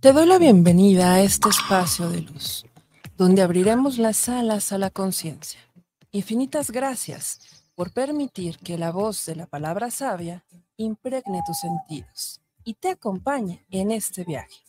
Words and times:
Te 0.00 0.12
doy 0.12 0.26
la 0.26 0.38
bienvenida 0.38 1.14
a 1.14 1.22
este 1.22 1.48
espacio 1.48 2.10
de 2.10 2.20
luz, 2.20 2.66
donde 3.16 3.40
abriremos 3.40 3.96
las 3.96 4.28
alas 4.28 4.70
a 4.70 4.78
la 4.78 4.90
conciencia. 4.90 5.58
Infinitas 6.12 6.70
gracias 6.70 7.64
por 7.74 7.92
permitir 7.94 8.58
que 8.58 8.76
la 8.76 8.92
voz 8.92 9.24
de 9.24 9.36
la 9.36 9.46
palabra 9.46 9.90
sabia 9.90 10.44
impregne 10.76 11.40
tus 11.46 11.58
sentidos 11.60 12.42
y 12.62 12.74
te 12.74 12.90
acompañe 12.90 13.64
en 13.70 13.90
este 13.90 14.24
viaje. 14.24 14.62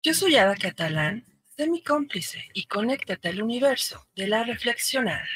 Yo 0.00 0.14
soy 0.14 0.36
Ada 0.36 0.54
Catalán, 0.54 1.24
sé 1.56 1.68
mi 1.68 1.82
cómplice 1.82 2.44
y 2.54 2.66
conéctate 2.66 3.28
al 3.28 3.42
universo 3.42 4.06
de 4.14 4.28
la 4.28 4.44
reflexionada. 4.44 5.26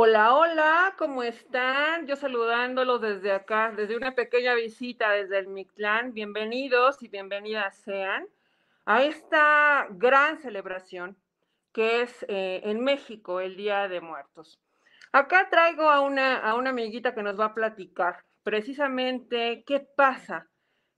Hola, 0.00 0.32
hola, 0.36 0.94
¿cómo 0.96 1.24
están? 1.24 2.06
Yo 2.06 2.14
saludándolos 2.14 3.00
desde 3.00 3.32
acá, 3.32 3.72
desde 3.76 3.96
una 3.96 4.14
pequeña 4.14 4.54
visita 4.54 5.10
desde 5.10 5.40
el 5.40 5.48
Mictlán. 5.48 6.14
Bienvenidos 6.14 7.02
y 7.02 7.08
bienvenidas 7.08 7.76
sean 7.78 8.28
a 8.86 9.02
esta 9.02 9.88
gran 9.90 10.38
celebración 10.38 11.16
que 11.72 12.02
es 12.02 12.24
eh, 12.28 12.60
en 12.62 12.84
México 12.84 13.40
el 13.40 13.56
Día 13.56 13.88
de 13.88 14.00
Muertos. 14.00 14.60
Acá 15.10 15.48
traigo 15.50 15.90
a 15.90 16.00
una, 16.00 16.36
a 16.36 16.54
una 16.54 16.70
amiguita 16.70 17.12
que 17.12 17.24
nos 17.24 17.36
va 17.36 17.46
a 17.46 17.54
platicar 17.54 18.24
precisamente 18.44 19.64
qué 19.66 19.80
pasa, 19.80 20.48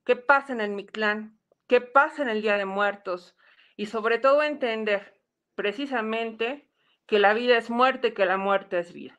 qué 0.04 0.16
pasa 0.16 0.52
en 0.52 0.60
el 0.60 0.72
Mictlán, 0.72 1.40
qué 1.68 1.80
pasa 1.80 2.20
en 2.20 2.28
el 2.28 2.42
Día 2.42 2.58
de 2.58 2.66
Muertos 2.66 3.34
y 3.76 3.86
sobre 3.86 4.18
todo 4.18 4.42
entender 4.42 5.18
precisamente 5.54 6.69
que 7.10 7.18
la 7.18 7.34
vida 7.34 7.58
es 7.58 7.70
muerte, 7.70 8.14
que 8.14 8.24
la 8.24 8.36
muerte 8.36 8.78
es 8.78 8.92
vida. 8.92 9.18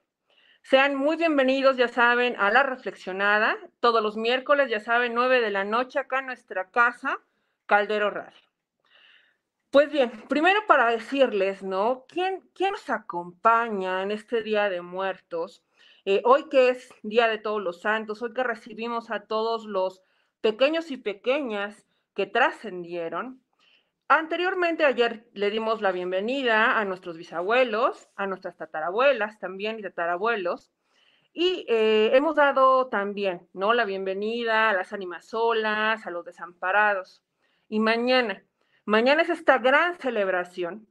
Sean 0.62 0.95
muy 0.95 1.18
bienvenidos, 1.18 1.76
ya 1.76 1.90
saben, 1.90 2.38
a 2.40 2.49
la 2.49 2.63
reflexionada, 2.63 3.58
todos 3.82 4.02
los 4.02 4.16
miércoles, 4.16 4.70
ya 4.70 4.80
saben, 4.80 5.13
9 5.13 5.41
de 5.41 5.52
la 5.52 5.66
noche, 5.66 5.99
acá 5.99 6.20
en 6.20 6.27
nuestra 6.27 6.72
casa, 6.72 7.20
Caldero 7.65 8.10
Radio. 8.10 8.40
Pues 9.71 9.91
bien, 9.91 10.10
primero 10.30 10.62
para 10.68 10.90
decirles, 10.90 11.63
¿no? 11.63 12.05
¿Quién, 12.07 12.40
quién 12.55 12.71
nos 12.71 12.90
acompaña 12.90 14.04
en 14.04 14.12
este 14.12 14.41
Día 14.41 14.70
de 14.70 14.82
Muertos? 14.82 15.62
Eh, 16.05 16.21
hoy 16.24 16.48
que 16.48 16.70
es 16.70 16.93
Día 17.04 17.27
de 17.27 17.40
Todos 17.40 17.62
los 17.62 17.82
Santos, 17.82 18.21
hoy 18.21 18.34
que 18.34 18.43
recibimos 18.43 19.12
a 19.12 19.26
todos 19.26 19.65
los 19.65 20.02
pequeños 20.40 20.91
y 20.91 20.98
pequeñas 20.98 21.85
que 22.15 22.26
trascendieron, 22.26 23.43
Anteriormente, 24.13 24.84
ayer 24.84 25.26
le 25.31 25.49
dimos 25.49 25.81
la 25.81 25.93
bienvenida 25.93 26.77
a 26.77 26.84
nuestros 26.84 27.15
bisabuelos, 27.15 28.09
a 28.18 28.27
nuestras 28.27 28.57
tatarabuelas 28.57 29.40
también 29.40 29.79
y 29.79 29.84
tatarabuelos, 29.84 30.73
y 31.31 31.65
eh, 31.70 32.09
hemos 32.13 32.35
dado 32.35 32.90
también, 32.90 33.48
¿no? 33.53 33.73
La 33.73 33.85
bienvenida 33.85 34.70
a 34.70 34.73
las 34.73 34.91
ánimas 34.91 35.29
solas, 35.29 36.05
a 36.05 36.12
los 36.12 36.26
desamparados. 36.26 37.23
Y 37.70 37.79
mañana, 37.79 38.43
mañana 38.84 39.21
es 39.21 39.29
esta 39.29 39.59
gran 39.59 39.98
celebración 39.98 40.90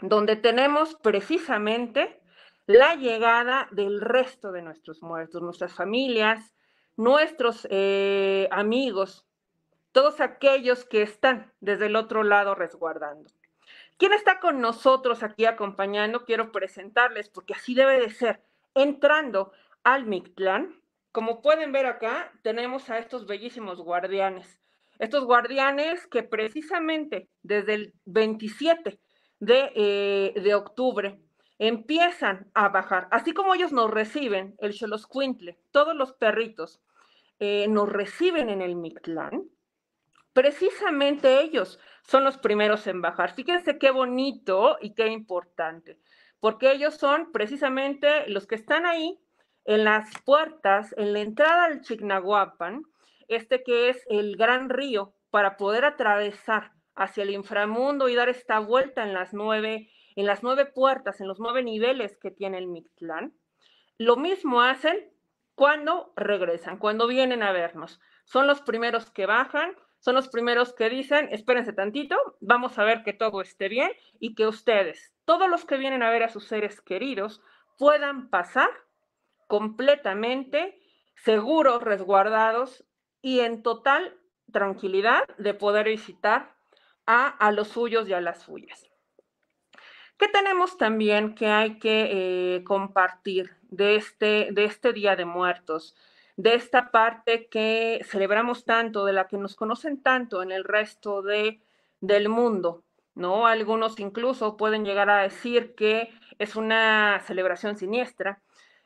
donde 0.00 0.34
tenemos 0.36 0.94
precisamente 1.02 2.22
la 2.64 2.94
llegada 2.94 3.68
del 3.72 4.00
resto 4.00 4.52
de 4.52 4.62
nuestros 4.62 5.02
muertos, 5.02 5.42
nuestras 5.42 5.74
familias, 5.74 6.54
nuestros 6.96 7.68
eh, 7.70 8.48
amigos, 8.50 9.27
todos 9.92 10.20
aquellos 10.20 10.84
que 10.84 11.02
están 11.02 11.52
desde 11.60 11.86
el 11.86 11.96
otro 11.96 12.22
lado 12.22 12.54
resguardando. 12.54 13.30
¿Quién 13.96 14.12
está 14.12 14.38
con 14.38 14.60
nosotros 14.60 15.22
aquí 15.22 15.44
acompañando? 15.44 16.24
Quiero 16.24 16.52
presentarles 16.52 17.28
porque 17.28 17.54
así 17.54 17.74
debe 17.74 18.00
de 18.00 18.10
ser. 18.10 18.42
Entrando 18.74 19.52
al 19.82 20.06
Mictlán, 20.06 20.80
como 21.10 21.42
pueden 21.42 21.72
ver 21.72 21.86
acá, 21.86 22.32
tenemos 22.42 22.90
a 22.90 22.98
estos 22.98 23.26
bellísimos 23.26 23.80
guardianes. 23.80 24.60
Estos 24.98 25.24
guardianes 25.24 26.06
que 26.06 26.22
precisamente 26.22 27.28
desde 27.42 27.74
el 27.74 27.94
27 28.04 29.00
de, 29.40 29.72
eh, 29.74 30.40
de 30.40 30.54
octubre 30.54 31.20
empiezan 31.58 32.50
a 32.54 32.68
bajar, 32.68 33.08
así 33.10 33.32
como 33.32 33.54
ellos 33.54 33.72
nos 33.72 33.90
reciben, 33.90 34.54
el 34.58 34.74
Xoloscuintle, 34.74 35.58
todos 35.72 35.94
los 35.94 36.12
perritos 36.12 36.80
eh, 37.40 37.66
nos 37.68 37.88
reciben 37.88 38.48
en 38.48 38.62
el 38.62 38.76
Mictlán, 38.76 39.48
precisamente 40.38 41.40
ellos 41.40 41.80
son 42.02 42.22
los 42.22 42.38
primeros 42.38 42.86
en 42.86 43.02
bajar. 43.02 43.34
Fíjense 43.34 43.76
qué 43.76 43.90
bonito 43.90 44.78
y 44.80 44.94
qué 44.94 45.08
importante, 45.08 45.98
porque 46.38 46.70
ellos 46.70 46.94
son 46.94 47.32
precisamente 47.32 48.28
los 48.28 48.46
que 48.46 48.54
están 48.54 48.86
ahí 48.86 49.18
en 49.64 49.82
las 49.82 50.08
puertas, 50.24 50.94
en 50.96 51.12
la 51.12 51.22
entrada 51.22 51.64
al 51.64 51.80
Chignahuapan, 51.80 52.84
este 53.26 53.64
que 53.64 53.88
es 53.88 54.04
el 54.08 54.36
gran 54.36 54.70
río, 54.70 55.12
para 55.30 55.56
poder 55.56 55.84
atravesar 55.84 56.70
hacia 56.94 57.24
el 57.24 57.30
inframundo 57.30 58.08
y 58.08 58.14
dar 58.14 58.28
esta 58.28 58.60
vuelta 58.60 59.02
en 59.02 59.14
las 59.14 59.34
nueve, 59.34 59.90
en 60.14 60.26
las 60.26 60.44
nueve 60.44 60.66
puertas, 60.66 61.20
en 61.20 61.26
los 61.26 61.40
nueve 61.40 61.64
niveles 61.64 62.16
que 62.16 62.30
tiene 62.30 62.58
el 62.58 62.68
Mictlán. 62.68 63.34
Lo 63.98 64.14
mismo 64.14 64.62
hacen 64.62 65.10
cuando 65.56 66.12
regresan, 66.14 66.78
cuando 66.78 67.08
vienen 67.08 67.42
a 67.42 67.50
vernos. 67.50 68.00
Son 68.24 68.46
los 68.46 68.60
primeros 68.60 69.10
que 69.10 69.26
bajan, 69.26 69.74
son 70.00 70.14
los 70.14 70.28
primeros 70.28 70.72
que 70.72 70.88
dicen, 70.88 71.28
espérense 71.32 71.72
tantito, 71.72 72.16
vamos 72.40 72.78
a 72.78 72.84
ver 72.84 73.02
que 73.02 73.12
todo 73.12 73.40
esté 73.40 73.68
bien 73.68 73.90
y 74.20 74.34
que 74.34 74.46
ustedes, 74.46 75.12
todos 75.24 75.48
los 75.48 75.64
que 75.64 75.76
vienen 75.76 76.02
a 76.02 76.10
ver 76.10 76.22
a 76.22 76.28
sus 76.28 76.46
seres 76.46 76.80
queridos, 76.80 77.42
puedan 77.76 78.30
pasar 78.30 78.70
completamente 79.46 80.80
seguros, 81.16 81.82
resguardados 81.82 82.84
y 83.22 83.40
en 83.40 83.62
total 83.62 84.16
tranquilidad 84.52 85.24
de 85.38 85.54
poder 85.54 85.86
visitar 85.88 86.54
a, 87.06 87.26
a 87.28 87.52
los 87.52 87.68
suyos 87.68 88.08
y 88.08 88.12
a 88.12 88.20
las 88.20 88.42
suyas. 88.42 88.88
¿Qué 90.18 90.26
tenemos 90.26 90.76
también 90.76 91.36
que 91.36 91.46
hay 91.46 91.78
que 91.78 92.56
eh, 92.56 92.64
compartir 92.64 93.56
de 93.62 93.94
este, 93.94 94.48
de 94.50 94.64
este 94.64 94.92
Día 94.92 95.14
de 95.14 95.24
Muertos? 95.24 95.94
De 96.38 96.54
esta 96.54 96.92
parte 96.92 97.48
que 97.48 98.00
celebramos 98.04 98.64
tanto, 98.64 99.04
de 99.04 99.12
la 99.12 99.26
que 99.26 99.36
nos 99.36 99.56
conocen 99.56 100.00
tanto 100.00 100.40
en 100.40 100.52
el 100.52 100.62
resto 100.62 101.20
de, 101.20 101.60
del 102.00 102.28
mundo, 102.28 102.84
¿no? 103.16 103.48
Algunos 103.48 103.98
incluso 103.98 104.56
pueden 104.56 104.84
llegar 104.84 105.10
a 105.10 105.22
decir 105.22 105.74
que 105.74 106.12
es 106.38 106.54
una 106.54 107.20
celebración 107.26 107.76
siniestra, 107.76 108.40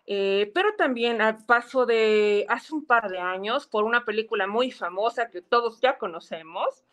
eh, 0.07 0.51
pero 0.55 0.77
también 0.77 1.21
al 1.21 1.45
paso 1.45 1.85
de 1.85 2.47
hace 2.49 2.73
un 2.75 2.87
par 2.87 3.11
de 3.11 3.19
años, 3.19 3.67
por 3.67 3.85
una 3.85 4.07
película 4.07 4.47
muy 4.47 4.71
famosa 4.71 5.29
que 5.29 5.43
todos 5.43 5.79
ya 5.83 5.99
conocemos, 5.99 6.87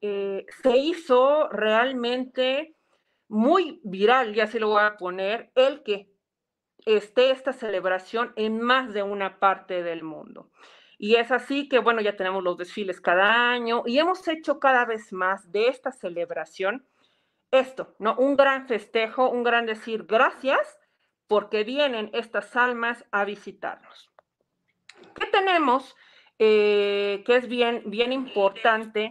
eh, 0.00 0.46
se 0.62 0.74
hizo 0.78 1.50
realmente 1.50 2.74
muy 3.28 3.78
viral, 3.84 4.32
ya 4.32 4.46
se 4.46 4.58
lo 4.58 4.68
voy 4.68 4.82
a 4.84 4.96
poner, 4.96 5.50
el 5.54 5.82
que 5.82 6.08
esté 6.96 7.30
esta 7.30 7.52
celebración 7.52 8.32
en 8.36 8.60
más 8.60 8.92
de 8.92 9.02
una 9.02 9.38
parte 9.38 9.82
del 9.82 10.02
mundo. 10.02 10.50
Y 10.98 11.16
es 11.16 11.30
así 11.30 11.68
que, 11.68 11.78
bueno, 11.78 12.00
ya 12.00 12.16
tenemos 12.16 12.42
los 12.42 12.56
desfiles 12.56 13.00
cada 13.00 13.50
año 13.50 13.82
y 13.86 13.98
hemos 13.98 14.26
hecho 14.26 14.58
cada 14.58 14.84
vez 14.84 15.12
más 15.12 15.52
de 15.52 15.68
esta 15.68 15.92
celebración 15.92 16.86
esto, 17.50 17.94
¿no? 17.98 18.16
Un 18.16 18.36
gran 18.36 18.66
festejo, 18.66 19.30
un 19.30 19.42
gran 19.42 19.64
decir 19.64 20.04
gracias 20.04 20.78
porque 21.28 21.64
vienen 21.64 22.10
estas 22.12 22.56
almas 22.56 23.04
a 23.12 23.24
visitarnos. 23.24 24.10
¿Qué 25.14 25.26
tenemos? 25.26 25.96
Eh, 26.38 27.22
que 27.26 27.36
es 27.36 27.48
bien, 27.48 27.82
bien 27.86 28.12
importante 28.12 29.10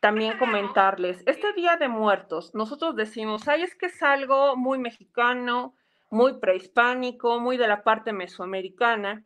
también 0.00 0.38
comentarles. 0.38 1.22
Este 1.26 1.52
Día 1.52 1.76
de 1.76 1.88
Muertos, 1.88 2.54
nosotros 2.54 2.96
decimos, 2.96 3.46
ay, 3.48 3.62
es 3.62 3.74
que 3.76 3.86
es 3.86 4.02
algo 4.02 4.56
muy 4.56 4.78
mexicano, 4.78 5.74
muy 6.10 6.38
prehispánico, 6.38 7.40
muy 7.40 7.56
de 7.56 7.68
la 7.68 7.82
parte 7.82 8.12
mesoamericana. 8.12 9.24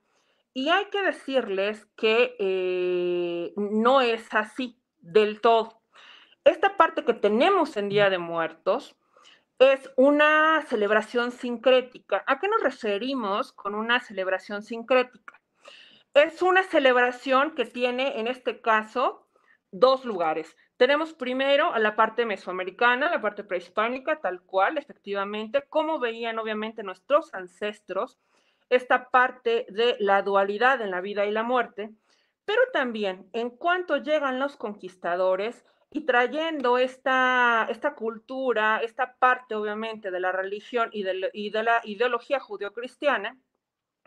Y 0.53 0.69
hay 0.69 0.85
que 0.87 1.03
decirles 1.03 1.87
que 1.97 2.37
eh, 2.39 3.53
no 3.57 4.01
es 4.01 4.33
así 4.33 4.79
del 4.99 5.41
todo. 5.41 5.81
Esta 6.45 6.77
parte 6.77 7.05
que 7.05 7.15
tenemos 7.15 7.77
en 7.77 7.89
Día 7.89 8.11
de 8.11 8.19
Muertos 8.19 8.97
es 9.59 9.91
una 9.97 10.63
celebración 10.69 11.33
sincrética. 11.33 12.23
¿A 12.27 12.39
qué 12.39 12.49
nos 12.49 12.63
referimos 12.63 13.53
con 13.53 13.75
una 13.75 14.01
celebración 14.01 14.63
sincrética? 14.63 15.41
Es 16.13 16.43
una 16.43 16.63
celebración 16.63 17.55
que 17.55 17.65
tiene, 17.65 18.21
en 18.21 18.29
este 18.29 18.61
caso, 18.61 19.27
dos 19.73 20.05
lugares. 20.05 20.57
Tenemos 20.77 21.15
primero 21.15 21.73
a 21.73 21.79
la 21.79 21.95
parte 21.95 22.27
mesoamericana, 22.27 23.11
la 23.11 23.21
parte 23.21 23.45
prehispánica, 23.45 24.21
tal 24.21 24.43
cual, 24.43 24.77
efectivamente, 24.77 25.65
cómo 25.69 26.01
veían 26.01 26.39
obviamente 26.39 26.83
nuestros 26.83 27.33
ancestros 27.33 28.19
esta 28.71 29.11
parte 29.11 29.67
de 29.69 29.97
la 30.01 30.23
dualidad 30.23 30.81
en 30.81 30.91
la 30.91 31.01
vida 31.01 31.27
y 31.27 31.31
la 31.31 31.43
muerte, 31.43 31.91
pero 32.45 32.61
también 32.73 33.29
en 33.33 33.51
cuanto 33.51 33.99
llegan 33.99 34.39
los 34.39 34.57
conquistadores 34.57 35.65
y 35.91 36.07
trayendo 36.07 36.77
esta, 36.77 37.67
esta 37.71 37.95
cultura, 37.95 38.81
esta 38.83 39.15
parte 39.17 39.55
obviamente 39.55 40.11
de 40.11 40.21
la 40.21 40.33
religión 40.33 40.89
y 40.93 41.05
de, 41.05 41.31
y 41.33 41.51
de 41.51 41.63
la 41.63 41.81
ideología 41.85 42.41
judeocristiana, 42.41 43.39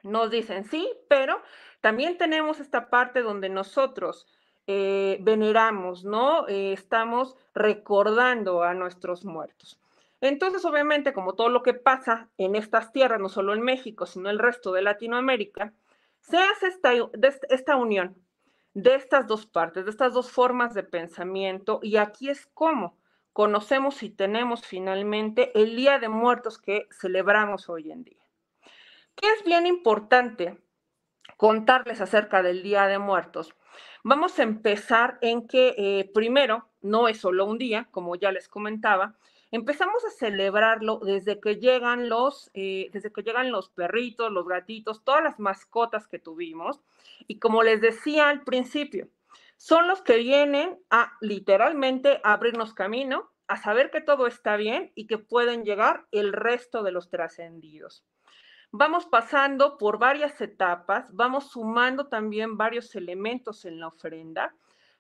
nos 0.04 0.30
dicen 0.30 0.66
sí, 0.66 0.92
pero 1.08 1.42
también 1.82 2.18
tenemos 2.18 2.60
esta 2.60 2.90
parte 2.90 3.22
donde 3.22 3.50
nosotros 3.50 4.28
eh, 4.68 5.18
veneramos, 5.22 6.04
¿no? 6.04 6.48
Eh, 6.48 6.74
estamos 6.74 7.36
recordando 7.56 8.64
a 8.64 8.74
nuestros 8.74 9.26
muertos. 9.26 9.80
Entonces, 10.20 10.66
obviamente, 10.66 11.14
como 11.14 11.34
todo 11.34 11.50
lo 11.50 11.64
que 11.64 11.74
pasa 11.74 12.30
en 12.38 12.56
estas 12.56 12.92
tierras, 12.92 13.20
no 13.20 13.30
solo 13.30 13.54
en 13.54 13.62
México, 13.62 14.06
sino 14.06 14.30
el 14.30 14.40
resto 14.40 14.72
de 14.72 14.82
Latinoamérica, 14.82 15.74
se 16.20 16.38
hace 16.38 16.68
esta, 16.68 16.92
esta 17.50 17.76
unión 17.78 18.16
de 18.74 18.96
estas 18.96 19.26
dos 19.28 19.46
partes, 19.46 19.86
de 19.86 19.92
estas 19.92 20.14
dos 20.14 20.32
formas 20.32 20.74
de 20.74 20.84
pensamiento, 20.84 21.80
y 21.82 21.98
aquí 21.98 22.30
es 22.30 22.48
como 22.54 22.98
conocemos 23.32 24.02
y 24.02 24.10
tenemos 24.10 24.66
finalmente 24.66 25.52
el 25.60 25.76
Día 25.76 26.00
de 26.00 26.10
Muertos 26.10 26.58
que 26.58 26.88
celebramos 26.92 27.70
hoy 27.70 27.92
en 27.92 28.04
día. 28.04 28.24
¿Qué 29.16 29.28
es 29.32 29.44
bien 29.44 29.68
importante 29.68 30.58
contarles 31.38 32.02
acerca 32.02 32.42
del 32.42 32.64
Día 32.64 32.88
de 32.88 32.98
Muertos? 32.98 33.56
Vamos 34.10 34.40
a 34.40 34.44
empezar 34.44 35.18
en 35.20 35.50
que 35.50 35.76
eh, 35.78 36.10
primero, 36.14 36.70
no 36.82 37.10
es 37.10 37.20
solo 37.20 37.44
un 37.44 37.58
día, 37.58 37.90
como 37.92 38.16
ya 38.16 38.32
les 38.32 38.48
comentaba, 38.48 39.18
empezamos 39.52 40.06
a 40.06 40.12
celebrarlo 40.12 41.02
desde 41.04 41.42
que 41.42 41.58
llegan 41.58 42.08
los, 42.08 42.50
eh, 42.54 42.90
desde 42.94 43.12
que 43.12 43.24
llegan 43.24 43.52
los 43.52 43.68
perritos, 43.68 44.32
los 44.32 44.48
gatitos, 44.48 45.04
todas 45.04 45.22
las 45.22 45.40
mascotas 45.40 46.08
que 46.08 46.20
tuvimos. 46.20 46.80
Y 47.28 47.40
como 47.40 47.64
les 47.64 47.82
decía 47.82 48.30
al 48.30 48.46
principio, 48.46 49.10
son 49.58 49.90
los 49.90 50.02
que 50.02 50.16
vienen 50.16 50.80
a 50.90 51.12
literalmente 51.20 52.22
abrirnos 52.24 52.74
camino, 52.74 53.30
a 53.50 53.58
saber 53.58 53.92
que 53.92 54.00
todo 54.00 54.26
está 54.26 54.56
bien 54.56 54.94
y 54.96 55.08
que 55.08 55.18
pueden 55.18 55.66
llegar 55.66 56.08
el 56.14 56.32
resto 56.32 56.82
de 56.82 56.94
los 56.94 57.10
trascendidos. 57.10 58.06
Vamos 58.72 59.06
pasando 59.06 59.78
por 59.78 59.98
varias 59.98 60.42
etapas, 60.42 61.06
vamos 61.14 61.52
sumando 61.52 62.08
también 62.08 62.58
varios 62.58 62.94
elementos 62.96 63.64
en 63.66 63.80
la 63.80 63.88
ofrenda, 63.88 64.54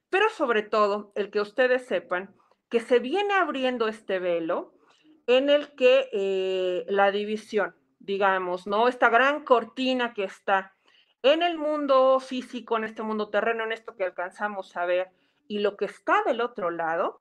pero 0.09 0.29
sobre 0.29 0.63
todo 0.63 1.11
el 1.15 1.29
que 1.29 1.41
ustedes 1.41 1.85
sepan 1.85 2.33
que 2.69 2.79
se 2.79 2.99
viene 2.99 3.33
abriendo 3.33 3.87
este 3.87 4.19
velo 4.19 4.73
en 5.27 5.49
el 5.49 5.75
que 5.75 6.09
eh, 6.13 6.85
la 6.87 7.11
división, 7.11 7.75
digamos, 7.99 8.67
¿no? 8.67 8.87
Esta 8.87 9.09
gran 9.09 9.43
cortina 9.43 10.13
que 10.13 10.23
está 10.23 10.73
en 11.21 11.43
el 11.43 11.57
mundo 11.57 12.19
físico, 12.21 12.77
en 12.77 12.85
este 12.85 13.03
mundo 13.03 13.29
terreno, 13.29 13.65
en 13.65 13.73
esto 13.73 13.95
que 13.95 14.05
alcanzamos 14.05 14.77
a 14.77 14.85
ver, 14.85 15.09
y 15.47 15.59
lo 15.59 15.75
que 15.75 15.85
está 15.85 16.23
del 16.25 16.39
otro 16.39 16.69
lado, 16.69 17.19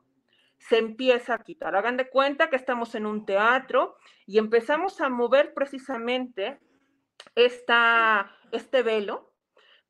se 0.59 0.79
empieza 0.79 1.35
a 1.35 1.43
quitar. 1.43 1.77
Hagan 1.77 1.97
de 1.97 2.09
cuenta 2.09 2.51
que 2.51 2.57
estamos 2.57 2.95
en 2.95 3.07
un 3.07 3.27
teatro 3.27 3.97
y 4.27 4.39
empezamos 4.39 5.01
a 5.01 5.09
mover 5.09 5.55
precisamente 5.55 6.61
esta, 7.35 8.37
este 8.53 8.83
velo 8.83 9.33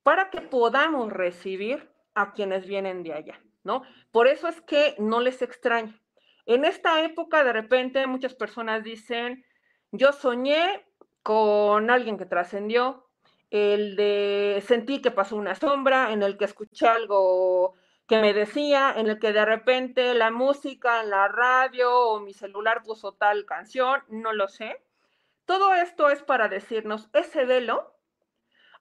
para 0.03 0.31
que 0.31 0.41
podamos 0.41 1.13
recibir 1.13 1.91
a 2.15 2.33
quienes 2.33 2.67
vienen 2.67 3.03
de 3.03 3.13
allá, 3.13 3.41
¿no? 3.65 3.83
Por 4.11 4.27
eso 4.27 4.49
es 4.49 4.61
que 4.61 4.95
no 4.99 5.21
les 5.21 5.43
extraño. 5.43 5.99
En 6.47 6.65
esta 6.65 7.03
época, 7.03 7.43
de 7.43 7.53
repente, 7.53 8.07
muchas 8.07 8.35
personas 8.35 8.85
dicen, 8.85 9.45
yo 9.91 10.13
soñé 10.13 10.87
con 11.23 11.91
alguien 11.91 12.19
que 12.19 12.27
trascendió, 12.27 13.09
el 13.51 13.97
de 13.97 14.63
sentí 14.65 15.01
que 15.01 15.11
pasó 15.11 15.37
una 15.37 15.55
sombra, 15.55 16.13
en 16.13 16.23
el 16.23 16.37
que 16.37 16.45
escuché 16.45 16.87
algo 16.87 17.75
que 18.07 18.21
me 18.21 18.33
decía, 18.33 18.95
en 18.97 19.09
el 19.09 19.19
que 19.19 19.33
de 19.33 19.45
repente 19.45 20.15
la 20.15 20.31
música 20.31 21.03
en 21.03 21.11
la 21.11 21.29
radio 21.29 21.93
o 21.93 22.21
mi 22.21 22.33
celular 22.33 22.83
puso 22.83 23.13
tal 23.13 23.45
canción, 23.47 24.03
no 24.09 24.33
lo 24.33 24.49
sé. 24.49 24.81
Todo 25.45 25.75
esto 25.75 26.11
es 26.11 26.23
para 26.23 26.49
decirnos, 26.49 27.09
ese 27.13 27.45
velo, 27.45 27.95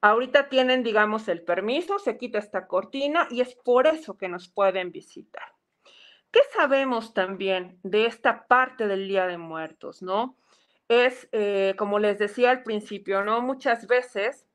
ahorita 0.02 0.50
tienen, 0.50 0.84
digamos, 0.84 1.28
el 1.28 1.42
permiso, 1.44 1.98
se 1.98 2.18
quita 2.18 2.38
esta 2.38 2.68
cortina 2.68 3.28
y 3.32 3.42
es 3.42 3.56
por 3.56 3.88
eso 3.88 4.18
que 4.18 4.30
nos 4.30 4.48
pueden 4.48 4.92
visitar. 4.92 5.54
¿Qué 6.32 6.42
sabemos 6.54 7.14
también 7.14 7.80
de 7.84 8.06
esta 8.06 8.46
parte 8.46 8.88
del 8.88 9.08
Día 9.08 9.26
de 9.26 9.38
Muertos, 9.38 10.02
no? 10.02 10.38
Es, 10.88 11.28
eh, 11.32 11.74
como 11.78 11.98
les 11.98 12.20
decía 12.20 12.52
al 12.52 12.62
principio, 12.62 13.24
¿no? 13.24 13.42
Muchas 13.42 13.88
veces 13.88 14.46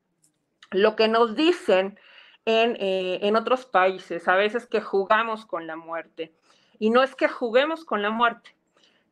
lo 0.69 0.95
que 0.95 1.07
nos 1.07 1.35
dicen 1.35 1.99
eh, 2.45 3.19
en, 3.21 3.35
otros 3.35 3.65
países, 3.65 4.27
a 4.27 4.35
veces 4.35 4.65
que 4.65 4.81
jugamos 4.81 5.45
con 5.45 5.67
la 5.67 5.75
muerte. 5.75 6.33
Y 6.79 6.89
no 6.89 7.03
es 7.03 7.15
que 7.15 7.27
juguemos 7.27 7.85
con 7.85 8.01
la 8.01 8.09
muerte. 8.09 8.55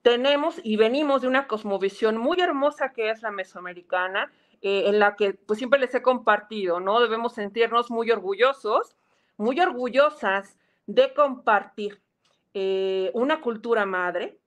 Tenemos 0.02 0.60
y 0.64 0.78
venimos 0.78 1.22
de 1.22 1.28
una 1.28 1.48
cosmovisión 1.48 2.18
muy 2.18 2.40
hermosa 2.40 2.92
que 2.92 3.12
es 3.12 3.22
la 3.22 3.30
mesoamericana, 3.31 4.31
eh, 4.62 4.84
en 4.88 4.98
la 5.00 5.16
que 5.16 5.34
pues 5.34 5.60
siempre 5.60 5.80
les 5.80 5.94
he 5.94 6.02
compartido, 6.02 6.80
¿no? 6.80 7.00
Debemos 7.00 7.34
sentirnos 7.34 7.92
muy 7.92 8.10
orgullosos, 8.10 8.96
muy 9.38 9.60
orgullosas 9.60 10.58
de 10.88 11.14
compartir 11.14 12.02
eh, 12.56 13.12
una 13.14 13.42
cultura 13.42 13.86
madre. 13.86 14.40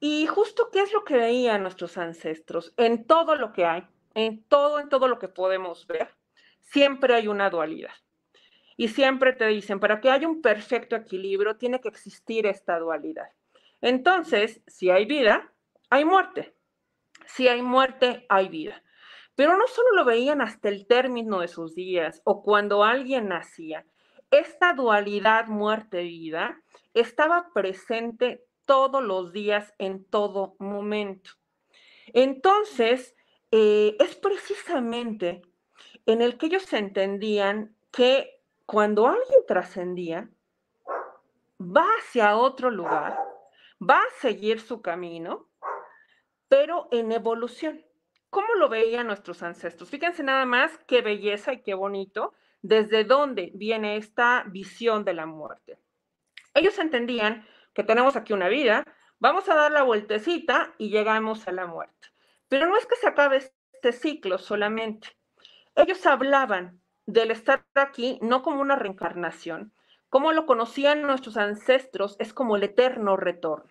Y 0.00 0.26
justo 0.26 0.70
qué 0.72 0.80
es 0.80 0.92
lo 0.92 1.04
que 1.04 1.16
veían 1.16 1.62
nuestros 1.62 1.98
ancestros 1.98 2.72
en 2.76 3.06
todo 3.06 3.34
lo 3.34 3.52
que 3.52 3.66
hay, 3.66 3.86
en 4.14 4.42
todo, 4.44 4.78
en 4.80 4.88
todo 4.88 5.08
lo 5.08 5.18
que 5.18 5.28
podemos 5.28 5.86
ver, 5.86 6.14
siempre 6.60 7.14
hay 7.14 7.28
una 7.28 7.50
dualidad. 7.50 7.92
Y 8.76 8.88
siempre 8.88 9.32
te 9.32 9.46
dicen, 9.46 9.80
para 9.80 10.00
que 10.00 10.10
haya 10.10 10.28
un 10.28 10.42
perfecto 10.42 10.96
equilibrio, 10.96 11.56
tiene 11.56 11.80
que 11.80 11.88
existir 11.88 12.46
esta 12.46 12.78
dualidad. 12.78 13.28
Entonces, 13.80 14.60
si 14.66 14.90
hay 14.90 15.06
vida, 15.06 15.52
hay 15.90 16.04
muerte. 16.04 16.54
Si 17.26 17.48
hay 17.48 17.62
muerte, 17.62 18.26
hay 18.28 18.48
vida. 18.48 18.82
Pero 19.34 19.56
no 19.56 19.66
solo 19.66 19.92
lo 19.94 20.04
veían 20.04 20.40
hasta 20.40 20.68
el 20.68 20.86
término 20.86 21.40
de 21.40 21.48
sus 21.48 21.74
días 21.74 22.22
o 22.24 22.42
cuando 22.42 22.84
alguien 22.84 23.28
nacía. 23.28 23.86
Esta 24.30 24.72
dualidad 24.72 25.46
muerte-vida 25.46 26.60
estaba 26.94 27.50
presente 27.54 28.44
todos 28.64 29.02
los 29.02 29.32
días, 29.32 29.72
en 29.78 30.04
todo 30.04 30.56
momento. 30.58 31.30
Entonces, 32.12 33.14
eh, 33.50 33.96
es 34.00 34.16
precisamente 34.16 35.42
en 36.06 36.22
el 36.22 36.36
que 36.36 36.46
ellos 36.46 36.72
entendían 36.72 37.76
que 37.92 38.35
cuando 38.66 39.06
alguien 39.06 39.40
trascendía, 39.46 40.28
va 41.60 41.86
hacia 42.00 42.36
otro 42.36 42.70
lugar, 42.70 43.16
va 43.80 44.00
a 44.00 44.20
seguir 44.20 44.60
su 44.60 44.82
camino, 44.82 45.48
pero 46.48 46.88
en 46.90 47.12
evolución. 47.12 47.84
¿Cómo 48.28 48.54
lo 48.56 48.68
veían 48.68 49.06
nuestros 49.06 49.44
ancestros? 49.44 49.88
Fíjense 49.88 50.24
nada 50.24 50.44
más 50.44 50.78
qué 50.88 51.00
belleza 51.00 51.52
y 51.52 51.62
qué 51.62 51.74
bonito, 51.74 52.34
desde 52.60 53.04
dónde 53.04 53.52
viene 53.54 53.96
esta 53.96 54.44
visión 54.48 55.04
de 55.04 55.14
la 55.14 55.26
muerte. 55.26 55.78
Ellos 56.52 56.78
entendían 56.80 57.46
que 57.72 57.84
tenemos 57.84 58.16
aquí 58.16 58.32
una 58.32 58.48
vida, 58.48 58.84
vamos 59.20 59.48
a 59.48 59.54
dar 59.54 59.70
la 59.70 59.84
vueltecita 59.84 60.74
y 60.76 60.90
llegamos 60.90 61.46
a 61.46 61.52
la 61.52 61.66
muerte. 61.66 62.08
Pero 62.48 62.66
no 62.66 62.76
es 62.76 62.86
que 62.86 62.96
se 62.96 63.06
acabe 63.06 63.36
este 63.36 63.92
ciclo 63.92 64.38
solamente. 64.38 65.16
Ellos 65.76 66.04
hablaban 66.04 66.80
del 67.06 67.30
estar 67.30 67.64
aquí 67.74 68.18
no 68.20 68.42
como 68.42 68.60
una 68.60 68.76
reencarnación, 68.76 69.72
como 70.08 70.32
lo 70.32 70.46
conocían 70.46 71.02
nuestros 71.02 71.36
ancestros, 71.36 72.16
es 72.18 72.32
como 72.32 72.56
el 72.56 72.64
eterno 72.64 73.16
retorno. 73.16 73.70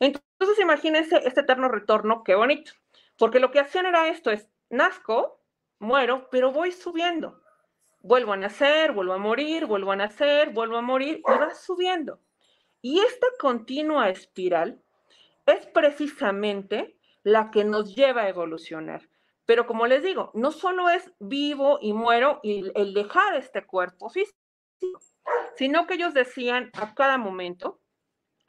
Entonces, 0.00 0.58
imagínense 0.60 1.20
este 1.24 1.40
eterno 1.40 1.68
retorno, 1.68 2.22
qué 2.24 2.34
bonito, 2.34 2.72
porque 3.18 3.40
lo 3.40 3.50
que 3.50 3.60
hacían 3.60 3.86
era 3.86 4.08
esto, 4.08 4.30
es, 4.30 4.48
nazco, 4.70 5.40
muero, 5.78 6.28
pero 6.30 6.52
voy 6.52 6.72
subiendo. 6.72 7.40
Vuelvo 8.00 8.32
a 8.32 8.36
nacer, 8.36 8.92
vuelvo 8.92 9.14
a 9.14 9.18
morir, 9.18 9.66
vuelvo 9.66 9.92
a 9.92 9.96
nacer, 9.96 10.50
vuelvo 10.50 10.76
a 10.76 10.82
morir, 10.82 11.18
y 11.18 11.30
va 11.30 11.54
subiendo. 11.54 12.20
Y 12.80 13.00
esta 13.00 13.26
continua 13.40 14.08
espiral 14.08 14.80
es 15.46 15.66
precisamente 15.66 16.96
la 17.24 17.50
que 17.50 17.64
nos 17.64 17.94
lleva 17.94 18.22
a 18.22 18.28
evolucionar. 18.28 19.08
Pero 19.48 19.66
como 19.66 19.86
les 19.86 20.02
digo, 20.02 20.30
no 20.34 20.52
solo 20.52 20.90
es 20.90 21.10
vivo 21.20 21.78
y 21.80 21.94
muero 21.94 22.38
y 22.42 22.70
el 22.78 22.92
dejar 22.92 23.34
este 23.34 23.64
cuerpo 23.64 24.10
físico, 24.10 24.36
sino 25.56 25.86
que 25.86 25.94
ellos 25.94 26.12
decían 26.12 26.70
a 26.74 26.94
cada 26.94 27.16
momento, 27.16 27.80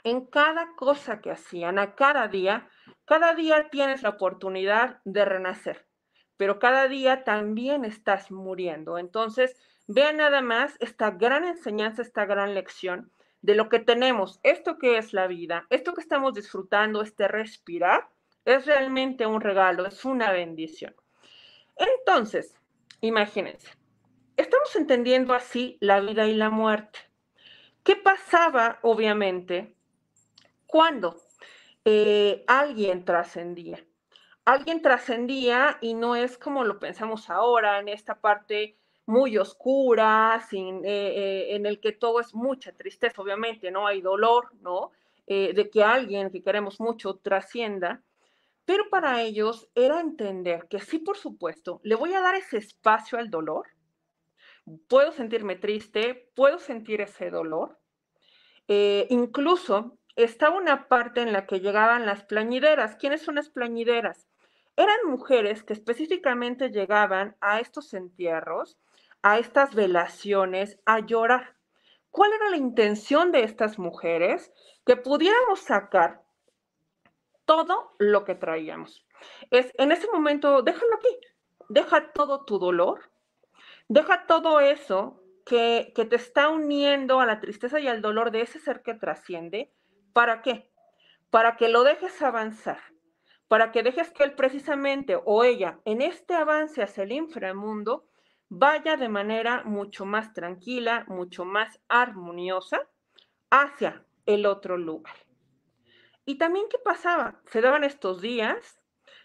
en 0.04 0.26
cada 0.26 0.76
cosa 0.76 1.22
que 1.22 1.32
hacían, 1.32 1.80
a 1.80 1.96
cada 1.96 2.28
día, 2.28 2.68
cada 3.06 3.34
día 3.34 3.70
tienes 3.70 4.04
la 4.04 4.10
oportunidad 4.10 5.00
de 5.06 5.24
renacer, 5.24 5.88
pero 6.36 6.60
cada 6.60 6.90
día 6.90 7.24
también 7.24 7.86
estás 7.86 8.30
muriendo. 8.30 8.98
Entonces, 8.98 9.56
vean 9.88 10.18
nada 10.18 10.42
más 10.42 10.76
esta 10.82 11.12
gran 11.12 11.46
enseñanza, 11.46 12.02
esta 12.02 12.26
gran 12.26 12.54
lección 12.54 13.10
de 13.42 13.56
lo 13.56 13.70
que 13.70 13.80
tenemos, 13.80 14.42
esto 14.44 14.78
que 14.78 14.98
es 14.98 15.14
la 15.14 15.28
vida, 15.28 15.66
esto 15.70 15.94
que 15.94 16.02
estamos 16.02 16.34
disfrutando, 16.34 17.02
este 17.02 17.30
respirar, 17.30 18.10
es 18.46 18.66
realmente 18.66 19.26
un 19.26 19.42
regalo, 19.42 19.86
es 19.86 20.06
una 20.06 20.32
bendición. 20.32 20.96
Entonces, 21.76 22.56
imagínense, 23.02 23.70
estamos 24.36 24.76
entendiendo 24.76 25.34
así 25.34 25.78
la 25.80 26.00
vida 26.02 26.28
y 26.28 26.36
la 26.36 26.50
muerte. 26.50 27.00
¿Qué 27.84 27.96
pasaba, 27.96 28.80
obviamente, 28.82 29.76
cuando 30.68 31.16
eh, 31.86 32.44
alguien 32.48 33.06
trascendía? 33.06 33.84
Alguien 34.46 34.82
trascendía 34.82 35.78
y 35.82 35.94
no 35.94 36.16
es 36.16 36.38
como 36.38 36.64
lo 36.64 36.80
pensamos 36.80 37.30
ahora 37.30 37.80
en 37.80 37.88
esta 37.88 38.20
parte 38.20 38.78
muy 39.06 39.38
oscura, 39.38 40.46
sin, 40.50 40.84
eh, 40.86 40.90
eh, 40.90 41.56
en 41.56 41.66
el 41.66 41.80
que 41.80 41.94
todo 41.94 42.20
es 42.20 42.34
mucha 42.36 42.72
tristeza, 42.74 43.22
obviamente, 43.22 43.72
¿no? 43.72 43.88
Hay 43.88 44.02
dolor, 44.02 44.52
¿no? 44.62 44.92
De 45.28 45.70
que 45.72 45.84
alguien 45.84 46.32
que 46.32 46.42
queremos 46.42 46.80
mucho 46.80 47.18
trascienda, 47.18 48.02
pero 48.70 48.88
para 48.92 49.24
ellos 49.24 49.68
era 49.74 50.00
entender 50.00 50.68
que 50.70 50.80
sí, 50.80 51.00
por 51.00 51.18
supuesto, 51.18 51.82
le 51.84 51.96
voy 51.96 52.14
a 52.14 52.22
dar 52.22 52.36
ese 52.36 52.58
espacio 52.58 53.18
al 53.18 53.32
dolor, 53.32 53.66
puedo 54.88 55.12
sentirme 55.12 55.56
triste, 55.56 56.30
puedo 56.36 56.60
sentir 56.60 57.02
ese 57.02 57.32
dolor, 57.32 57.80
incluso 58.68 59.98
estaba 60.16 60.56
una 60.56 60.88
parte 60.88 61.22
en 61.22 61.34
la 61.34 61.48
que 61.48 61.62
llegaban 61.62 62.06
las 62.06 62.24
plañideras. 62.26 62.96
¿Quiénes 62.98 63.24
son 63.24 63.34
las 63.34 63.50
plañideras? 63.50 64.28
Eran 64.76 65.00
mujeres 65.08 65.64
que 65.64 65.74
específicamente 65.74 66.70
llegaban 66.70 67.38
a 67.42 67.60
estos 67.60 67.96
entierros, 67.96 68.78
a 69.24 69.40
estas 69.40 69.74
velaciones, 69.74 70.78
a 70.86 71.00
llorar. 71.00 71.56
¿Cuál 72.12 72.34
era 72.34 72.52
la 72.52 72.58
intención 72.58 73.32
de 73.32 73.46
estas 73.46 73.80
mujeres? 73.80 74.54
Que 74.86 74.96
pudiéramos 74.96 75.62
sacar 75.62 76.22
todo 77.50 77.96
lo 77.98 78.26
que 78.26 78.36
traíamos. 78.36 79.08
Es 79.50 79.74
en 79.80 79.92
ese 79.92 80.08
momento, 80.14 80.62
déjalo 80.62 80.94
aquí, 80.98 81.18
deja 81.68 82.12
todo 82.14 82.46
tu 82.46 82.60
dolor, 82.60 83.10
deja 83.88 84.28
todo 84.28 84.60
eso 84.60 85.24
que, 85.48 85.92
que 85.96 86.06
te 86.06 86.16
está 86.16 86.50
uniendo 86.50 87.20
a 87.20 87.26
la 87.26 87.40
tristeza 87.40 87.80
y 87.80 87.88
al 87.88 88.04
dolor 88.04 88.30
de 88.30 88.42
ese 88.42 88.60
ser 88.60 88.84
que 88.84 88.94
trasciende. 88.94 89.74
¿Para 90.14 90.44
qué? 90.44 90.70
Para 91.32 91.58
que 91.58 91.70
lo 91.70 91.84
dejes 91.84 92.22
avanzar 92.22 92.78
para 93.48 93.72
que 93.72 93.82
dejes 93.82 94.12
que 94.12 94.24
él 94.24 94.36
precisamente 94.36 95.20
o 95.26 95.44
ella 95.44 95.80
en 95.84 96.04
este 96.04 96.36
avance 96.36 96.84
hacia 96.84 97.04
el 97.04 97.12
inframundo 97.12 98.06
vaya 98.48 98.96
de 98.96 99.10
manera 99.10 99.64
mucho 99.64 100.06
más 100.06 100.34
tranquila, 100.34 101.04
mucho 101.08 101.46
más 101.46 101.80
armoniosa 101.88 102.88
hacia 103.50 104.06
el 104.28 104.46
otro 104.46 104.78
lugar. 104.78 105.16
Y 106.30 106.36
también, 106.36 106.68
¿qué 106.70 106.78
pasaba? 106.78 107.42
Se 107.48 107.60
daban 107.60 107.84
estos 107.84 108.22
días, 108.22 108.80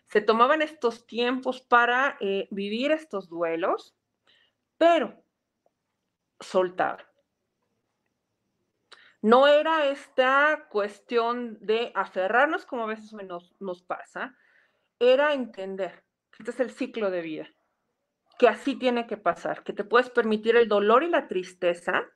se 0.06 0.22
tomaban 0.22 0.62
estos 0.62 1.06
tiempos 1.06 1.60
para 1.60 2.16
eh, 2.18 2.48
vivir 2.50 2.92
estos 2.92 3.28
duelos, 3.28 3.94
pero 4.78 5.22
soltaban. 6.40 7.04
No 9.20 9.46
era 9.46 9.84
esta 9.84 10.66
cuestión 10.70 11.58
de 11.60 11.92
aferrarnos 11.94 12.64
como 12.64 12.84
a 12.84 12.86
veces 12.86 13.12
nos, 13.12 13.54
nos 13.60 13.82
pasa, 13.82 14.34
era 14.98 15.34
entender 15.34 16.06
que 16.30 16.42
este 16.42 16.52
es 16.52 16.60
el 16.60 16.70
ciclo 16.70 17.10
de 17.10 17.20
vida, 17.20 17.48
que 18.38 18.48
así 18.48 18.76
tiene 18.76 19.06
que 19.06 19.18
pasar, 19.18 19.62
que 19.62 19.74
te 19.74 19.84
puedes 19.84 20.08
permitir 20.08 20.56
el 20.56 20.68
dolor 20.68 21.02
y 21.02 21.10
la 21.10 21.28
tristeza, 21.28 22.10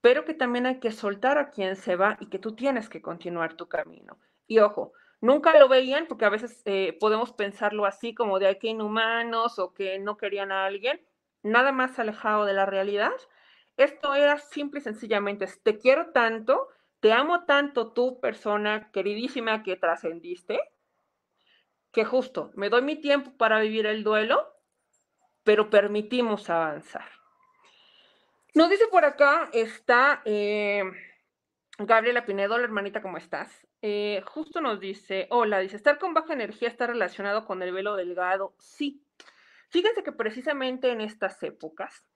pero 0.00 0.24
que 0.24 0.34
también 0.34 0.66
hay 0.66 0.80
que 0.80 0.92
soltar 0.92 1.38
a 1.38 1.50
quien 1.50 1.76
se 1.76 1.96
va 1.96 2.16
y 2.20 2.26
que 2.26 2.38
tú 2.38 2.54
tienes 2.54 2.88
que 2.88 3.02
continuar 3.02 3.54
tu 3.54 3.68
camino. 3.68 4.18
Y 4.46 4.60
ojo, 4.60 4.92
nunca 5.20 5.58
lo 5.58 5.68
veían 5.68 6.06
porque 6.06 6.24
a 6.24 6.30
veces 6.30 6.62
eh, 6.64 6.96
podemos 7.00 7.32
pensarlo 7.32 7.86
así 7.86 8.14
como 8.14 8.38
de 8.38 8.58
que 8.58 8.68
inhumanos 8.68 9.58
o 9.58 9.74
que 9.74 9.98
no 9.98 10.16
querían 10.16 10.52
a 10.52 10.66
alguien, 10.66 11.00
nada 11.42 11.72
más 11.72 11.98
alejado 11.98 12.44
de 12.44 12.52
la 12.52 12.66
realidad 12.66 13.12
esto 13.78 14.12
era 14.14 14.38
simple 14.38 14.80
y 14.80 14.82
sencillamente, 14.82 15.46
te 15.62 15.78
quiero 15.78 16.10
tanto, 16.10 16.68
te 16.98 17.12
amo 17.12 17.44
tanto 17.44 17.92
tú, 17.92 18.18
persona 18.20 18.90
queridísima 18.90 19.62
que 19.62 19.76
trascendiste, 19.76 20.58
que 21.92 22.04
justo 22.04 22.50
me 22.54 22.70
doy 22.70 22.82
mi 22.82 22.96
tiempo 22.96 23.36
para 23.36 23.60
vivir 23.60 23.86
el 23.86 24.02
duelo, 24.02 24.52
pero 25.44 25.70
permitimos 25.70 26.50
avanzar. 26.50 27.08
Nos 28.54 28.70
dice 28.70 28.86
por 28.88 29.04
acá, 29.04 29.50
está 29.52 30.22
eh, 30.24 30.82
Gabriela 31.78 32.24
Pinedo, 32.24 32.58
la 32.58 32.64
hermanita, 32.64 33.02
¿cómo 33.02 33.18
estás? 33.18 33.66
Eh, 33.82 34.22
justo 34.26 34.60
nos 34.60 34.80
dice, 34.80 35.28
hola, 35.30 35.60
dice, 35.60 35.76
estar 35.76 35.98
con 35.98 36.14
baja 36.14 36.32
energía 36.32 36.68
está 36.68 36.86
relacionado 36.86 37.44
con 37.44 37.62
el 37.62 37.72
velo 37.72 37.94
delgado. 37.94 38.54
Sí. 38.58 39.02
Fíjense 39.68 40.02
que 40.02 40.12
precisamente 40.12 40.90
en 40.90 41.00
estas 41.00 41.42
épocas, 41.42 42.08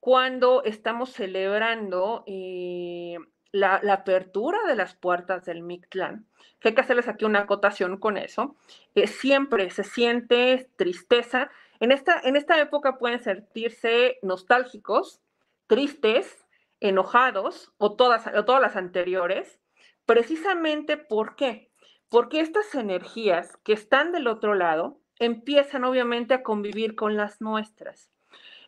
cuando 0.00 0.64
estamos 0.64 1.12
celebrando 1.12 2.24
eh, 2.26 3.16
la, 3.52 3.76
apertura 3.76 4.58
de 4.66 4.74
las 4.74 4.94
puertas 4.94 5.44
del 5.44 5.62
Mictlán, 5.62 6.26
hay 6.62 6.74
que 6.74 6.80
hacerles 6.80 7.08
aquí 7.08 7.24
una 7.24 7.40
acotación 7.40 7.98
con 7.98 8.16
eso, 8.16 8.56
eh, 8.94 9.06
siempre 9.06 9.70
se 9.70 9.84
siente 9.84 10.70
tristeza. 10.76 11.50
En 11.78 11.92
esta, 11.92 12.20
en 12.24 12.36
esta 12.36 12.58
época 12.58 12.98
pueden 12.98 13.22
sentirse 13.22 14.18
nostálgicos, 14.22 15.20
tristes, 15.66 16.46
enojados 16.80 17.72
o 17.78 17.96
todas, 17.96 18.26
o 18.26 18.44
todas 18.44 18.60
las 18.60 18.76
anteriores, 18.76 19.60
precisamente 20.06 20.96
¿por? 20.96 21.70
Porque 22.08 22.40
estas 22.40 22.74
energías 22.74 23.56
que 23.64 23.72
están 23.72 24.12
del 24.12 24.26
otro 24.26 24.54
lado 24.54 25.00
empiezan 25.18 25.84
obviamente 25.84 26.34
a 26.34 26.42
convivir 26.42 26.94
con 26.94 27.16
las 27.16 27.40
nuestras. 27.40 28.10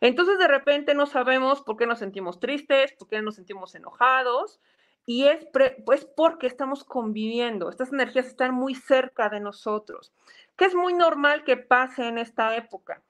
Entonces 0.00 0.38
de 0.38 0.48
repente 0.48 0.94
no 0.94 1.06
sabemos 1.06 1.62
por 1.62 1.76
qué 1.76 1.86
nos 1.86 1.98
sentimos 1.98 2.40
tristes, 2.40 2.92
por 2.98 3.08
qué 3.08 3.22
nos 3.22 3.36
sentimos 3.36 3.74
enojados, 3.74 4.60
y 5.06 5.24
es 5.24 5.46
pues 5.84 6.04
porque 6.04 6.48
estamos 6.48 6.82
conviviendo, 6.84 7.70
estas 7.70 7.92
energías 7.92 8.26
están 8.26 8.52
muy 8.54 8.74
cerca 8.74 9.28
de 9.28 9.40
nosotros, 9.40 10.12
que 10.56 10.64
es 10.64 10.74
muy 10.74 10.94
normal 10.94 11.44
que 11.44 11.56
pase 11.56 12.08
en 12.08 12.18
esta 12.18 12.56
época. 12.56 13.02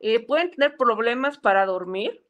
Eh, 0.00 0.26
pueden 0.26 0.50
tener 0.50 0.76
problemas 0.76 1.38
para 1.38 1.64
dormir, 1.64 2.23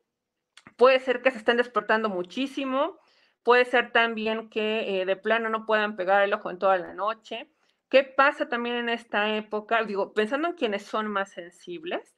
puede 0.76 1.00
ser 1.00 1.22
que 1.22 1.30
se 1.30 1.38
estén 1.38 1.56
despertando 1.56 2.08
muchísimo, 2.08 2.98
puede 3.42 3.64
ser 3.64 3.92
también 3.92 4.48
que 4.48 5.00
eh, 5.00 5.06
de 5.06 5.16
plano 5.16 5.48
no 5.48 5.66
puedan 5.66 5.96
pegar 5.96 6.22
el 6.22 6.32
ojo 6.32 6.50
en 6.50 6.58
toda 6.58 6.78
la 6.78 6.94
noche. 6.94 7.50
¿Qué 7.88 8.02
pasa 8.02 8.48
también 8.48 8.76
en 8.76 8.88
esta 8.88 9.36
época? 9.36 9.84
Digo, 9.84 10.14
pensando 10.14 10.48
en 10.48 10.54
quienes 10.54 10.82
son 10.82 11.06
más 11.06 11.30
sensibles, 11.30 12.16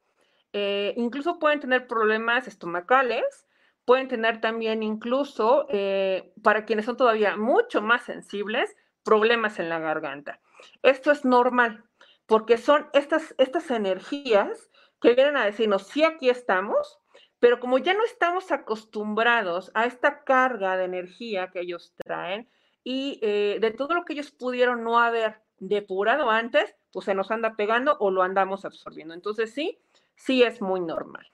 eh, 0.52 0.94
incluso 0.96 1.38
pueden 1.38 1.60
tener 1.60 1.86
problemas 1.86 2.48
estomacales, 2.48 3.46
pueden 3.84 4.08
tener 4.08 4.40
también 4.40 4.82
incluso, 4.82 5.66
eh, 5.68 6.32
para 6.42 6.64
quienes 6.64 6.86
son 6.86 6.96
todavía 6.96 7.36
mucho 7.36 7.82
más 7.82 8.04
sensibles, 8.04 8.74
problemas 9.02 9.58
en 9.58 9.68
la 9.68 9.78
garganta. 9.78 10.40
Esto 10.82 11.12
es 11.12 11.24
normal, 11.24 11.84
porque 12.26 12.56
son 12.56 12.88
estas, 12.92 13.34
estas 13.38 13.70
energías 13.70 14.70
que 15.00 15.14
vienen 15.14 15.36
a 15.36 15.44
decirnos, 15.44 15.86
sí, 15.88 16.04
aquí 16.04 16.30
estamos, 16.30 16.98
pero 17.38 17.60
como 17.60 17.78
ya 17.78 17.94
no 17.94 18.04
estamos 18.04 18.50
acostumbrados 18.52 19.70
a 19.74 19.86
esta 19.86 20.24
carga 20.24 20.76
de 20.76 20.84
energía 20.84 21.50
que 21.50 21.60
ellos 21.60 21.92
traen 21.96 22.48
y 22.82 23.18
eh, 23.22 23.58
de 23.60 23.70
todo 23.72 23.94
lo 23.94 24.04
que 24.04 24.14
ellos 24.14 24.30
pudieron 24.30 24.84
no 24.84 24.98
haber 24.98 25.40
depurado 25.58 26.30
antes, 26.30 26.74
pues 26.92 27.06
se 27.06 27.14
nos 27.14 27.30
anda 27.30 27.56
pegando 27.56 27.96
o 27.98 28.10
lo 28.10 28.22
andamos 28.22 28.64
absorbiendo. 28.64 29.14
Entonces 29.14 29.52
sí, 29.52 29.78
sí 30.14 30.42
es 30.42 30.62
muy 30.62 30.80
normal. 30.80 31.26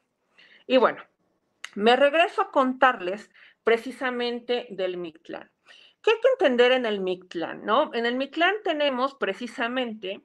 Y 0.67 0.77
bueno, 0.77 1.03
me 1.75 1.97
regreso 1.97 2.43
a 2.43 2.51
contarles 2.51 3.31
precisamente 3.65 4.67
del 4.71 4.97
Mictlán. 4.97 5.51
¿Qué 6.03 6.11
hay 6.11 6.17
que 6.21 6.29
entender 6.33 6.73
en 6.73 6.85
el 6.85 7.01
Mictlán? 7.01 7.65
¿no? 7.65 7.95
En 7.95 8.07
el 8.07 8.17
Mictlán 8.17 8.55
tenemos 8.65 9.15
precisamente 9.15 10.21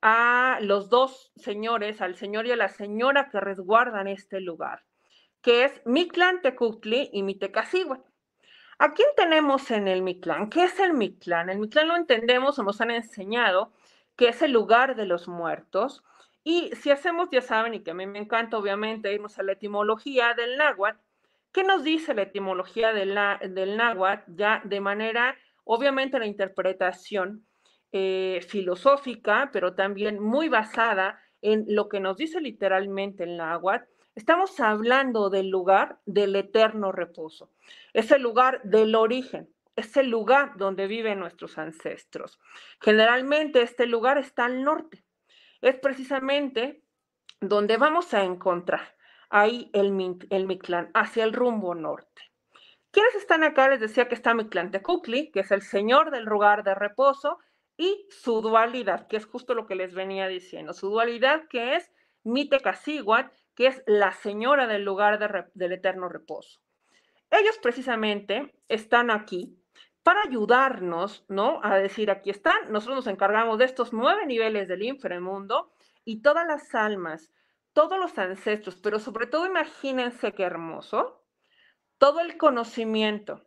a 0.00 0.58
los 0.62 0.88
dos 0.88 1.32
señores, 1.36 2.00
al 2.00 2.16
señor 2.16 2.46
y 2.46 2.52
a 2.52 2.56
la 2.56 2.68
señora 2.68 3.28
que 3.30 3.40
resguardan 3.40 4.06
este 4.08 4.40
lugar, 4.40 4.84
que 5.42 5.64
es 5.64 5.80
Mictlán 5.84 6.42
Tecutli 6.42 7.10
y 7.12 7.22
Mitecacigua. 7.22 8.02
¿A 8.78 8.94
quién 8.94 9.08
tenemos 9.16 9.70
en 9.70 9.88
el 9.88 10.02
Mictlán? 10.02 10.50
¿Qué 10.50 10.64
es 10.64 10.78
el 10.78 10.92
Mictlán? 10.92 11.50
El 11.50 11.58
Mictlán 11.58 11.88
lo 11.88 11.96
entendemos 11.96 12.58
o 12.58 12.62
nos 12.62 12.80
han 12.80 12.90
enseñado 12.90 13.72
que 14.16 14.28
es 14.28 14.42
el 14.42 14.52
lugar 14.52 14.96
de 14.96 15.06
los 15.06 15.28
muertos, 15.28 16.02
y 16.50 16.74
si 16.76 16.90
hacemos, 16.90 17.28
ya 17.30 17.42
saben, 17.42 17.74
y 17.74 17.80
que 17.80 17.90
a 17.90 17.94
mí 17.94 18.06
me 18.06 18.18
encanta, 18.18 18.56
obviamente, 18.56 19.12
irnos 19.12 19.38
a 19.38 19.42
la 19.42 19.52
etimología 19.52 20.32
del 20.32 20.56
náhuatl, 20.56 20.98
¿qué 21.52 21.62
nos 21.62 21.84
dice 21.84 22.14
la 22.14 22.22
etimología 22.22 22.92
del, 22.94 23.14
náhuatl? 23.76 24.32
Ya 24.34 24.62
de 24.64 24.80
manera, 24.80 25.36
obviamente, 25.64 26.18
la 26.18 26.26
interpretación 26.26 27.46
eh, 27.92 28.40
filosófica, 28.48 29.50
pero 29.52 29.74
también 29.74 30.20
muy 30.20 30.48
basada 30.48 31.20
en 31.42 31.66
lo 31.68 31.88
que 31.88 32.00
nos 32.00 32.16
dice 32.16 32.40
literalmente 32.40 33.24
el 33.24 33.36
náhuatl, 33.36 33.84
estamos 34.18 34.58
hablando 34.58 35.30
del 35.30 35.48
lugar 35.48 36.00
del 36.04 36.34
eterno 36.34 36.90
reposo. 36.90 37.52
Es 37.92 38.10
el 38.10 38.20
lugar 38.20 38.60
del 38.64 38.96
origen, 38.96 39.48
es 39.76 39.96
el 39.96 40.10
lugar 40.10 40.56
donde 40.56 40.88
viven 40.88 41.20
nuestros 41.20 41.56
ancestros. 41.56 42.40
Generalmente 42.80 43.62
este 43.62 43.86
lugar 43.86 44.18
está 44.18 44.46
al 44.46 44.64
norte, 44.64 45.04
es 45.60 45.76
precisamente 45.76 46.82
donde 47.40 47.76
vamos 47.76 48.12
a 48.12 48.24
encontrar 48.24 48.96
ahí 49.30 49.70
el, 49.72 50.18
el 50.30 50.46
Mictlán, 50.46 50.90
hacia 50.94 51.22
el 51.22 51.32
rumbo 51.32 51.76
norte. 51.76 52.22
¿Quiénes 52.90 53.14
están 53.14 53.44
acá? 53.44 53.68
Les 53.68 53.78
decía 53.78 54.08
que 54.08 54.16
está 54.16 54.34
Mictlán 54.34 54.72
Tecutli, 54.72 55.30
que 55.30 55.40
es 55.40 55.52
el 55.52 55.62
señor 55.62 56.10
del 56.10 56.24
lugar 56.24 56.64
de 56.64 56.74
reposo, 56.74 57.38
y 57.76 58.04
su 58.10 58.40
dualidad, 58.40 59.06
que 59.06 59.16
es 59.16 59.26
justo 59.26 59.54
lo 59.54 59.66
que 59.66 59.76
les 59.76 59.94
venía 59.94 60.26
diciendo. 60.26 60.72
Su 60.72 60.88
dualidad 60.88 61.46
que 61.48 61.76
es 61.76 61.92
Mitecaciguat, 62.24 63.32
que 63.58 63.66
es 63.66 63.82
la 63.88 64.12
señora 64.12 64.68
del 64.68 64.84
lugar 64.84 65.18
del 65.52 65.72
eterno 65.72 66.08
reposo. 66.08 66.60
Ellos 67.28 67.58
precisamente 67.60 68.54
están 68.68 69.10
aquí 69.10 69.58
para 70.04 70.22
ayudarnos, 70.22 71.24
¿no? 71.26 71.58
A 71.64 71.76
decir, 71.76 72.08
aquí 72.08 72.30
están, 72.30 72.70
nosotros 72.70 72.98
nos 72.98 73.06
encargamos 73.08 73.58
de 73.58 73.64
estos 73.64 73.92
nueve 73.92 74.26
niveles 74.26 74.68
del 74.68 74.84
inframundo 74.84 75.72
y 76.04 76.22
todas 76.22 76.46
las 76.46 76.72
almas, 76.72 77.32
todos 77.72 77.98
los 77.98 78.16
ancestros, 78.16 78.76
pero 78.76 79.00
sobre 79.00 79.26
todo 79.26 79.44
imagínense 79.44 80.34
qué 80.34 80.44
hermoso, 80.44 81.24
todo 81.98 82.20
el 82.20 82.38
conocimiento 82.38 83.44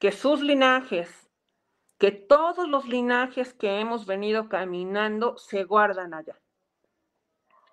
que 0.00 0.10
sus 0.10 0.40
linajes, 0.40 1.30
que 1.98 2.10
todos 2.10 2.68
los 2.68 2.88
linajes 2.88 3.54
que 3.54 3.78
hemos 3.78 4.04
venido 4.04 4.48
caminando 4.48 5.36
se 5.38 5.62
guardan 5.62 6.12
allá. 6.12 6.40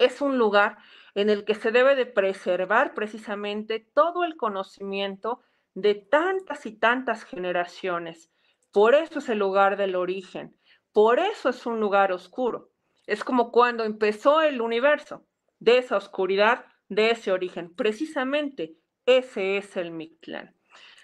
Es 0.01 0.19
un 0.19 0.39
lugar 0.39 0.79
en 1.13 1.29
el 1.29 1.45
que 1.45 1.53
se 1.53 1.71
debe 1.71 1.93
de 1.93 2.07
preservar 2.07 2.95
precisamente 2.95 3.79
todo 3.79 4.23
el 4.23 4.35
conocimiento 4.35 5.41
de 5.75 5.93
tantas 5.93 6.65
y 6.65 6.71
tantas 6.71 7.23
generaciones. 7.23 8.31
Por 8.71 8.95
eso 8.95 9.19
es 9.19 9.29
el 9.29 9.37
lugar 9.37 9.77
del 9.77 9.95
origen, 9.95 10.57
por 10.91 11.19
eso 11.19 11.49
es 11.49 11.67
un 11.67 11.79
lugar 11.79 12.11
oscuro. 12.11 12.71
Es 13.05 13.23
como 13.23 13.51
cuando 13.51 13.83
empezó 13.83 14.41
el 14.41 14.59
universo, 14.61 15.23
de 15.59 15.77
esa 15.77 15.97
oscuridad, 15.97 16.65
de 16.89 17.11
ese 17.11 17.31
origen. 17.31 17.71
Precisamente 17.75 18.73
ese 19.05 19.57
es 19.57 19.77
el 19.77 19.91
Mictlán. 19.91 20.55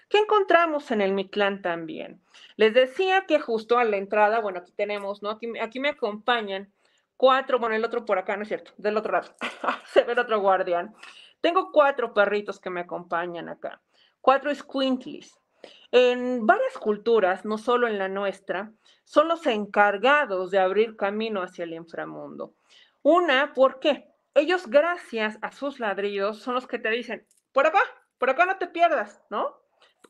¿Qué 0.08 0.18
encontramos 0.18 0.90
en 0.90 1.02
el 1.02 1.12
Mictlán 1.12 1.62
también? 1.62 2.20
Les 2.56 2.74
decía 2.74 3.26
que 3.28 3.38
justo 3.38 3.78
a 3.78 3.84
la 3.84 3.96
entrada, 3.96 4.40
bueno, 4.40 4.58
aquí 4.58 4.72
tenemos, 4.72 5.22
¿no? 5.22 5.30
Aquí, 5.30 5.46
aquí 5.60 5.78
me 5.78 5.90
acompañan 5.90 6.72
cuatro, 7.18 7.58
bueno, 7.58 7.74
el 7.74 7.84
otro 7.84 8.06
por 8.06 8.18
acá, 8.18 8.34
no 8.36 8.44
es 8.44 8.48
cierto, 8.48 8.72
del 8.78 8.96
otro 8.96 9.12
lado, 9.12 9.28
se 9.92 10.04
ve 10.04 10.14
el 10.14 10.18
otro 10.18 10.40
guardián. 10.40 10.94
Tengo 11.42 11.70
cuatro 11.70 12.14
perritos 12.14 12.58
que 12.58 12.70
me 12.70 12.80
acompañan 12.80 13.50
acá 13.50 13.82
cuatro 14.20 14.54
squintlies. 14.54 15.38
En 15.90 16.46
varias 16.46 16.76
culturas, 16.78 17.44
no 17.44 17.58
solo 17.58 17.88
en 17.88 17.98
la 17.98 18.08
nuestra, 18.08 18.72
son 19.04 19.28
los 19.28 19.46
encargados 19.46 20.50
de 20.50 20.58
abrir 20.58 20.96
camino 20.96 21.42
hacia 21.42 21.64
el 21.64 21.72
inframundo. 21.72 22.54
Una, 23.02 23.54
¿por 23.54 23.80
qué? 23.80 24.06
Ellos, 24.34 24.66
gracias 24.68 25.38
a 25.40 25.50
sus 25.50 25.80
ladrillos, 25.80 26.38
son 26.40 26.54
los 26.54 26.66
que 26.66 26.78
te 26.78 26.90
dicen, 26.90 27.26
por 27.52 27.66
acá, 27.66 27.80
por 28.18 28.30
acá 28.30 28.44
no 28.44 28.58
te 28.58 28.66
pierdas, 28.66 29.22
¿no? 29.30 29.56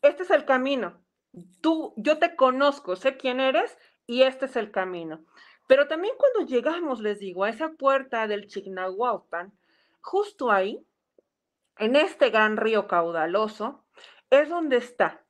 Este 0.02 0.24
es 0.24 0.30
el 0.30 0.44
camino. 0.44 1.00
Tú, 1.60 1.94
yo 1.96 2.18
te 2.18 2.34
conozco, 2.34 2.96
sé 2.96 3.16
quién 3.16 3.40
eres 3.40 3.78
y 4.06 4.22
este 4.22 4.46
es 4.46 4.56
el 4.56 4.70
camino. 4.70 5.24
Pero 5.68 5.86
también 5.86 6.14
cuando 6.16 6.50
llegamos, 6.50 7.00
les 7.00 7.20
digo, 7.20 7.44
a 7.44 7.50
esa 7.50 7.72
puerta 7.72 8.26
del 8.26 8.48
Chignahuapan, 8.48 9.52
justo 10.00 10.50
ahí, 10.50 10.82
en 11.76 11.94
este 11.94 12.30
gran 12.30 12.56
río 12.56 12.88
caudaloso, 12.88 13.84
es 14.30 14.48
donde 14.48 14.78
está 14.78 15.22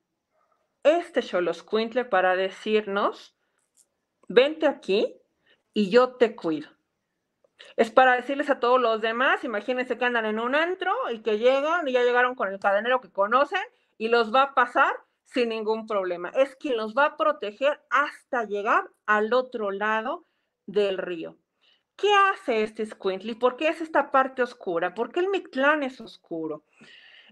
este 0.84 1.22
Xoloscuintle 1.22 2.04
para 2.04 2.36
decirnos, 2.36 3.36
vente 4.28 4.68
aquí 4.68 5.20
y 5.74 5.90
yo 5.90 6.14
te 6.14 6.36
cuido. 6.36 6.70
Es 7.76 7.90
para 7.90 8.14
decirles 8.14 8.48
a 8.48 8.60
todos 8.60 8.80
los 8.80 9.00
demás, 9.00 9.42
imagínense 9.42 9.98
que 9.98 10.04
andan 10.04 10.24
en 10.24 10.38
un 10.38 10.54
antro 10.54 10.92
y 11.12 11.20
que 11.20 11.38
llegan 11.38 11.88
y 11.88 11.92
ya 11.92 12.04
llegaron 12.04 12.36
con 12.36 12.52
el 12.52 12.60
cadenero 12.60 13.00
que 13.00 13.10
conocen 13.10 13.62
y 13.98 14.06
los 14.06 14.32
va 14.32 14.42
a 14.42 14.54
pasar 14.54 14.94
sin 15.24 15.48
ningún 15.48 15.88
problema. 15.88 16.30
Es 16.30 16.54
quien 16.54 16.76
los 16.76 16.94
va 16.94 17.06
a 17.06 17.16
proteger 17.16 17.80
hasta 17.90 18.44
llegar 18.44 18.88
al 19.04 19.34
otro 19.34 19.72
lado 19.72 20.27
del 20.68 20.98
río. 20.98 21.36
¿Qué 21.96 22.08
hace 22.14 22.62
este 22.62 22.86
Squintly? 22.86 23.34
¿Por 23.34 23.56
qué 23.56 23.68
es 23.68 23.80
esta 23.80 24.12
parte 24.12 24.42
oscura? 24.42 24.94
¿Por 24.94 25.10
qué 25.10 25.18
el 25.18 25.28
Mictlán 25.28 25.82
es 25.82 26.00
oscuro? 26.00 26.62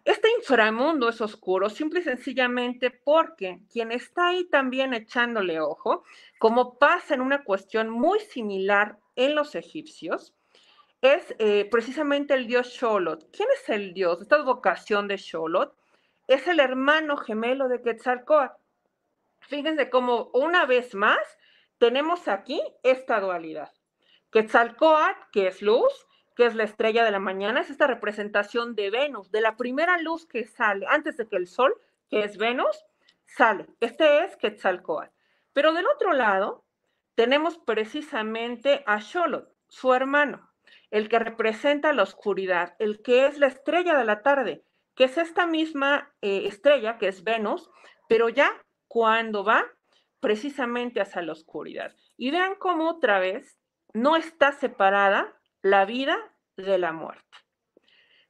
Este 0.05 0.29
inframundo 0.39 1.09
es 1.09 1.21
oscuro 1.21 1.69
simple 1.69 2.01
y 2.01 2.05
sencillamente 2.05 2.91
porque 2.91 3.61
quien 3.71 3.93
está 3.93 4.29
ahí 4.29 4.45
también 4.45 4.95
echándole 4.95 5.61
ojo, 5.61 6.05
como 6.39 6.79
pasa 6.79 7.15
en 7.15 7.21
una 7.21 7.45
cuestión 7.45 7.91
muy 7.91 8.21
similar 8.21 8.99
en 9.17 9.35
los 9.35 9.55
egipcios, 9.55 10.35
es 11.01 11.35
eh, 11.39 11.69
precisamente 11.71 12.35
el 12.35 12.47
dios 12.47 12.69
Sholot. 12.69 13.31
¿Quién 13.31 13.49
es 13.55 13.69
el 13.69 13.95
dios? 13.95 14.23
Esta 14.23 14.43
vocación 14.43 15.09
de 15.09 15.17
Sholot 15.17 15.77
es 16.27 16.47
el 16.49 16.61
hermano 16.61 17.17
gemelo 17.17 17.69
de 17.69 17.83
Quetzalcoatl. 17.83 18.55
Fíjense 19.41 19.91
cómo 19.91 20.31
una 20.33 20.67
vez 20.67 20.95
más 20.95 21.19
tenemos 21.79 22.29
aquí 22.29 22.61
esta 22.83 23.21
dualidad. 23.21 23.73
Quetzalcoatl, 24.31 25.19
que 25.33 25.47
es 25.49 25.63
luz, 25.63 26.07
que 26.35 26.47
es 26.47 26.55
la 26.55 26.65
estrella 26.65 27.05
de 27.05 27.11
la 27.11 27.19
mañana, 27.19 27.61
es 27.61 27.71
esta 27.71 27.87
representación 27.87 28.75
de 28.75 28.91
Venus, 28.91 29.31
de 29.31 29.41
la 29.41 29.57
primera 29.57 29.99
luz 29.99 30.27
que 30.27 30.45
sale 30.45 30.87
antes 30.89 31.17
de 31.17 31.27
que 31.27 31.37
el 31.37 31.47
sol, 31.47 31.75
que 32.11 32.25
es 32.25 32.37
Venus, 32.37 32.85
sale. 33.25 33.67
Este 33.81 34.25
es 34.25 34.37
Quetzalcoatl. 34.37 35.13
Pero 35.53 35.73
del 35.73 35.87
otro 35.87 36.13
lado 36.13 36.65
tenemos 37.15 37.57
precisamente 37.59 38.83
a 38.87 39.01
Xolotl, 39.01 39.51
su 39.69 39.95
hermano, 39.95 40.53
el 40.91 41.09
que 41.09 41.19
representa 41.19 41.93
la 41.93 42.03
oscuridad, 42.03 42.77
el 42.79 43.03
que 43.03 43.27
es 43.27 43.39
la 43.39 43.47
estrella 43.47 43.97
de 43.97 44.05
la 44.05 44.23
tarde, 44.23 44.65
que 44.95 45.05
es 45.05 45.17
esta 45.17 45.47
misma 45.47 46.15
eh, 46.21 46.43
estrella, 46.47 46.99
que 46.99 47.09
es 47.09 47.25
Venus, 47.25 47.71
pero 48.09 48.29
ya 48.29 48.51
cuando 48.87 49.45
va 49.45 49.65
precisamente 50.27 51.01
hacia 51.01 51.23
la 51.23 51.31
oscuridad. 51.31 51.95
Y 52.17 52.33
vean 52.33 52.57
cómo 52.57 52.91
otra 52.91 53.21
vez 53.21 53.61
no 53.95 54.17
está 54.17 54.51
separada 54.51 55.33
la 55.63 55.85
vida 55.85 56.19
de 56.57 56.79
la 56.79 56.91
muerte. 56.91 57.23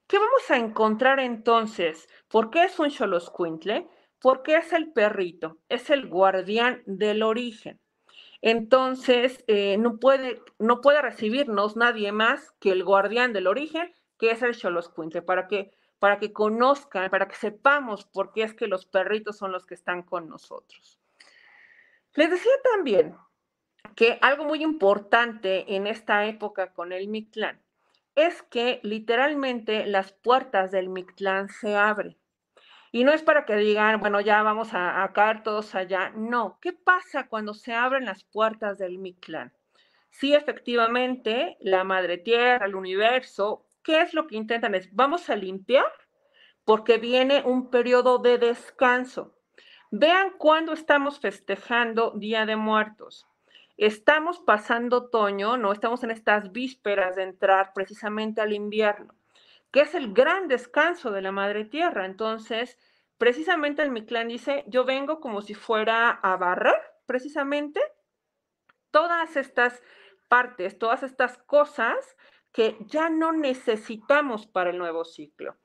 ¿Qué 0.06 0.18
vamos 0.18 0.50
a 0.50 0.58
encontrar 0.58 1.20
entonces? 1.20 2.06
¿Por 2.28 2.50
qué 2.50 2.64
es 2.64 2.78
un 2.78 2.90
Xoloscuintle? 2.90 3.88
Porque 4.20 4.56
es 4.56 4.74
el 4.74 4.92
perrito, 4.92 5.56
es 5.70 5.88
el 5.88 6.06
guardián 6.06 6.82
del 6.84 7.22
origen. 7.22 7.80
Entonces, 8.42 9.42
eh, 9.46 9.78
no, 9.78 9.96
puede, 9.96 10.42
no 10.58 10.82
puede 10.82 11.00
recibirnos 11.00 11.76
nadie 11.76 12.12
más 12.12 12.52
que 12.60 12.72
el 12.72 12.84
guardián 12.84 13.32
del 13.32 13.46
origen, 13.46 13.90
que 14.18 14.32
es 14.32 14.42
el 14.42 14.54
Xoloscuintle, 14.54 15.22
para 15.22 15.48
que, 15.48 15.70
para 15.98 16.18
que 16.18 16.34
conozcan, 16.34 17.08
para 17.08 17.26
que 17.26 17.36
sepamos 17.36 18.04
por 18.04 18.32
qué 18.32 18.42
es 18.42 18.52
que 18.52 18.66
los 18.66 18.84
perritos 18.84 19.38
son 19.38 19.50
los 19.50 19.64
que 19.64 19.72
están 19.72 20.02
con 20.02 20.28
nosotros. 20.28 21.00
Les 22.16 22.30
decía 22.30 22.52
también 22.74 23.14
que 23.94 24.18
algo 24.22 24.44
muy 24.44 24.62
importante 24.62 25.76
en 25.76 25.86
esta 25.86 26.26
época 26.26 26.72
con 26.72 26.92
el 26.92 27.08
Mictlán 27.08 27.60
es 28.14 28.42
que 28.42 28.80
literalmente 28.82 29.86
las 29.86 30.12
puertas 30.12 30.70
del 30.70 30.88
Mictlán 30.88 31.50
se 31.50 31.76
abren. 31.76 32.16
Y 32.90 33.04
no 33.04 33.12
es 33.12 33.22
para 33.22 33.44
que 33.44 33.56
digan, 33.56 34.00
bueno, 34.00 34.22
ya 34.22 34.42
vamos 34.42 34.70
a, 34.72 35.10
caer 35.12 35.42
todos 35.42 35.74
allá. 35.74 36.10
No, 36.16 36.58
¿qué 36.62 36.72
pasa 36.72 37.28
cuando 37.28 37.52
se 37.52 37.74
abren 37.74 38.06
las 38.06 38.24
puertas 38.24 38.78
del 38.78 38.98
Mictlán? 38.98 39.52
Sí, 40.08 40.32
efectivamente, 40.32 41.58
la 41.60 41.84
Madre 41.84 42.16
Tierra, 42.16 42.64
el 42.64 42.74
universo, 42.74 43.66
¿qué 43.82 44.00
es 44.00 44.14
lo 44.14 44.26
que 44.26 44.36
intentan? 44.36 44.74
Es, 44.74 44.88
vamos 44.94 45.28
a 45.28 45.36
limpiar 45.36 45.92
porque 46.64 46.96
viene 46.96 47.42
un 47.44 47.70
periodo 47.70 48.16
de 48.18 48.38
descanso. 48.38 49.35
Vean 49.90 50.32
cuándo 50.38 50.72
estamos 50.72 51.20
festejando 51.20 52.12
Día 52.16 52.46
de 52.46 52.56
Muertos 52.56 53.26
Estamos 53.76 54.40
pasando 54.40 54.96
otoño, 54.96 55.58
no 55.58 55.70
estamos 55.70 56.02
en 56.02 56.10
estas 56.10 56.50
vísperas 56.50 57.14
de 57.14 57.24
entrar 57.24 57.74
precisamente 57.74 58.40
al 58.40 58.54
invierno, 58.54 59.14
que 59.70 59.82
es 59.82 59.94
el 59.94 60.14
gran 60.14 60.48
descanso 60.48 61.10
de 61.10 61.20
la 61.20 61.30
madre 61.30 61.66
tierra. 61.66 62.06
Entonces, 62.06 62.78
precisamente 63.18 63.82
el 63.82 63.90
Mictlán 63.90 64.28
dice, 64.28 64.64
yo 64.66 64.86
vengo 64.86 65.20
como 65.20 65.42
si 65.42 65.52
fuera 65.52 66.08
a 66.08 66.38
barrer 66.38 66.80
precisamente 67.04 67.82
todas 68.90 69.36
estas 69.36 69.82
partes, 70.28 70.78
todas 70.78 71.02
estas 71.02 71.36
cosas 71.36 72.16
que 72.52 72.78
ya 72.80 73.10
no 73.10 73.32
necesitamos 73.32 74.46
para 74.46 74.70
el 74.70 74.78
nuevo 74.78 75.04
ciclo, 75.04 75.58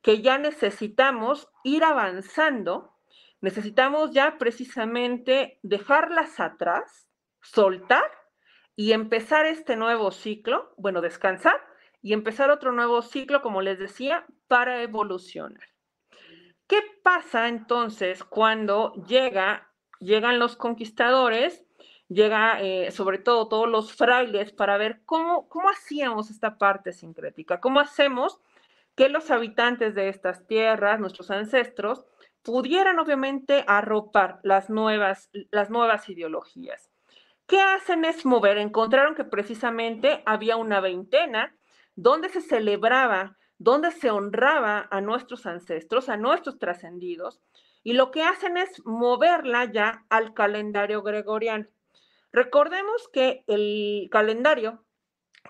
que 0.00 0.22
ya 0.22 0.38
necesitamos 0.38 1.48
ir 1.64 1.84
avanzando, 1.84 2.94
necesitamos 3.40 4.12
ya 4.12 4.38
precisamente 4.38 5.58
dejarlas 5.62 6.40
atrás 6.40 7.08
soltar 7.40 8.10
y 8.76 8.92
empezar 8.92 9.46
este 9.46 9.76
nuevo 9.76 10.10
ciclo, 10.10 10.72
bueno, 10.76 11.00
descansar 11.00 11.60
y 12.02 12.12
empezar 12.12 12.50
otro 12.50 12.72
nuevo 12.72 13.02
ciclo, 13.02 13.42
como 13.42 13.62
les 13.62 13.78
decía, 13.78 14.26
para 14.46 14.82
evolucionar. 14.82 15.68
¿Qué 16.66 16.82
pasa 17.02 17.48
entonces 17.48 18.22
cuando 18.24 18.92
llega, 19.06 19.72
llegan 20.00 20.38
los 20.38 20.56
conquistadores, 20.56 21.64
llega 22.08 22.60
eh, 22.60 22.90
sobre 22.90 23.18
todo 23.18 23.48
todos 23.48 23.68
los 23.68 23.92
frailes 23.92 24.52
para 24.52 24.76
ver 24.76 25.00
cómo, 25.04 25.48
cómo 25.48 25.70
hacíamos 25.70 26.30
esta 26.30 26.58
parte 26.58 26.92
sincrética, 26.92 27.60
cómo 27.60 27.80
hacemos 27.80 28.40
que 28.94 29.08
los 29.08 29.30
habitantes 29.30 29.94
de 29.94 30.08
estas 30.08 30.46
tierras, 30.46 31.00
nuestros 31.00 31.30
ancestros, 31.30 32.04
pudieran 32.42 32.98
obviamente 32.98 33.64
arropar 33.66 34.40
las 34.42 34.70
nuevas, 34.70 35.30
las 35.50 35.70
nuevas 35.70 36.08
ideologías. 36.08 36.90
¿Qué 37.46 37.60
hacen 37.60 38.04
es 38.04 38.26
mover? 38.26 38.58
Encontraron 38.58 39.14
que 39.14 39.24
precisamente 39.24 40.22
había 40.26 40.56
una 40.56 40.80
veintena 40.80 41.56
donde 41.94 42.28
se 42.28 42.40
celebraba 42.40 43.38
donde 43.58 43.90
se 43.90 44.10
honraba 44.10 44.86
a 44.90 45.00
nuestros 45.00 45.44
ancestros, 45.44 46.08
a 46.08 46.16
nuestros 46.16 46.58
trascendidos, 46.58 47.40
y 47.82 47.92
lo 47.92 48.10
que 48.10 48.22
hacen 48.22 48.56
es 48.56 48.84
moverla 48.84 49.70
ya 49.70 50.04
al 50.08 50.32
calendario 50.32 51.02
gregoriano. 51.02 51.66
Recordemos 52.32 53.08
que 53.12 53.44
el 53.46 54.08
calendario 54.10 54.84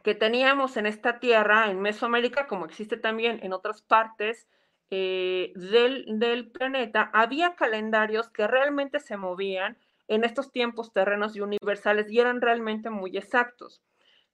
que 0.03 0.15
teníamos 0.15 0.77
en 0.77 0.87
esta 0.87 1.19
tierra, 1.19 1.71
en 1.71 1.81
Mesoamérica, 1.81 2.47
como 2.47 2.67
existe 2.67 2.97
también 2.97 3.41
en 3.43 3.53
otras 3.53 3.83
partes 3.83 4.49
eh, 4.91 5.53
del, 5.55 6.05
del 6.19 6.51
planeta, 6.51 7.11
había 7.13 7.55
calendarios 7.57 8.31
que 8.31 8.47
realmente 8.47 9.01
se 9.01 9.17
movían 9.17 9.79
en 10.09 10.25
estos 10.25 10.51
tiempos 10.51 10.93
terrenos 10.93 11.37
y 11.37 11.41
universales 11.41 12.11
y 12.11 12.19
eran 12.19 12.41
realmente 12.41 12.91
muy 12.91 13.17
exactos. 13.17 13.83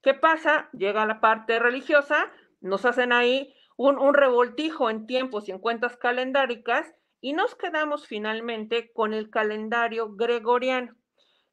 ¿Qué 0.01 0.13
pasa? 0.13 0.69
Llega 0.71 1.05
la 1.05 1.19
parte 1.19 1.59
religiosa, 1.59 2.31
nos 2.61 2.85
hacen 2.85 3.11
ahí 3.11 3.53
un, 3.75 3.99
un, 3.99 4.13
revoltijo 4.13 4.89
en 4.89 5.05
tiempos 5.05 5.47
y 5.47 5.51
en 5.51 5.59
cuentas 5.59 5.97
calendáricas 5.97 6.93
y 7.19 7.33
nos 7.33 7.55
quedamos 7.55 8.07
finalmente 8.07 8.93
con 8.93 9.13
el 9.13 9.29
calendario 9.29 10.15
gregoriano, 10.15 10.95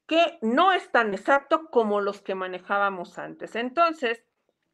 que 0.07 0.39
no 0.43 0.73
es 0.73 0.93
tan 0.93 1.13
exacto 1.15 1.71
como 1.71 2.01
los 2.01 2.21
que 2.21 2.35
manejábamos 2.35 3.19
antes. 3.19 3.57
Entonces, 3.57 4.23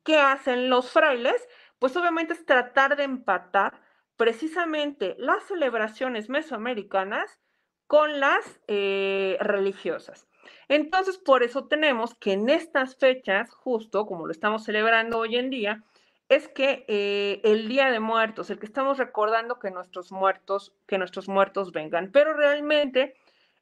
¿qué 0.03 0.19
hacen 0.19 0.69
los 0.69 0.91
frailes? 0.91 1.49
Pues 1.79 1.97
obviamente 1.97 2.35
es 2.35 2.45
tratar 2.45 2.97
de 2.97 3.05
empatar 3.05 3.81
precisamente 4.18 5.14
las 5.16 5.44
celebraciones 5.44 6.28
mesoamericanas 6.28 7.40
con 7.87 8.20
las 8.20 8.61
eh, 8.66 9.38
religiosas. 9.40 10.28
Entonces, 10.68 11.16
por 11.16 11.42
eso 11.42 11.68
tenemos 11.68 12.14
que 12.16 12.33
en 12.33 12.50
estas 12.50 12.96
fechas, 12.96 13.50
justo 13.50 14.04
como 14.07 14.26
lo 14.26 14.33
estamos 14.33 14.64
celebrando 14.64 15.18
hoy 15.18 15.37
en 15.37 15.48
día, 15.48 15.85
es 16.28 16.48
que 16.48 16.85
eh, 16.88 17.40
el 17.44 17.68
Día 17.68 17.90
de 17.90 18.00
Muertos, 18.00 18.50
el 18.50 18.59
que 18.59 18.66
estamos 18.66 18.98
recordando 18.98 19.59
que 19.59 19.70
nuestros 19.70 20.12
muertos, 20.12 20.74
que 20.87 20.98
nuestros 20.98 21.28
muertos 21.28 21.72
vengan, 21.72 22.11
pero 22.12 22.35
realmente 22.35 23.14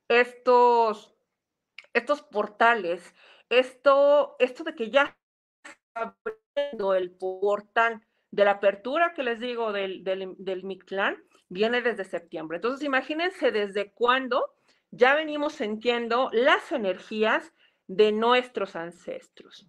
estos, 0.09 1.15
estos 1.93 2.23
portales, 2.23 3.15
esto, 3.51 4.35
esto 4.41 4.65
de 4.65 4.75
que 4.75 4.91
ya 4.91 5.17
está 5.63 6.17
abriendo 6.55 6.95
el 6.95 7.13
portal 7.13 8.03
de 8.37 8.45
la 8.45 8.51
apertura 8.53 9.15
que 9.15 9.23
les 9.23 9.41
digo 9.41 9.73
del, 9.73 10.05
del, 10.05 10.35
del 10.37 10.63
Mictlán, 10.63 11.17
viene 11.49 11.81
desde 11.81 12.05
septiembre. 12.05 12.59
Entonces, 12.59 12.85
imagínense 12.85 13.51
desde 13.51 13.93
cuándo 13.93 14.53
ya 14.91 15.15
venimos 15.15 15.55
sintiendo 15.55 16.29
las 16.35 16.71
energías 16.71 17.55
de 17.87 18.13
nuestros 18.13 18.77
ancestros. 18.77 19.67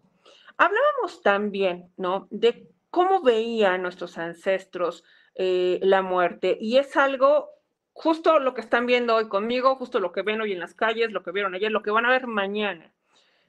Hablábamos 0.58 1.22
también, 1.22 1.94
¿no? 1.96 2.28
De 2.30 2.68
cómo 2.90 3.22
veían 3.22 3.82
nuestros 3.84 4.18
ancestros 4.18 5.06
eh, 5.36 5.80
la 5.82 6.02
muerte 6.02 6.58
y 6.60 6.76
es 6.76 6.98
algo 6.98 7.50
justo 7.94 8.40
lo 8.40 8.54
que 8.54 8.62
están 8.62 8.86
viendo 8.86 9.16
hoy 9.16 9.30
conmigo, 9.30 9.78
justo 9.78 10.02
lo 10.02 10.12
que 10.12 10.24
ven 10.24 10.42
hoy 10.42 10.52
en 10.52 10.60
las 10.60 10.74
calles, 10.74 11.14
lo 11.14 11.24
que 11.24 11.32
vieron 11.32 11.56
ayer, 11.56 11.72
lo 11.72 11.84
que 11.84 11.92
van 11.92 12.06
a 12.06 12.12
ver 12.12 12.28
mañana. 12.28 12.92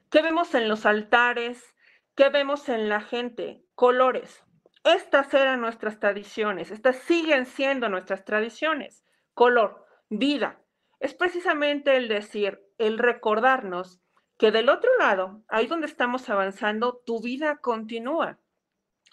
¿Qué 0.09 0.21
vemos 0.21 0.55
en 0.55 0.69
los 0.69 0.85
altares? 0.85 1.75
¿Qué 2.15 2.29
vemos 2.29 2.69
en 2.69 2.87
la 2.87 3.01
gente? 3.01 3.65
Colores. 3.75 4.45
Estas 4.83 5.33
eran 5.33 5.59
nuestras 5.61 5.99
tradiciones, 5.99 6.71
estas 6.71 6.97
siguen 6.97 7.45
siendo 7.45 7.89
nuestras 7.89 8.23
tradiciones. 8.23 9.03
Color, 9.33 9.85
vida. 10.09 10.59
Es 10.99 11.13
precisamente 11.13 11.97
el 11.97 12.07
decir, 12.07 12.61
el 12.77 12.97
recordarnos 12.97 13.99
que 14.37 14.51
del 14.51 14.69
otro 14.69 14.89
lado, 14.97 15.41
ahí 15.49 15.67
donde 15.67 15.87
estamos 15.87 16.29
avanzando, 16.29 17.01
tu 17.05 17.21
vida 17.21 17.57
continúa, 17.57 18.39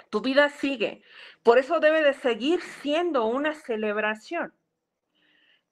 tu 0.08 0.20
vida 0.20 0.48
sigue. 0.50 1.02
Por 1.42 1.58
eso 1.58 1.80
debe 1.80 2.02
de 2.02 2.14
seguir 2.14 2.60
siendo 2.60 3.26
una 3.26 3.54
celebración. 3.54 4.54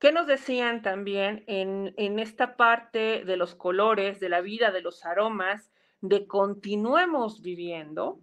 ¿Qué 0.00 0.10
nos 0.12 0.26
decían 0.26 0.82
también 0.82 1.44
en, 1.46 1.94
en 1.96 2.18
esta 2.18 2.56
parte 2.56 3.24
de 3.24 3.36
los 3.36 3.54
colores, 3.54 4.18
de 4.18 4.28
la 4.28 4.40
vida, 4.40 4.72
de 4.72 4.82
los 4.82 5.04
aromas, 5.04 5.70
de 6.00 6.26
continuemos 6.26 7.40
viviendo? 7.40 8.20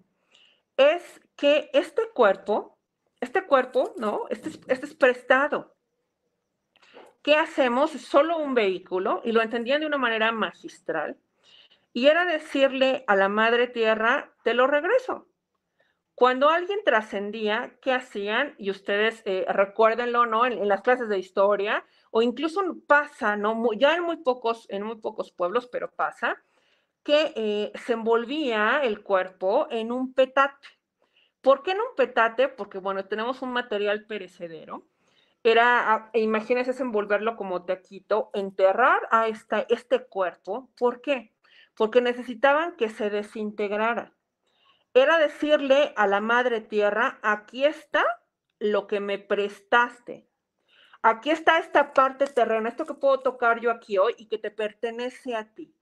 Es 0.76 1.22
que 1.42 1.72
este 1.74 2.04
cuerpo, 2.14 2.78
este 3.20 3.48
cuerpo, 3.48 3.96
¿no? 3.98 4.26
Este, 4.30 4.50
este 4.68 4.86
es 4.86 4.94
prestado. 4.94 5.74
¿Qué 7.24 7.34
hacemos? 7.34 7.96
Es 7.96 8.06
solo 8.06 8.38
un 8.38 8.54
vehículo 8.54 9.24
y 9.26 9.32
lo 9.32 9.42
entendían 9.42 9.82
de 9.82 9.88
una 9.88 9.98
manera 9.98 10.32
magistral. 10.32 11.18
Y 11.94 12.06
era 12.06 12.26
decirle 12.26 13.04
a 13.08 13.16
la 13.16 13.28
madre 13.28 13.66
tierra, 13.66 14.36
te 14.44 14.54
lo 14.54 14.68
regreso. 14.68 15.30
Cuando 16.14 16.48
alguien 16.50 16.78
trascendía, 16.86 17.76
¿qué 17.82 17.92
hacían? 17.92 18.54
Y 18.60 18.70
ustedes 18.70 19.24
eh, 19.26 19.44
recuérdenlo, 19.50 20.28
¿no? 20.28 20.46
En, 20.46 20.54
en, 20.54 20.68
las 20.68 20.84
clases 20.84 21.10
de 21.10 21.18
historia, 21.18 21.84
o 22.12 22.22
incluso 22.22 22.62
pasa, 22.86 23.36
¿no? 23.36 23.68
Ya 23.74 23.96
en 23.96 24.04
muy 24.04 24.18
pocos, 24.18 24.68
en 24.70 24.84
muy 24.84 24.98
pocos 24.98 25.32
pueblos, 25.32 25.68
pero 25.72 25.90
pasa, 25.90 26.38
que 27.02 27.34
eh, 27.36 27.72
se 27.84 27.94
envolvía 27.94 28.82
el 28.84 29.02
cuerpo 29.02 29.66
en 29.72 29.92
un 29.92 30.14
petate. 30.14 30.81
¿Por 31.42 31.64
qué 31.64 31.72
en 31.72 31.82
un 31.82 31.96
petate? 31.96 32.48
Porque, 32.48 32.78
bueno, 32.78 33.06
tenemos 33.06 33.42
un 33.42 33.52
material 33.52 34.06
perecedero. 34.06 34.86
Era, 35.44 35.94
ah, 35.94 36.10
imagínense 36.14 36.80
envolverlo 36.82 37.36
como 37.36 37.66
taquito, 37.66 38.30
enterrar 38.34 39.08
a 39.10 39.28
esta, 39.28 39.66
este 39.70 40.06
cuerpo. 40.06 40.70
¿Por 40.78 41.02
qué? 41.02 41.34
Porque 41.76 42.00
necesitaban 42.02 42.76
que 42.76 42.90
se 42.90 43.10
desintegrara. 43.10 44.14
Era 44.94 45.18
decirle 45.18 45.94
a 45.96 46.06
la 46.06 46.22
madre 46.22 46.62
tierra, 46.62 47.20
aquí 47.24 47.66
está 47.66 48.04
lo 48.60 48.86
que 48.86 49.00
me 49.00 49.18
prestaste. 49.18 50.28
Aquí 51.02 51.32
está 51.32 51.58
esta 51.58 51.94
parte 51.94 52.28
terrena, 52.28 52.70
esto 52.70 52.86
que 52.86 52.94
puedo 52.94 53.22
tocar 53.22 53.60
yo 53.60 53.72
aquí 53.72 53.98
hoy 53.98 54.14
y 54.18 54.28
que 54.28 54.38
te 54.38 54.52
pertenece 54.52 55.36
a 55.36 55.52
ti. 55.52 55.74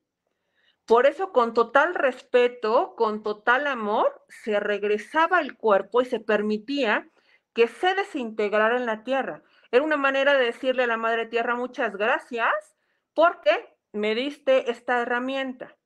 Por 0.90 1.06
eso, 1.06 1.32
con 1.32 1.54
total 1.54 1.94
respeto, 1.94 2.96
con 2.96 3.22
total 3.22 3.68
amor, 3.68 4.26
se 4.28 4.60
regresaba 4.60 5.38
al 5.38 5.56
cuerpo 5.56 6.02
y 6.02 6.06
se 6.06 6.20
permitía 6.20 7.08
que 7.54 7.68
se 7.68 7.94
desintegrara 7.94 8.76
en 8.76 8.88
la 8.88 9.04
tierra. 9.04 9.44
Era 9.70 9.84
una 9.84 9.98
manera 9.98 10.34
de 10.34 10.46
decirle 10.46 10.86
a 10.86 10.88
la 10.88 10.98
Madre 10.98 11.28
Tierra 11.28 11.54
muchas 11.54 11.96
gracias 11.96 12.76
porque 13.14 13.52
me 13.92 14.16
diste 14.16 14.72
esta 14.72 15.00
herramienta. 15.00 15.78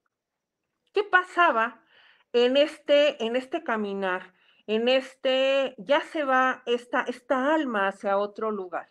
¿Qué 0.94 1.04
pasaba 1.04 1.84
en 2.32 2.56
este, 2.56 3.22
en 3.26 3.36
este 3.36 3.62
caminar? 3.62 4.34
En 4.68 4.88
este, 4.88 5.76
ya 5.80 6.00
se 6.00 6.24
va 6.24 6.64
esta, 6.66 7.02
esta 7.02 7.54
alma 7.54 7.90
hacia 7.90 8.18
otro 8.18 8.52
lugar. 8.52 8.90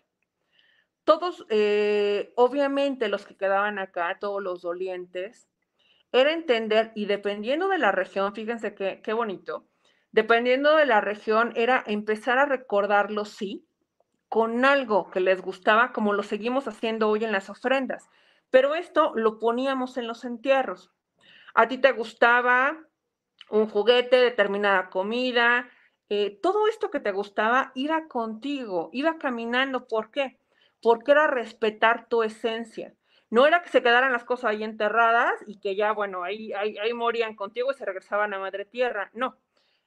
Todos, 1.04 1.46
eh, 1.48 2.34
obviamente 2.36 3.08
los 3.08 3.24
que 3.24 3.38
quedaban 3.38 3.78
acá, 3.78 4.18
todos 4.20 4.42
los 4.42 4.60
dolientes, 4.60 5.48
era 6.12 6.32
entender, 6.32 6.92
y 6.94 7.06
dependiendo 7.06 7.68
de 7.68 7.78
la 7.78 7.90
región, 7.90 8.34
fíjense 8.34 8.74
qué, 8.74 9.12
bonito, 9.14 9.66
dependiendo 10.12 10.76
de 10.76 10.86
la 10.86 11.00
región, 11.00 11.52
era 11.56 11.82
empezar 11.86 12.38
a 12.38 12.44
recordarlo, 12.44 13.24
sí, 13.24 13.66
con 14.28 14.64
algo 14.64 15.10
que 15.10 15.20
les 15.20 15.40
gustaba, 15.40 15.92
como 15.92 16.12
lo 16.12 16.22
seguimos 16.22 16.68
haciendo 16.68 17.08
hoy 17.08 17.24
en 17.24 17.32
las 17.32 17.50
ofrendas. 17.50 18.08
Pero 18.50 18.74
esto 18.74 19.12
lo 19.14 19.38
poníamos 19.38 19.96
en 19.96 20.06
los 20.06 20.24
entierros. 20.24 20.90
A 21.54 21.68
ti 21.68 21.78
te 21.78 21.92
gustaba 21.92 22.78
un 23.50 23.68
juguete, 23.68 24.16
determinada 24.16 24.88
comida, 24.90 25.68
eh, 26.08 26.38
todo 26.42 26.66
esto 26.68 26.90
que 26.90 27.00
te 27.00 27.12
gustaba 27.12 27.72
iba 27.74 28.06
contigo, 28.06 28.90
iba 28.92 29.18
caminando. 29.18 29.86
¿Por 29.86 30.10
qué? 30.10 30.38
Porque 30.82 31.12
era 31.12 31.26
respetar 31.26 32.06
tu 32.08 32.22
esencia. 32.22 32.94
No 33.32 33.46
era 33.46 33.62
que 33.62 33.70
se 33.70 33.82
quedaran 33.82 34.12
las 34.12 34.24
cosas 34.24 34.50
ahí 34.50 34.62
enterradas 34.62 35.32
y 35.46 35.58
que 35.58 35.74
ya, 35.74 35.92
bueno, 35.92 36.22
ahí, 36.22 36.52
ahí, 36.52 36.92
morían 36.92 37.34
contigo 37.34 37.70
y 37.70 37.74
se 37.74 37.86
regresaban 37.86 38.34
a 38.34 38.38
Madre 38.38 38.66
Tierra. 38.66 39.10
No, 39.14 39.38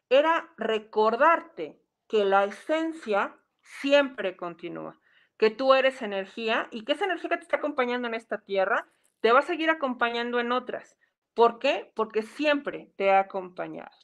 era 0.10 0.50
recordarte 0.58 1.80
que 2.08 2.26
la 2.26 2.46
esencia 2.46 3.36
siempre 3.62 4.36
continúa, 4.36 5.00
que 5.38 5.52
tú 5.52 5.76
eres 5.76 6.02
energía 6.02 6.68
y 6.72 6.86
que 6.86 6.94
esa 6.94 7.06
energía 7.06 7.30
que 7.30 7.38
te 7.38 7.44
está 7.44 7.58
acompañando 7.58 8.08
en 8.08 8.16
esta 8.16 8.40
tierra 8.40 8.88
te 9.20 9.32
va 9.32 9.42
a 9.42 9.44
seguir 9.44 9.70
acompañando 9.70 10.40
en 10.40 10.52
otras. 10.52 10.98
¿Por 11.36 11.60
qué? 11.60 11.92
Porque 11.94 12.24
siempre 12.24 12.90
te 12.96 13.12
ha 13.12 13.20
acompañado. 13.20 13.96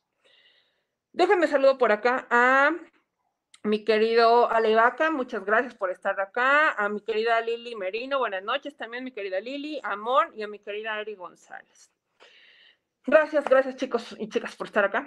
Déjenme 1.14 1.48
saludo 1.48 1.80
por 1.80 1.92
acá 1.92 2.28
a 2.30 2.74
mi 3.64 3.84
querido 3.84 4.50
Alevaca, 4.50 5.12
muchas 5.12 5.46
gracias 5.46 5.76
por 5.76 5.92
estar 5.92 6.20
acá. 6.20 6.72
A 6.72 6.90
mi 6.90 7.02
querida 7.02 7.40
Lili 7.42 7.76
Merino, 7.76 8.20
buenas 8.20 8.44
noches 8.44 8.76
también, 8.76 9.04
mi 9.04 9.12
querida 9.12 9.40
Lili, 9.40 9.80
Amor 9.84 10.34
y 10.36 10.42
a 10.42 10.48
mi 10.48 10.60
querida 10.60 11.00
Eri 11.00 11.16
González. 11.16 11.92
Gracias, 13.06 13.46
gracias 13.46 13.76
chicos 13.76 14.16
y 14.20 14.30
chicas 14.30 14.56
por 14.56 14.68
estar 14.68 14.86
acá. 14.86 15.06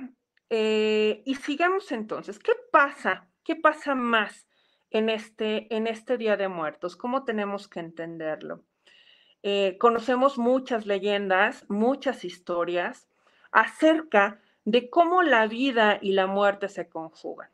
Eh, 0.50 1.22
y 1.24 1.34
sigamos 1.36 1.90
entonces. 1.90 2.38
¿Qué 2.38 2.52
pasa? 2.70 3.28
¿Qué 3.42 3.56
pasa 3.56 3.94
más 3.94 4.46
en 4.90 5.08
este, 5.08 5.74
en 5.74 5.86
este 5.86 6.16
Día 6.16 6.36
de 6.36 6.48
Muertos? 6.48 6.96
¿Cómo 6.96 7.24
tenemos 7.24 7.68
que 7.68 7.80
entenderlo? 7.80 8.64
Eh, 9.42 9.76
conocemos 9.78 10.38
muchas 10.38 10.86
leyendas, 10.86 11.68
muchas 11.68 12.24
historias 12.24 13.08
acerca 13.52 14.40
de 14.64 14.88
cómo 14.90 15.22
la 15.22 15.46
vida 15.46 15.98
y 16.00 16.12
la 16.12 16.26
muerte 16.26 16.68
se 16.68 16.88
conjugan. 16.88 17.53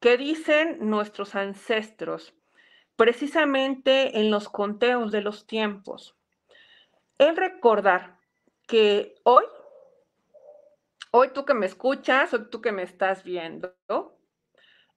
¿Qué 0.00 0.16
dicen 0.16 0.78
nuestros 0.88 1.34
ancestros? 1.34 2.32
Precisamente 2.94 4.20
en 4.20 4.30
los 4.30 4.48
conteos 4.48 5.10
de 5.10 5.22
los 5.22 5.44
tiempos. 5.44 6.14
El 7.18 7.36
recordar 7.36 8.20
que 8.68 9.16
hoy, 9.24 9.44
hoy 11.10 11.30
tú 11.34 11.44
que 11.44 11.54
me 11.54 11.66
escuchas, 11.66 12.32
hoy 12.32 12.48
tú 12.48 12.60
que 12.60 12.70
me 12.70 12.84
estás 12.84 13.24
viendo, 13.24 13.74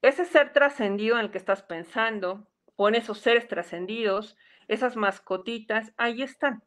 ese 0.04 0.26
ser 0.26 0.54
trascendido 0.54 1.16
en 1.16 1.26
el 1.26 1.32
que 1.32 1.40
estás 1.40 1.64
pensando, 1.64 2.46
o 2.76 2.88
en 2.88 2.94
esos 2.94 3.18
seres 3.18 3.48
trascendidos, 3.48 4.38
esas 4.68 4.96
mascotitas, 4.96 5.94
ahí 5.98 6.22
están, 6.22 6.64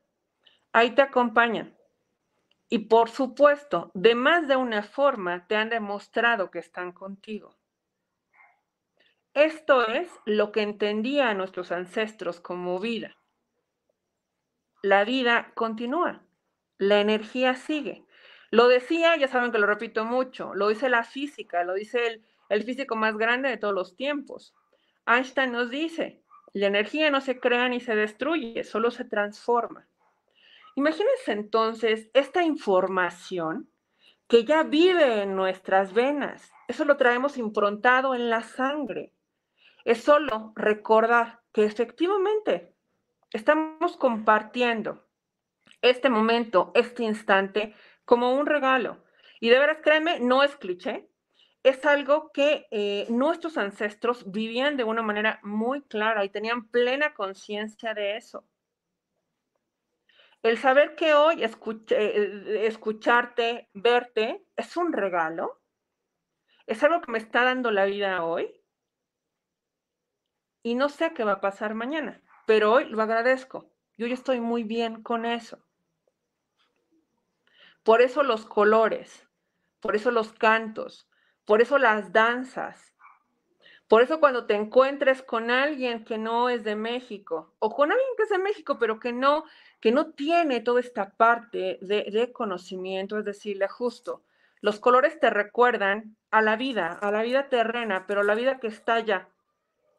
ahí 0.73 0.91
te 0.91 1.03
acompañan. 1.03 1.77
Y 2.69 2.81
por 2.81 3.11
supuesto, 3.11 3.93
de 3.95 4.17
más 4.17 4.49
de 4.49 4.57
una 4.57 4.83
forma 4.83 5.47
te 5.47 5.55
han 5.55 5.71
demostrado 5.71 6.51
que 6.51 6.59
están 6.59 6.91
contigo. 6.91 7.57
Esto 9.35 9.85
es 9.89 10.09
lo 10.27 10.53
que 10.53 10.63
entendían 10.63 11.39
nuestros 11.39 11.73
ancestros 11.73 12.41
como 12.41 12.79
vida. 12.79 13.17
La 14.81 15.05
vida 15.05 15.51
continúa, 15.55 16.23
la 16.79 17.01
energía 17.01 17.57
sigue. 17.57 18.05
Lo 18.53 18.69
decía, 18.69 19.17
ya 19.17 19.27
saben 19.27 19.51
que 19.51 19.59
lo 19.59 19.67
repito 19.67 20.05
mucho, 20.05 20.55
lo 20.55 20.69
dice 20.69 20.89
la 20.89 21.03
física, 21.03 21.65
lo 21.65 21.75
dice 21.75 22.07
el, 22.07 22.25
el 22.49 22.63
físico 22.63 22.95
más 22.95 23.17
grande 23.17 23.49
de 23.49 23.57
todos 23.57 23.75
los 23.75 23.97
tiempos. 23.97 24.55
Einstein 25.05 25.51
nos 25.51 25.69
dice, 25.69 26.23
la 26.53 26.69
energía 26.69 27.11
no 27.11 27.21
se 27.21 27.41
crea 27.41 27.69
ni 27.69 27.81
se 27.81 27.97
destruye, 27.97 28.63
solo 28.63 28.93
se 28.93 29.05
transforma. 29.05 29.89
Imagínense 30.77 31.33
entonces 31.33 32.09
esta 32.15 32.45
información 32.45 33.69
que 34.29 34.45
ya 34.45 34.63
vive 34.63 35.23
en 35.23 35.35
nuestras 35.35 35.93
venas. 35.93 36.53
Eso 36.69 36.85
lo 36.85 36.97
traemos 36.97 37.37
improntado 37.37 38.15
en 38.15 38.31
la 38.31 38.43
sangre. 38.43 39.14
Es 39.85 40.03
solo 40.03 40.53
recordar 40.57 41.41
que 41.53 41.65
efectivamente 41.65 42.75
estamos 43.31 43.97
compartiendo 43.97 45.07
este 45.83 46.09
momento, 46.09 46.73
este 46.75 47.05
instante, 47.05 47.75
como 48.05 48.35
un 48.35 48.47
regalo. 48.47 49.05
Y 49.41 49.51
de 49.51 49.59
veras, 49.59 49.79
créanme, 49.83 50.21
no 50.21 50.43
es 50.43 50.57
cliché, 50.57 51.09
es 51.63 51.85
algo 51.87 52.31
que 52.33 52.67
eh, 52.71 53.07
nuestros 53.11 53.57
ancestros 53.59 54.31
vivían 54.31 54.77
de 54.77 54.85
una 54.85 55.03
manera 55.03 55.41
muy 55.43 55.83
clara 55.83 56.25
y 56.25 56.29
tenían 56.29 56.69
plena 56.69 57.15
conciencia 57.15 57.95
de 57.95 58.17
eso. 58.17 58.47
El 60.43 60.59
saber 60.59 60.95
que 60.95 61.15
hoy 61.15 61.43
eh, 61.43 62.67
escucharte, 62.67 63.71
verte, 63.73 64.45
es 64.57 64.77
un 64.77 64.93
regalo, 64.93 65.63
es 66.67 66.83
algo 66.85 67.01
que 67.01 67.13
me 67.13 67.19
está 67.19 67.45
dando 67.45 67.71
la 67.71 67.87
vida 67.87 68.23
hoy, 68.25 68.64
y 70.65 70.75
no 70.75 70.89
sé 70.89 71.13
qué 71.13 71.23
va 71.23 71.33
a 71.33 71.41
pasar 71.41 71.75
mañana, 71.75 72.21
pero 72.47 72.73
hoy 72.73 72.87
lo 72.87 73.01
agradezco. 73.03 73.71
Yo 73.97 74.09
ya 74.09 74.15
estoy 74.15 74.41
muy 74.41 74.65
bien 74.65 75.03
con 75.03 75.27
eso. 75.27 75.63
Por 77.85 78.01
eso 78.01 78.23
los 78.23 78.47
colores, 78.47 79.29
por 79.81 79.95
eso 79.95 80.11
los 80.11 80.33
cantos, 80.33 81.07
por 81.45 81.61
eso 81.61 81.77
las 81.79 82.13
danzas. 82.13 82.95
Por 83.89 84.01
eso 84.01 84.19
cuando 84.19 84.47
te 84.47 84.55
encuentres 84.55 85.23
con 85.23 85.51
alguien 85.51 86.07
que 86.07 86.17
no 86.17 86.49
es 86.49 86.65
de 86.65 86.77
México 86.77 87.55
o 87.59 87.75
con 87.75 87.93
alguien 87.93 88.09
que 88.17 88.23
es 88.23 88.31
de 88.31 88.39
México, 88.39 88.79
pero 88.79 88.99
que 88.99 89.13
no, 89.13 89.45
que 89.81 89.93
no 89.93 90.13
tiene 90.13 90.61
toda 90.61 90.81
esta 90.81 91.11
parte 91.11 91.79
de, 91.83 92.33
conocimiento, 92.33 93.19
es 93.19 93.27
decirle 93.27 93.69
justo, 93.69 94.23
los 94.63 94.81
colores 94.81 95.21
te 95.21 95.29
recuerdan 95.29 96.17
a 96.31 96.41
la 96.41 96.57
vida, 96.57 96.99
a 97.03 97.11
la 97.11 97.23
vida 97.23 97.51
terrena, 97.51 98.07
pero 98.07 98.23
la 98.23 98.35
vida 98.35 98.59
que 98.61 98.69
está 98.69 98.95
allá, 98.95 99.29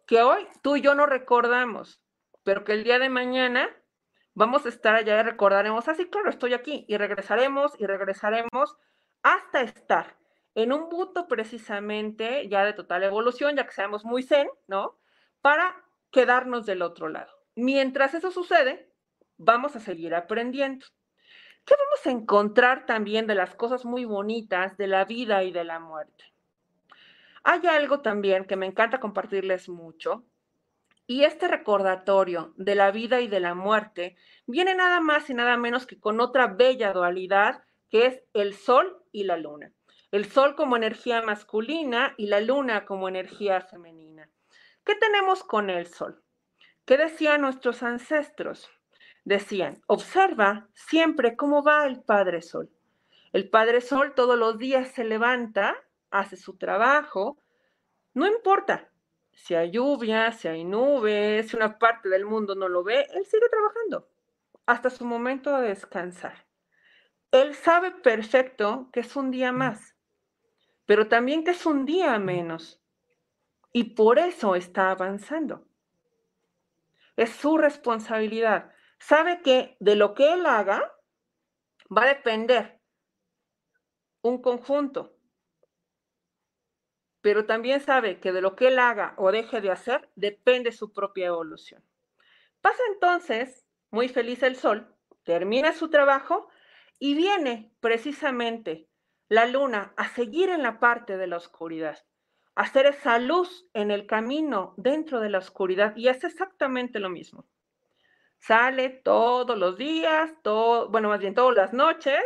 que 0.05 0.21
hoy 0.21 0.47
tú 0.61 0.75
y 0.75 0.81
yo 0.81 0.95
no 0.95 1.05
recordamos, 1.05 2.01
pero 2.43 2.63
que 2.63 2.73
el 2.73 2.83
día 2.83 2.99
de 2.99 3.09
mañana 3.09 3.69
vamos 4.33 4.65
a 4.65 4.69
estar 4.69 4.95
allá 4.95 5.19
y 5.19 5.23
recordaremos, 5.23 5.87
así, 5.87 6.03
ah, 6.03 6.09
claro, 6.11 6.29
estoy 6.29 6.53
aquí, 6.53 6.85
y 6.87 6.97
regresaremos 6.97 7.73
y 7.79 7.85
regresaremos 7.87 8.77
hasta 9.23 9.61
estar 9.61 10.17
en 10.53 10.71
un 10.71 10.89
punto 10.89 11.27
precisamente 11.27 12.47
ya 12.47 12.63
de 12.63 12.73
total 12.73 13.03
evolución, 13.03 13.55
ya 13.55 13.65
que 13.65 13.73
seamos 13.73 14.05
muy 14.05 14.23
zen, 14.23 14.47
¿no? 14.67 14.97
Para 15.41 15.83
quedarnos 16.11 16.65
del 16.65 16.81
otro 16.81 17.09
lado. 17.09 17.31
Mientras 17.55 18.13
eso 18.13 18.31
sucede, 18.31 18.91
vamos 19.37 19.75
a 19.75 19.79
seguir 19.79 20.13
aprendiendo. 20.15 20.85
¿Qué 21.65 21.73
vamos 21.75 22.05
a 22.05 22.11
encontrar 22.11 22.85
también 22.85 23.25
de 23.25 23.35
las 23.35 23.55
cosas 23.55 23.85
muy 23.85 24.05
bonitas 24.05 24.77
de 24.77 24.87
la 24.87 25.05
vida 25.05 25.43
y 25.43 25.51
de 25.51 25.63
la 25.63 25.79
muerte? 25.79 26.34
Hay 27.47 27.61
algo 27.67 28.01
también 28.01 28.45
que 28.45 28.55
me 28.55 28.65
encanta 28.65 28.99
compartirles 28.99 29.69
mucho, 29.69 30.25
y 31.05 31.25
este 31.25 31.47
recordatorio 31.47 32.55
de 32.57 32.73
la 32.73 32.89
vida 32.89 33.21
y 33.21 33.27
de 33.27 33.39
la 33.39 33.53
muerte 33.53 34.15
viene 34.47 34.73
nada 34.73 34.99
más 34.99 35.29
y 35.29 35.35
nada 35.35 35.55
menos 35.55 35.85
que 35.85 35.99
con 35.99 36.19
otra 36.19 36.47
bella 36.47 36.91
dualidad 36.91 37.63
que 37.91 38.07
es 38.07 38.23
el 38.33 38.55
sol 38.55 38.97
y 39.11 39.25
la 39.25 39.37
luna. 39.37 39.71
El 40.09 40.25
sol 40.25 40.55
como 40.55 40.75
energía 40.75 41.21
masculina 41.21 42.15
y 42.17 42.25
la 42.25 42.39
luna 42.39 42.83
como 42.87 43.07
energía 43.07 43.61
femenina. 43.61 44.27
¿Qué 44.83 44.95
tenemos 44.95 45.43
con 45.43 45.69
el 45.69 45.85
sol? 45.85 46.23
¿Qué 46.83 46.97
decían 46.97 47.41
nuestros 47.41 47.83
ancestros? 47.83 48.71
Decían, 49.23 49.83
observa 49.85 50.67
siempre 50.73 51.35
cómo 51.35 51.61
va 51.61 51.85
el 51.85 52.01
Padre 52.01 52.41
Sol. 52.41 52.71
El 53.33 53.49
Padre 53.51 53.81
Sol 53.81 54.15
todos 54.15 54.35
los 54.35 54.57
días 54.57 54.87
se 54.87 55.03
levanta 55.03 55.75
hace 56.11 56.37
su 56.37 56.57
trabajo, 56.57 57.41
no 58.13 58.27
importa 58.27 58.89
si 59.31 59.53
hay 59.53 59.71
lluvia, 59.71 60.31
si 60.31 60.47
hay 60.47 60.63
nubes, 60.63 61.49
si 61.49 61.55
una 61.55 61.77
parte 61.77 62.09
del 62.09 62.25
mundo 62.25 62.55
no 62.55 62.67
lo 62.69 62.83
ve, 62.83 63.05
él 63.13 63.25
sigue 63.25 63.49
trabajando 63.49 64.09
hasta 64.65 64.89
su 64.89 65.05
momento 65.05 65.55
de 65.57 65.69
descansar. 65.69 66.47
Él 67.31 67.53
sabe 67.53 67.91
perfecto 67.91 68.89
que 68.91 69.01
es 69.01 69.15
un 69.15 69.31
día 69.31 69.51
mm. 69.51 69.57
más, 69.57 69.95
pero 70.85 71.07
también 71.07 71.43
que 71.43 71.51
es 71.51 71.65
un 71.65 71.85
día 71.85 72.17
menos. 72.19 72.81
Y 73.71 73.95
por 73.95 74.19
eso 74.19 74.55
está 74.55 74.91
avanzando. 74.91 75.67
Es 77.17 77.31
su 77.31 77.57
responsabilidad. 77.57 78.71
Sabe 78.99 79.41
que 79.41 79.75
de 79.79 79.95
lo 79.95 80.13
que 80.13 80.33
él 80.33 80.45
haga 80.45 80.93
va 81.95 82.03
a 82.03 82.07
depender 82.07 82.79
un 84.21 84.41
conjunto 84.41 85.14
pero 87.25 87.47
también 87.47 87.81
sabe 87.81 88.19
que 88.19 88.31
de 88.31 88.39
lo 88.39 88.55
que 88.55 88.67
él 88.67 88.77
haga 88.77 89.15
o 89.17 89.31
deje 89.31 89.59
de 89.59 89.71
hacer 89.71 90.07
depende 90.15 90.71
su 90.71 90.93
propia 90.93 91.25
evolución. 91.25 91.83
Pasa 92.61 92.83
entonces, 92.93 93.65
muy 93.89 94.09
feliz 94.09 94.43
el 94.43 94.55
sol, 94.55 94.95
termina 95.23 95.73
su 95.73 95.89
trabajo 95.89 96.49
y 96.99 97.15
viene 97.15 97.73
precisamente 97.79 98.87
la 99.27 99.47
luna 99.47 99.91
a 99.97 100.07
seguir 100.09 100.49
en 100.49 100.61
la 100.61 100.79
parte 100.79 101.17
de 101.17 101.25
la 101.25 101.37
oscuridad, 101.37 101.97
a 102.53 102.61
hacer 102.61 102.85
esa 102.85 103.17
luz 103.17 103.67
en 103.73 103.89
el 103.89 104.05
camino 104.05 104.75
dentro 104.77 105.19
de 105.19 105.31
la 105.31 105.39
oscuridad 105.39 105.95
y 105.95 106.09
hace 106.09 106.27
exactamente 106.27 106.99
lo 106.99 107.09
mismo. 107.09 107.47
Sale 108.37 109.01
todos 109.03 109.57
los 109.57 109.79
días, 109.79 110.31
bueno, 110.43 111.09
más 111.09 111.21
bien 111.21 111.33
todas 111.33 111.55
las 111.55 111.73
noches 111.73 112.23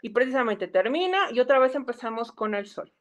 y 0.00 0.08
precisamente 0.08 0.68
termina 0.68 1.30
y 1.30 1.40
otra 1.40 1.58
vez 1.58 1.74
empezamos 1.74 2.32
con 2.32 2.54
el 2.54 2.66
sol. 2.66 2.94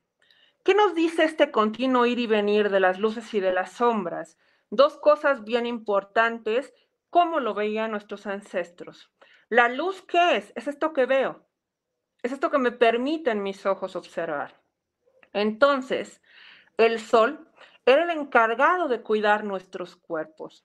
¿Qué 0.63 0.75
nos 0.75 0.93
dice 0.93 1.23
este 1.23 1.49
continuo 1.51 2.05
ir 2.05 2.19
y 2.19 2.27
venir 2.27 2.69
de 2.69 2.79
las 2.79 2.99
luces 2.99 3.33
y 3.33 3.39
de 3.39 3.51
las 3.51 3.71
sombras? 3.71 4.37
Dos 4.69 4.97
cosas 4.97 5.43
bien 5.43 5.65
importantes, 5.65 6.73
como 7.09 7.39
lo 7.39 7.55
veían 7.55 7.91
nuestros 7.91 8.27
ancestros. 8.27 9.11
La 9.49 9.69
luz, 9.69 10.03
¿qué 10.03 10.37
es? 10.37 10.53
Es 10.55 10.67
esto 10.67 10.93
que 10.93 11.07
veo. 11.07 11.47
Es 12.21 12.31
esto 12.31 12.51
que 12.51 12.59
me 12.59 12.71
permiten 12.71 13.41
mis 13.41 13.65
ojos 13.65 13.95
observar. 13.95 14.61
Entonces, 15.33 16.21
el 16.77 16.99
sol 16.99 17.49
era 17.85 18.03
el 18.03 18.11
encargado 18.11 18.87
de 18.87 19.01
cuidar 19.01 19.43
nuestros 19.43 19.95
cuerpos. 19.95 20.63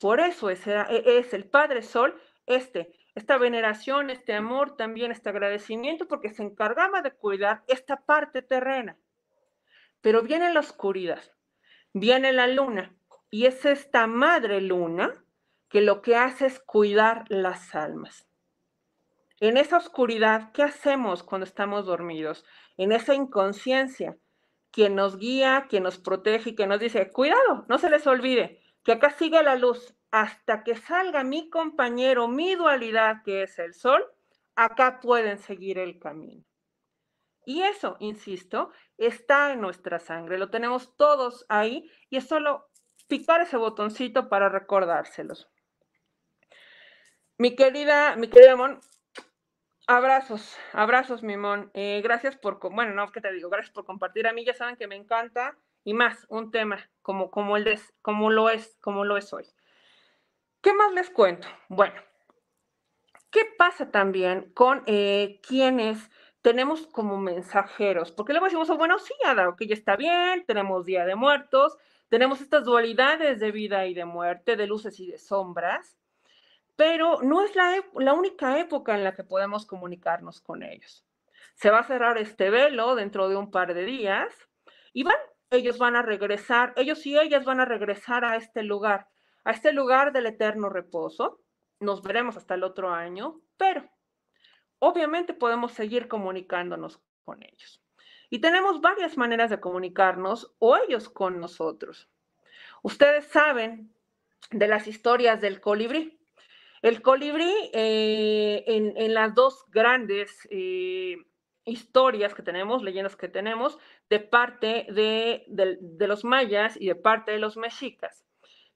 Por 0.00 0.18
eso 0.18 0.50
es, 0.50 0.66
e, 0.66 1.18
es 1.18 1.32
el 1.32 1.48
Padre 1.48 1.82
Sol, 1.82 2.20
este, 2.44 2.92
esta 3.16 3.38
veneración, 3.38 4.10
este 4.10 4.34
amor, 4.34 4.76
también 4.76 5.10
este 5.10 5.30
agradecimiento, 5.30 6.06
porque 6.06 6.28
se 6.28 6.42
encargaba 6.42 7.00
de 7.00 7.12
cuidar 7.12 7.64
esta 7.66 7.96
parte 8.04 8.42
terrena. 8.42 8.98
Pero 10.02 10.22
viene 10.22 10.52
la 10.52 10.60
oscuridad, 10.60 11.22
viene 11.94 12.34
la 12.34 12.46
luna, 12.46 12.94
y 13.30 13.46
es 13.46 13.64
esta 13.64 14.06
madre 14.06 14.60
luna 14.60 15.24
que 15.70 15.80
lo 15.80 16.02
que 16.02 16.14
hace 16.14 16.44
es 16.44 16.60
cuidar 16.60 17.24
las 17.30 17.74
almas. 17.74 18.28
En 19.40 19.56
esa 19.56 19.78
oscuridad, 19.78 20.52
¿qué 20.52 20.62
hacemos 20.62 21.22
cuando 21.22 21.46
estamos 21.46 21.86
dormidos? 21.86 22.44
En 22.76 22.92
esa 22.92 23.14
inconsciencia, 23.14 24.18
quien 24.70 24.94
nos 24.94 25.16
guía, 25.16 25.66
quien 25.70 25.84
nos 25.84 25.96
protege 25.96 26.50
y 26.50 26.54
que 26.54 26.66
nos 26.66 26.80
dice, 26.80 27.10
cuidado, 27.10 27.64
no 27.70 27.78
se 27.78 27.88
les 27.88 28.06
olvide, 28.06 28.60
que 28.84 28.92
acá 28.92 29.08
sigue 29.08 29.42
la 29.42 29.56
luz, 29.56 29.95
hasta 30.10 30.64
que 30.64 30.76
salga 30.76 31.24
mi 31.24 31.50
compañero, 31.50 32.28
mi 32.28 32.54
dualidad, 32.54 33.22
que 33.24 33.42
es 33.42 33.58
el 33.58 33.74
sol, 33.74 34.04
acá 34.54 35.00
pueden 35.00 35.38
seguir 35.38 35.78
el 35.78 35.98
camino. 35.98 36.44
Y 37.44 37.62
eso, 37.62 37.96
insisto, 38.00 38.72
está 38.98 39.52
en 39.52 39.60
nuestra 39.60 40.00
sangre, 40.00 40.38
lo 40.38 40.50
tenemos 40.50 40.96
todos 40.96 41.46
ahí 41.48 41.90
y 42.10 42.16
es 42.16 42.26
solo 42.26 42.68
picar 43.06 43.40
ese 43.40 43.56
botoncito 43.56 44.28
para 44.28 44.48
recordárselos. 44.48 45.48
Mi 47.38 47.54
querida, 47.54 48.16
mi 48.16 48.28
querida 48.28 48.56
Mon, 48.56 48.80
abrazos, 49.86 50.56
abrazos, 50.72 51.22
mi 51.22 51.36
Mon. 51.36 51.70
Eh, 51.74 52.00
gracias 52.02 52.36
por, 52.36 52.58
bueno, 52.72 52.94
no, 52.94 53.12
¿qué 53.12 53.20
te 53.20 53.32
digo? 53.32 53.50
Gracias 53.50 53.72
por 53.72 53.84
compartir. 53.84 54.26
A 54.26 54.32
mí 54.32 54.44
ya 54.44 54.54
saben 54.54 54.76
que 54.76 54.88
me 54.88 54.96
encanta 54.96 55.56
y 55.84 55.94
más 55.94 56.26
un 56.28 56.50
tema 56.50 56.90
como, 57.02 57.30
como, 57.30 57.56
el 57.56 57.64
de, 57.64 57.78
como 58.02 58.30
lo 58.30 58.50
es, 58.50 58.76
como 58.80 59.04
lo 59.04 59.16
es 59.16 59.32
hoy. 59.32 59.46
¿Qué 60.66 60.74
más 60.74 60.92
les 60.94 61.10
cuento? 61.10 61.46
Bueno, 61.68 61.94
¿qué 63.30 63.42
pasa 63.56 63.92
también 63.92 64.50
con 64.52 64.82
eh, 64.86 65.40
quienes 65.46 66.10
tenemos 66.42 66.88
como 66.88 67.18
mensajeros? 67.18 68.10
Porque 68.10 68.32
luego 68.32 68.46
decimos, 68.46 68.68
oh, 68.70 68.76
bueno, 68.76 68.98
sí, 68.98 69.14
Ada, 69.24 69.54
que 69.56 69.68
ya 69.68 69.74
está 69.74 69.94
bien, 69.94 70.44
tenemos 70.44 70.84
Día 70.84 71.04
de 71.04 71.14
Muertos, 71.14 71.76
tenemos 72.08 72.40
estas 72.40 72.64
dualidades 72.64 73.38
de 73.38 73.52
vida 73.52 73.86
y 73.86 73.94
de 73.94 74.06
muerte, 74.06 74.56
de 74.56 74.66
luces 74.66 74.98
y 74.98 75.06
de 75.06 75.18
sombras, 75.18 75.96
pero 76.74 77.22
no 77.22 77.44
es 77.44 77.54
la, 77.54 77.72
la 77.94 78.14
única 78.14 78.58
época 78.58 78.96
en 78.96 79.04
la 79.04 79.14
que 79.14 79.22
podemos 79.22 79.66
comunicarnos 79.66 80.40
con 80.40 80.64
ellos. 80.64 81.06
Se 81.54 81.70
va 81.70 81.78
a 81.78 81.84
cerrar 81.84 82.18
este 82.18 82.50
velo 82.50 82.96
dentro 82.96 83.28
de 83.28 83.36
un 83.36 83.52
par 83.52 83.72
de 83.72 83.84
días 83.84 84.34
y 84.92 85.04
van, 85.04 85.14
ellos 85.50 85.78
van 85.78 85.94
a 85.94 86.02
regresar, 86.02 86.72
ellos 86.74 87.06
y 87.06 87.16
ellas 87.16 87.44
van 87.44 87.60
a 87.60 87.66
regresar 87.66 88.24
a 88.24 88.34
este 88.34 88.64
lugar 88.64 89.06
a 89.46 89.52
este 89.52 89.72
lugar 89.72 90.12
del 90.12 90.26
eterno 90.26 90.68
reposo. 90.68 91.40
Nos 91.78 92.02
veremos 92.02 92.36
hasta 92.36 92.54
el 92.54 92.64
otro 92.64 92.90
año, 92.90 93.40
pero 93.56 93.88
obviamente 94.80 95.34
podemos 95.34 95.72
seguir 95.72 96.08
comunicándonos 96.08 97.00
con 97.24 97.42
ellos. 97.44 97.80
Y 98.28 98.40
tenemos 98.40 98.80
varias 98.80 99.16
maneras 99.16 99.48
de 99.50 99.60
comunicarnos 99.60 100.52
o 100.58 100.76
ellos 100.76 101.08
con 101.08 101.40
nosotros. 101.40 102.08
Ustedes 102.82 103.26
saben 103.26 103.94
de 104.50 104.66
las 104.66 104.88
historias 104.88 105.40
del 105.40 105.60
colibrí. 105.60 106.18
El 106.82 107.00
colibrí, 107.00 107.70
eh, 107.72 108.64
en, 108.66 109.14
las 109.14 109.32
dos 109.34 109.64
grandes 109.70 110.46
eh, 110.50 111.18
historias 111.64 112.34
que 112.34 112.42
tenemos, 112.42 112.82
leyendas 112.82 113.14
que 113.14 113.28
tenemos, 113.28 113.78
de 114.10 114.18
parte 114.18 114.86
de, 114.90 115.44
de, 115.46 116.06
los 116.08 116.24
mayas 116.24 116.76
y 116.80 116.88
de 116.88 116.96
parte 116.96 117.30
de 117.30 117.38
los 117.38 117.56
mexicas, 117.56 118.25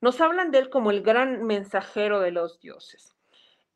nos 0.00 0.20
hablan 0.20 0.50
de 0.50 0.58
él 0.58 0.70
como 0.70 0.90
el 0.90 1.02
gran 1.02 1.44
mensajero 1.44 2.20
de 2.20 2.30
los 2.30 2.60
dioses. 2.60 3.16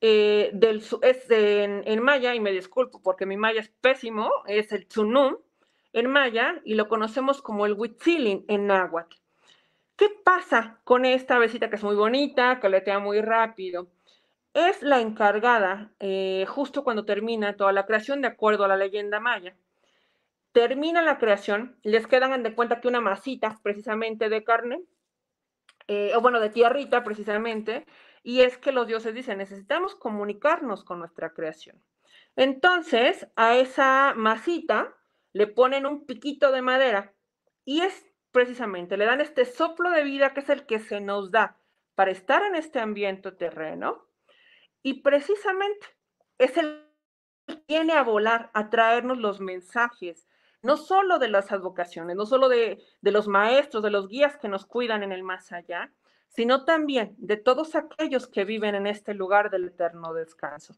Eh, 0.00 0.50
del, 0.52 0.82
es 1.02 1.30
en, 1.30 2.02
maya, 2.02 2.34
y 2.34 2.40
me 2.40 2.52
disculpo 2.52 3.00
porque 3.02 3.26
mi 3.26 3.36
maya 3.36 3.60
es 3.60 3.70
pésimo, 3.80 4.30
es 4.46 4.72
el 4.72 4.86
Tsunum 4.86 5.36
en 5.92 6.10
maya 6.10 6.60
y 6.64 6.74
lo 6.74 6.88
conocemos 6.88 7.40
como 7.40 7.66
el 7.66 7.72
Huitzilin 7.74 8.44
en 8.48 8.66
náhuatl. 8.66 9.16
¿Qué 9.96 10.08
pasa 10.24 10.80
con 10.84 11.04
esta 11.04 11.38
besita 11.38 11.70
que 11.70 11.76
es 11.76 11.84
muy 11.84 11.94
bonita, 11.94 12.58
que 12.60 12.68
letea 12.68 12.98
muy 12.98 13.20
rápido? 13.20 13.88
Es 14.52 14.82
la 14.82 15.00
encargada, 15.00 15.92
eh, 16.00 16.44
justo 16.48 16.84
cuando 16.84 17.04
termina 17.04 17.56
toda 17.56 17.72
la 17.72 17.86
creación, 17.86 18.20
de 18.20 18.28
acuerdo 18.28 18.64
a 18.64 18.68
la 18.68 18.76
leyenda 18.76 19.20
maya. 19.20 19.56
Termina 20.52 21.00
la 21.02 21.18
creación, 21.18 21.76
les 21.82 22.06
quedan 22.06 22.42
de 22.42 22.54
cuenta 22.54 22.80
que 22.80 22.88
una 22.88 23.00
masita 23.00 23.58
precisamente 23.62 24.28
de 24.28 24.44
carne, 24.44 24.82
eh, 25.88 26.12
o 26.16 26.20
bueno, 26.20 26.40
de 26.40 26.50
tierrita 26.50 27.04
precisamente, 27.04 27.86
y 28.22 28.40
es 28.40 28.56
que 28.58 28.72
los 28.72 28.86
dioses 28.86 29.14
dicen, 29.14 29.38
necesitamos 29.38 29.94
comunicarnos 29.94 30.84
con 30.84 30.98
nuestra 30.98 31.34
creación. 31.34 31.82
Entonces, 32.36 33.28
a 33.36 33.56
esa 33.56 34.14
masita 34.16 34.94
le 35.32 35.46
ponen 35.46 35.86
un 35.86 36.06
piquito 36.06 36.52
de 36.52 36.62
madera 36.62 37.14
y 37.64 37.82
es 37.82 38.06
precisamente, 38.32 38.96
le 38.96 39.04
dan 39.04 39.20
este 39.20 39.44
soplo 39.44 39.90
de 39.90 40.02
vida 40.02 40.34
que 40.34 40.40
es 40.40 40.48
el 40.48 40.66
que 40.66 40.80
se 40.80 41.00
nos 41.00 41.30
da 41.30 41.60
para 41.94 42.10
estar 42.10 42.42
en 42.42 42.56
este 42.56 42.80
ambiente 42.80 43.30
terreno 43.30 44.08
y 44.82 45.02
precisamente 45.02 45.86
es 46.38 46.56
el 46.56 46.84
que 47.46 47.62
viene 47.68 47.92
a 47.92 48.02
volar, 48.02 48.50
a 48.54 48.70
traernos 48.70 49.18
los 49.18 49.40
mensajes, 49.40 50.26
no 50.64 50.78
solo 50.78 51.18
de 51.18 51.28
las 51.28 51.52
advocaciones, 51.52 52.16
no 52.16 52.24
solo 52.24 52.48
de, 52.48 52.82
los 53.02 53.28
maestros, 53.28 53.82
de 53.82 53.90
los 53.90 54.08
guías 54.08 54.38
que 54.38 54.48
nos 54.48 54.64
cuidan 54.64 55.02
en 55.02 55.12
el 55.12 55.22
más 55.22 55.52
allá, 55.52 55.92
sino 56.28 56.64
también 56.64 57.14
de 57.18 57.36
todos 57.36 57.74
aquellos 57.74 58.26
que 58.26 58.44
viven 58.44 58.74
en 58.74 58.86
este 58.86 59.12
lugar 59.12 59.50
del 59.50 59.66
eterno 59.66 60.14
descanso. 60.14 60.74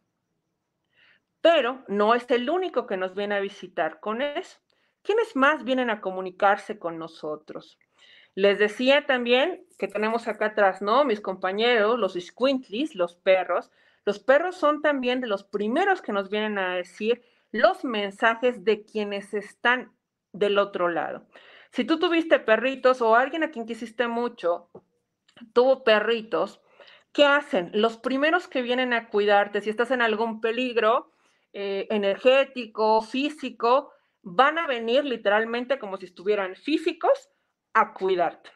Pero 1.40 1.84
no 1.86 2.16
es 2.16 2.28
el 2.30 2.50
único 2.50 2.86
que 2.88 2.96
nos 2.96 3.14
viene 3.14 3.36
a 3.36 3.40
visitar 3.40 4.00
con 4.00 4.22
eso. 4.22 4.58
¿Quiénes 5.02 5.36
más 5.36 5.62
vienen 5.62 5.88
a 5.88 6.00
comunicarse 6.00 6.80
con 6.80 6.98
nosotros? 6.98 7.78
Les 8.34 8.58
decía 8.58 9.06
también 9.06 9.64
que 9.78 9.86
tenemos 9.86 10.26
acá 10.26 10.46
atrás, 10.46 10.82
¿no? 10.82 11.04
Mis 11.04 11.20
compañeros, 11.20 11.96
los 11.96 12.14
squintlis, 12.14 12.96
los 12.96 13.14
perros. 13.14 13.70
Los 14.04 14.18
perros 14.18 14.56
son 14.56 14.82
también 14.82 15.20
de 15.20 15.28
los 15.28 15.44
primeros 15.44 16.02
que 16.02 16.12
nos 16.12 16.28
vienen 16.28 16.58
a 16.58 16.74
decir 16.74 17.22
los 17.58 17.84
mensajes 17.84 18.64
de 18.64 18.84
quienes 18.84 19.34
están 19.34 19.92
del 20.32 20.58
otro 20.58 20.88
lado. 20.88 21.26
Si 21.70 21.84
tú 21.84 21.98
tuviste 21.98 22.38
perritos 22.38 23.02
o 23.02 23.16
alguien 23.16 23.42
a 23.42 23.50
quien 23.50 23.66
quisiste 23.66 24.08
mucho 24.08 24.70
tuvo 25.52 25.84
perritos, 25.84 26.60
¿qué 27.12 27.24
hacen? 27.24 27.70
Los 27.74 27.98
primeros 27.98 28.48
que 28.48 28.62
vienen 28.62 28.92
a 28.92 29.08
cuidarte, 29.08 29.60
si 29.60 29.70
estás 29.70 29.90
en 29.90 30.02
algún 30.02 30.40
peligro 30.40 31.12
eh, 31.52 31.86
energético, 31.90 33.02
físico, 33.02 33.92
van 34.22 34.58
a 34.58 34.66
venir 34.66 35.04
literalmente 35.04 35.78
como 35.78 35.96
si 35.98 36.06
estuvieran 36.06 36.56
físicos 36.56 37.30
a 37.74 37.92
cuidarte. 37.92 38.50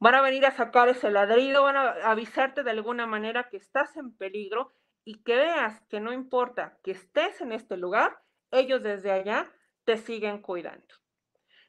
Van 0.00 0.14
a 0.14 0.22
venir 0.22 0.44
a 0.44 0.50
sacar 0.50 0.88
ese 0.88 1.10
ladrido, 1.10 1.62
van 1.62 1.76
a 1.76 1.90
avisarte 2.10 2.62
de 2.62 2.70
alguna 2.70 3.06
manera 3.06 3.48
que 3.48 3.56
estás 3.56 3.96
en 3.96 4.16
peligro 4.16 4.72
y 5.04 5.22
que 5.22 5.36
veas 5.36 5.80
que 5.88 6.00
no 6.00 6.12
importa 6.12 6.78
que 6.82 6.90
estés 6.90 7.40
en 7.40 7.52
este 7.52 7.76
lugar, 7.76 8.18
ellos 8.54 8.82
desde 8.82 9.10
allá 9.10 9.50
te 9.84 9.96
siguen 9.98 10.40
cuidando. 10.40 10.94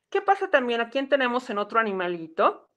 ¿Qué 0.09 0.21
pasa 0.21 0.49
también? 0.49 0.81
¿A 0.81 0.89
quién 0.89 1.09
tenemos 1.09 1.49
en 1.49 1.57
otro 1.57 1.79
animalito? 1.79 2.69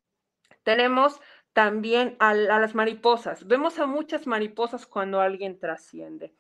Tenemos 0.65 1.21
también 1.53 2.17
a, 2.19 2.35
las 2.35 2.75
mariposas. 2.75 3.47
Vemos 3.47 3.79
a 3.79 3.87
muchas 3.87 4.27
mariposas 4.27 4.87
cuando 4.87 5.21
alguien 5.21 5.59
trasciende. 5.59 6.35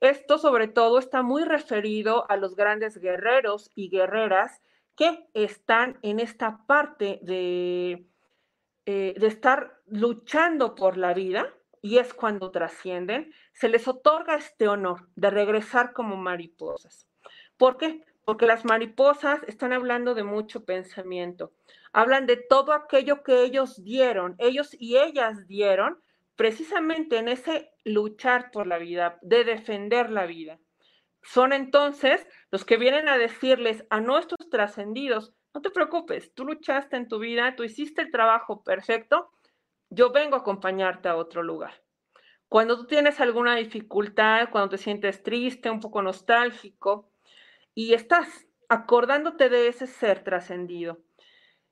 Esto 0.00 0.38
sobre 0.38 0.68
todo 0.68 0.98
está 0.98 1.22
muy 1.22 1.44
referido 1.44 2.30
a 2.30 2.36
los 2.36 2.54
grandes 2.54 2.98
guerreros 2.98 3.70
y 3.74 3.88
guerreras 3.88 4.62
que 4.94 5.28
están 5.34 5.98
en 6.02 6.20
esta 6.20 6.66
parte 6.66 7.18
de, 7.22 8.06
eh, 8.86 9.14
de 9.16 9.26
estar 9.26 9.80
luchando 9.86 10.74
por 10.74 10.96
la 10.96 11.14
vida, 11.14 11.52
y 11.82 11.98
es 11.98 12.14
cuando 12.14 12.50
trascienden, 12.50 13.32
se 13.52 13.68
les 13.68 13.86
otorga 13.88 14.36
este 14.36 14.68
honor 14.68 15.08
de 15.16 15.30
regresar 15.30 15.92
como 15.92 16.16
mariposas. 16.16 17.06
¿Por 17.56 17.76
qué? 17.76 18.04
Porque 18.24 18.46
las 18.46 18.64
mariposas 18.64 19.42
están 19.46 19.72
hablando 19.72 20.14
de 20.14 20.24
mucho 20.24 20.64
pensamiento. 20.64 21.52
Hablan 21.92 22.26
de 22.26 22.36
todo 22.36 22.72
aquello 22.72 23.22
que 23.22 23.42
ellos 23.42 23.82
dieron, 23.82 24.34
ellos 24.38 24.76
y 24.78 24.98
ellas 24.98 25.46
dieron, 25.46 26.00
precisamente 26.36 27.18
en 27.18 27.28
ese 27.28 27.72
luchar 27.84 28.50
por 28.50 28.66
la 28.66 28.78
vida, 28.78 29.18
de 29.22 29.44
defender 29.44 30.10
la 30.10 30.26
vida. 30.26 30.58
Son 31.22 31.52
entonces 31.52 32.26
los 32.50 32.64
que 32.64 32.76
vienen 32.76 33.08
a 33.08 33.18
decirles 33.18 33.84
a 33.90 34.00
nuestros 34.00 34.48
trascendidos, 34.48 35.34
no 35.52 35.60
te 35.60 35.70
preocupes, 35.70 36.32
tú 36.34 36.44
luchaste 36.44 36.96
en 36.96 37.08
tu 37.08 37.18
vida, 37.18 37.56
tú 37.56 37.64
hiciste 37.64 38.02
el 38.02 38.12
trabajo 38.12 38.62
perfecto, 38.62 39.30
yo 39.90 40.10
vengo 40.10 40.36
a 40.36 40.40
acompañarte 40.40 41.08
a 41.08 41.16
otro 41.16 41.42
lugar. 41.42 41.72
Cuando 42.48 42.76
tú 42.76 42.86
tienes 42.86 43.20
alguna 43.20 43.56
dificultad, 43.56 44.48
cuando 44.50 44.70
te 44.70 44.78
sientes 44.78 45.22
triste, 45.22 45.70
un 45.70 45.80
poco 45.80 46.00
nostálgico, 46.02 47.10
y 47.74 47.94
estás 47.94 48.46
acordándote 48.68 49.48
de 49.48 49.68
ese 49.68 49.86
ser 49.86 50.24
trascendido 50.24 50.98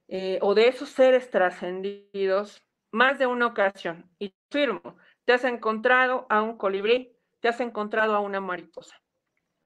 eh, 0.09 0.39
o 0.43 0.55
de 0.55 0.69
esos 0.69 0.91
seres 0.91 1.31
trascendidos 1.31 2.63
más 2.91 3.19
de 3.19 3.27
una 3.27 3.47
ocasión. 3.47 4.11
Y 4.19 4.35
firmo, 4.51 4.97
te 5.25 5.33
has 5.33 5.45
encontrado 5.45 6.27
a 6.29 6.43
un 6.43 6.57
colibrí, 6.57 7.17
te 7.41 7.49
has 7.49 7.61
encontrado 7.61 8.15
a 8.15 8.21
una 8.21 8.41
mariposa. 8.41 9.03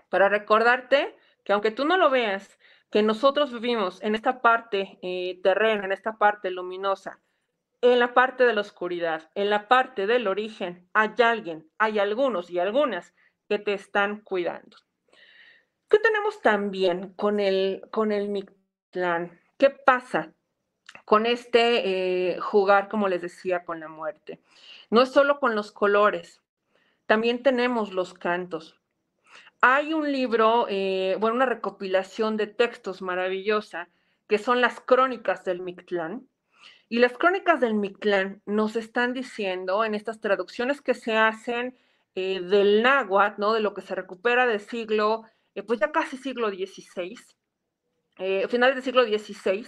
Para 0.09 0.29
recordarte 0.29 1.17
que 1.45 1.53
aunque 1.53 1.71
tú 1.71 1.85
no 1.85 1.97
lo 1.97 2.11
veas, 2.11 2.59
que 2.91 3.03
nosotros 3.03 3.53
vivimos 3.53 4.03
en 4.03 4.15
esta 4.15 4.41
parte 4.43 4.99
eh, 5.03 5.41
terrena, 5.43 5.85
en 5.85 5.93
esta 5.93 6.19
parte 6.19 6.51
luminosa, 6.51 7.21
en 7.83 7.99
la 7.99 8.15
parte 8.15 8.45
de 8.45 8.53
la 8.53 8.61
oscuridad, 8.61 9.31
en 9.35 9.51
la 9.51 9.69
parte 9.69 10.07
del 10.07 10.27
origen, 10.27 10.89
hay 10.93 11.11
alguien, 11.23 11.71
hay 11.79 11.99
algunos 11.99 12.51
y 12.51 12.59
algunas 12.59 13.15
que 13.49 13.59
te 13.59 13.75
están 13.75 14.21
cuidando. 14.21 14.77
¿Qué 15.89 15.99
tenemos 15.99 16.41
también 16.41 17.15
con 17.15 17.41
el, 17.41 17.83
con 17.91 18.13
el 18.13 18.29
Mictlán? 18.29 19.41
¿Qué 19.59 19.71
pasa 19.71 20.33
con 21.05 21.27
este 21.27 22.33
eh, 22.35 22.41
jugar, 22.41 22.89
como 22.89 23.09
les 23.09 23.23
decía, 23.23 23.65
con 23.65 23.81
la 23.81 23.89
muerte? 23.89 24.41
No 24.91 25.03
es 25.03 25.11
solo 25.11 25.41
con 25.41 25.55
los 25.55 25.73
colores, 25.73 26.43
también 27.07 27.43
tenemos 27.43 27.93
los 27.93 28.15
cantos. 28.15 28.81
hay 29.61 29.93
un 29.95 30.13
libro, 30.13 30.67
eh, 30.69 31.17
bueno, 31.19 31.35
una 31.37 31.47
recopilación 31.47 32.37
de 32.37 32.47
textos 32.47 33.03
maravillosa, 33.03 33.89
que 34.29 34.39
son 34.39 34.61
las 34.61 34.81
crónicas 34.81 35.45
del 35.45 35.61
Mictlán. 35.61 36.29
Y 36.93 36.99
las 36.99 37.17
crónicas 37.17 37.61
del 37.61 37.75
Mictlán 37.75 38.43
nos 38.47 38.75
están 38.75 39.15
diciendo 39.15 39.85
en 39.85 39.95
estas 39.95 40.21
traducciones 40.21 40.83
que 40.83 40.95
se 40.95 41.17
hacen 41.17 41.79
eh, 42.17 42.41
del 42.41 42.83
náhuatl, 42.83 43.41
¿no? 43.41 43.53
De 43.53 43.61
lo 43.61 43.75
que 43.75 43.81
se 43.81 43.95
recupera 43.95 44.45
del 44.45 44.59
siglo, 44.59 45.23
eh, 45.55 45.63
pues 45.63 45.79
ya 45.79 45.93
casi 45.93 46.17
siglo 46.17 46.49
XVI, 46.51 47.17
finales 48.49 48.75
del 48.75 48.83
siglo 48.83 49.05
XVI, 49.05 49.67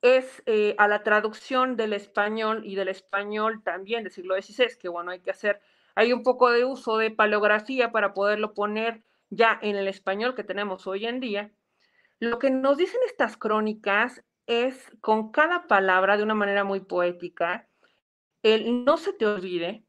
es 0.00 0.42
a 0.78 0.88
la 0.88 1.02
traducción 1.02 1.76
del 1.76 1.92
español 1.92 2.62
y 2.64 2.76
del 2.76 2.88
español 2.88 3.62
también 3.64 4.04
del 4.04 4.12
siglo 4.12 4.40
XVI, 4.40 4.78
que 4.78 4.88
bueno, 4.88 5.10
hay 5.10 5.20
que 5.20 5.32
hacer, 5.32 5.60
hay 5.96 6.12
un 6.12 6.22
poco 6.22 6.50
de 6.50 6.64
uso 6.64 6.96
de 6.98 7.10
paleografía 7.10 7.90
para 7.90 8.14
poderlo 8.14 8.54
poner 8.54 9.02
ya 9.28 9.58
en 9.60 9.74
el 9.76 9.88
español 9.88 10.34
que 10.34 10.44
tenemos 10.44 10.86
hoy 10.86 11.04
en 11.06 11.18
día, 11.18 11.52
lo 12.20 12.38
que 12.38 12.50
nos 12.50 12.78
dicen 12.78 13.00
estas 13.06 13.36
crónicas 13.36 14.22
es 14.46 14.90
con 15.00 15.30
cada 15.30 15.66
palabra 15.66 16.16
de 16.16 16.22
una 16.22 16.34
manera 16.34 16.64
muy 16.64 16.80
poética, 16.80 17.68
el 18.42 18.84
no 18.84 18.96
se 18.96 19.12
te 19.12 19.26
olvide 19.26 19.84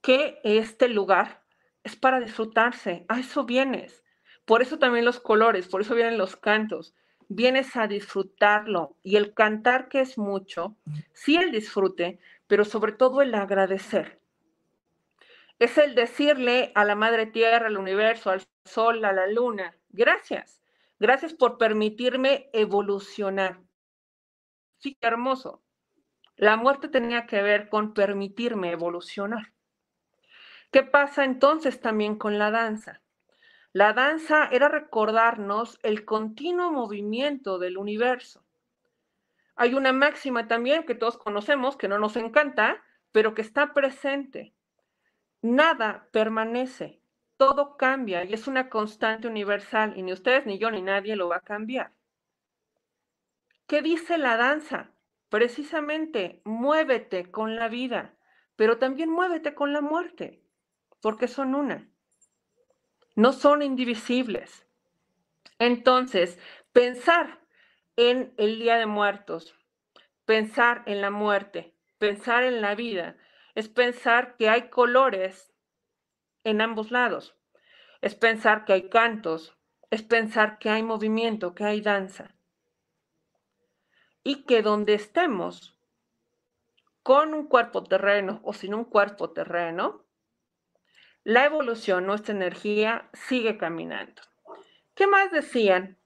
que 0.00 0.40
este 0.44 0.88
lugar 0.88 1.42
es 1.82 1.96
para 1.96 2.20
disfrutarse, 2.20 3.04
a 3.08 3.20
eso 3.20 3.44
vienes. 3.44 4.02
Por 4.44 4.62
eso 4.62 4.78
también 4.78 5.04
los 5.04 5.20
colores, 5.20 5.68
por 5.68 5.80
eso 5.80 5.94
vienen 5.94 6.18
los 6.18 6.36
cantos. 6.36 6.94
Vienes 7.28 7.76
a 7.76 7.86
disfrutarlo 7.86 8.96
y 9.02 9.16
el 9.16 9.32
cantar 9.34 9.88
que 9.88 10.00
es 10.00 10.18
mucho, 10.18 10.76
sí 11.14 11.36
el 11.36 11.52
disfrute, 11.52 12.18
pero 12.46 12.64
sobre 12.64 12.92
todo 12.92 13.22
el 13.22 13.34
agradecer 13.34 14.20
es 15.58 15.78
el 15.78 15.94
decirle 15.94 16.72
a 16.74 16.84
la 16.84 16.94
Madre 16.94 17.26
Tierra, 17.26 17.66
al 17.68 17.78
universo, 17.78 18.30
al 18.30 18.42
Sol, 18.64 19.04
a 19.04 19.12
la 19.12 19.26
Luna, 19.26 19.76
gracias, 19.90 20.60
gracias 20.98 21.34
por 21.34 21.58
permitirme 21.58 22.50
evolucionar. 22.52 23.60
Sí, 24.84 24.98
qué 25.00 25.06
hermoso. 25.06 25.62
La 26.36 26.58
muerte 26.58 26.90
tenía 26.90 27.24
que 27.24 27.40
ver 27.40 27.70
con 27.70 27.94
permitirme 27.94 28.70
evolucionar. 28.70 29.54
¿Qué 30.70 30.82
pasa 30.82 31.24
entonces 31.24 31.80
también 31.80 32.16
con 32.18 32.38
la 32.38 32.50
danza? 32.50 33.00
La 33.72 33.94
danza 33.94 34.44
era 34.52 34.68
recordarnos 34.68 35.78
el 35.82 36.04
continuo 36.04 36.70
movimiento 36.70 37.58
del 37.58 37.78
universo. 37.78 38.44
Hay 39.56 39.72
una 39.72 39.94
máxima 39.94 40.48
también 40.48 40.84
que 40.84 40.94
todos 40.94 41.16
conocemos, 41.16 41.78
que 41.78 41.88
no 41.88 41.98
nos 41.98 42.16
encanta, 42.16 42.82
pero 43.10 43.32
que 43.32 43.40
está 43.40 43.72
presente 43.72 44.52
nada 45.40 46.08
permanece, 46.12 47.00
todo 47.38 47.78
cambia 47.78 48.22
y 48.24 48.34
es 48.34 48.48
una 48.48 48.68
constante 48.68 49.28
universal 49.28 49.94
y 49.96 50.02
ni 50.02 50.12
ustedes, 50.12 50.44
ni 50.44 50.58
yo, 50.58 50.70
ni 50.70 50.82
nadie 50.82 51.16
lo 51.16 51.30
va 51.30 51.36
a 51.36 51.40
cambiar. 51.40 51.90
¿Qué 53.66 53.80
dice 53.80 54.18
la 54.18 54.36
danza? 54.36 54.90
Precisamente, 55.30 56.42
muévete 56.44 57.30
con 57.30 57.56
la 57.56 57.68
vida, 57.68 58.14
pero 58.56 58.76
también 58.78 59.08
muévete 59.08 59.54
con 59.54 59.72
la 59.72 59.80
muerte, 59.80 60.42
porque 61.00 61.28
son 61.28 61.54
una. 61.54 61.88
No 63.16 63.32
son 63.32 63.62
indivisibles. 63.62 64.66
Entonces, 65.58 66.38
pensar 66.72 67.40
en 67.96 68.34
el 68.36 68.58
Día 68.58 68.76
de 68.76 68.86
Muertos, 68.86 69.54
pensar 70.26 70.82
en 70.84 71.00
la 71.00 71.10
muerte, 71.10 71.74
pensar 71.98 72.44
en 72.44 72.60
la 72.60 72.74
vida, 72.74 73.16
es 73.54 73.68
pensar 73.68 74.36
que 74.36 74.50
hay 74.50 74.68
colores 74.68 75.54
en 76.42 76.60
ambos 76.60 76.90
lados, 76.90 77.34
es 78.02 78.14
pensar 78.14 78.66
que 78.66 78.74
hay 78.74 78.88
cantos, 78.90 79.56
es 79.90 80.02
pensar 80.02 80.58
que 80.58 80.68
hay 80.68 80.82
movimiento, 80.82 81.54
que 81.54 81.64
hay 81.64 81.80
danza. 81.80 82.34
Y 84.24 84.42
que 84.44 84.62
donde 84.62 84.94
estemos, 84.94 85.78
con 87.04 87.34
un 87.34 87.46
cuerpo 87.46 87.84
terreno 87.84 88.40
o 88.42 88.54
sin 88.54 88.74
un 88.74 88.84
cuerpo 88.84 89.30
terreno, 89.30 90.02
la 91.22 91.44
evolución, 91.44 92.06
nuestra 92.06 92.34
energía 92.34 93.08
sigue 93.12 93.56
caminando. 93.56 94.22
¿Qué 94.94 95.06
más 95.06 95.30
decían 95.30 95.96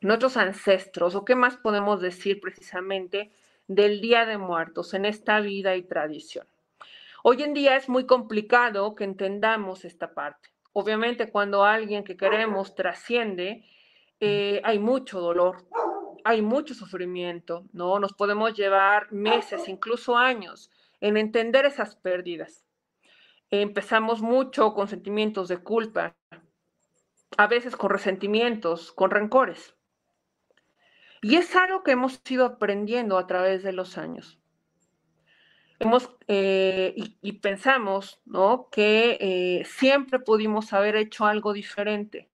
nuestros 0.00 0.36
ancestros 0.36 1.14
o 1.14 1.24
qué 1.24 1.34
más 1.34 1.56
podemos 1.56 2.00
decir 2.00 2.40
precisamente 2.40 3.32
del 3.66 4.00
Día 4.00 4.26
de 4.26 4.38
Muertos 4.38 4.94
en 4.94 5.04
esta 5.04 5.40
vida 5.40 5.76
y 5.76 5.82
tradición? 5.82 6.46
Hoy 7.22 7.42
en 7.42 7.52
día 7.52 7.76
es 7.76 7.88
muy 7.88 8.06
complicado 8.06 8.94
que 8.94 9.04
entendamos 9.04 9.84
esta 9.84 10.14
parte. 10.14 10.50
Obviamente 10.72 11.30
cuando 11.30 11.64
alguien 11.64 12.04
que 12.04 12.16
queremos 12.16 12.74
trasciende, 12.74 13.64
eh, 14.20 14.60
hay 14.64 14.78
mucho 14.78 15.20
dolor, 15.20 15.66
hay 16.28 16.42
mucho 16.42 16.74
sufrimiento, 16.74 17.64
¿no? 17.72 17.98
Nos 17.98 18.12
podemos 18.12 18.52
llevar 18.54 19.10
meses, 19.12 19.68
incluso 19.68 20.16
años, 20.16 20.70
en 21.00 21.16
entender 21.16 21.64
esas 21.64 21.96
pérdidas. 21.96 22.66
Empezamos 23.50 24.20
mucho 24.20 24.74
con 24.74 24.88
sentimientos 24.88 25.48
de 25.48 25.56
culpa, 25.56 26.14
a 27.38 27.46
veces 27.46 27.76
con 27.76 27.90
resentimientos, 27.90 28.92
con 28.92 29.10
rencores. 29.10 29.74
Y 31.22 31.36
es 31.36 31.56
algo 31.56 31.82
que 31.82 31.92
hemos 31.92 32.20
ido 32.28 32.44
aprendiendo 32.44 33.16
a 33.16 33.26
través 33.26 33.62
de 33.62 33.72
los 33.72 33.96
años 33.96 34.38
hemos 35.78 36.10
eh, 36.26 36.94
y, 37.22 37.32
pensamos 37.34 38.20
¿no? 38.26 38.68
que 38.70 39.16
eh, 39.20 39.64
siempre 39.64 40.18
pudimos 40.18 40.72
haber 40.72 40.96
hecho 40.96 41.24
algo 41.24 41.52
diferente, 41.52 42.28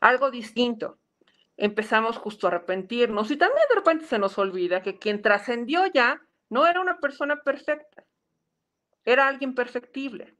algo 0.00 0.30
distinto. 0.30 0.99
Empezamos 1.62 2.16
justo 2.16 2.46
a 2.46 2.50
arrepentirnos 2.50 3.30
y 3.30 3.36
también 3.36 3.66
de 3.68 3.74
repente 3.74 4.06
se 4.06 4.18
nos 4.18 4.38
olvida 4.38 4.80
que 4.80 4.98
quien 4.98 5.20
trascendió 5.20 5.84
ya 5.92 6.22
no 6.48 6.66
era 6.66 6.80
una 6.80 7.00
persona 7.00 7.42
perfecta, 7.42 8.02
era 9.04 9.28
alguien 9.28 9.54
perfectible. 9.54 10.34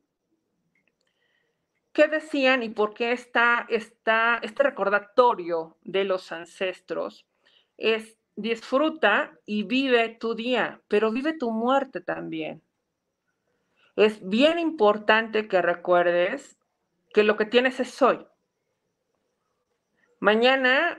¿Qué 1.93 2.09
decían 2.09 2.63
y 2.63 2.71
por 2.71 2.95
qué 2.95 3.13
está, 3.13 3.67
está 3.69 4.41
este 4.43 4.63
recordatorio 4.63 5.77
de 5.83 6.05
los 6.05 6.33
ancestros? 6.33 7.27
Es 7.77 8.17
disfruta 8.35 9.39
y 9.45 9.65
vive 9.65 10.17
tu 10.19 10.35
día, 10.35 10.81
pero 10.89 11.13
vive 11.13 11.35
tu 11.35 11.51
muerte 11.51 12.01
también. 12.01 12.63
Es 13.95 14.27
bien 14.27 14.59
importante 14.59 15.49
que 15.49 15.61
recuerdes 15.61 16.57
que 17.13 17.25
lo 17.25 17.37
que 17.37 17.45
tienes 17.45 17.79
es 17.79 18.01
hoy. 18.01 18.27
Mañana, 20.19 20.99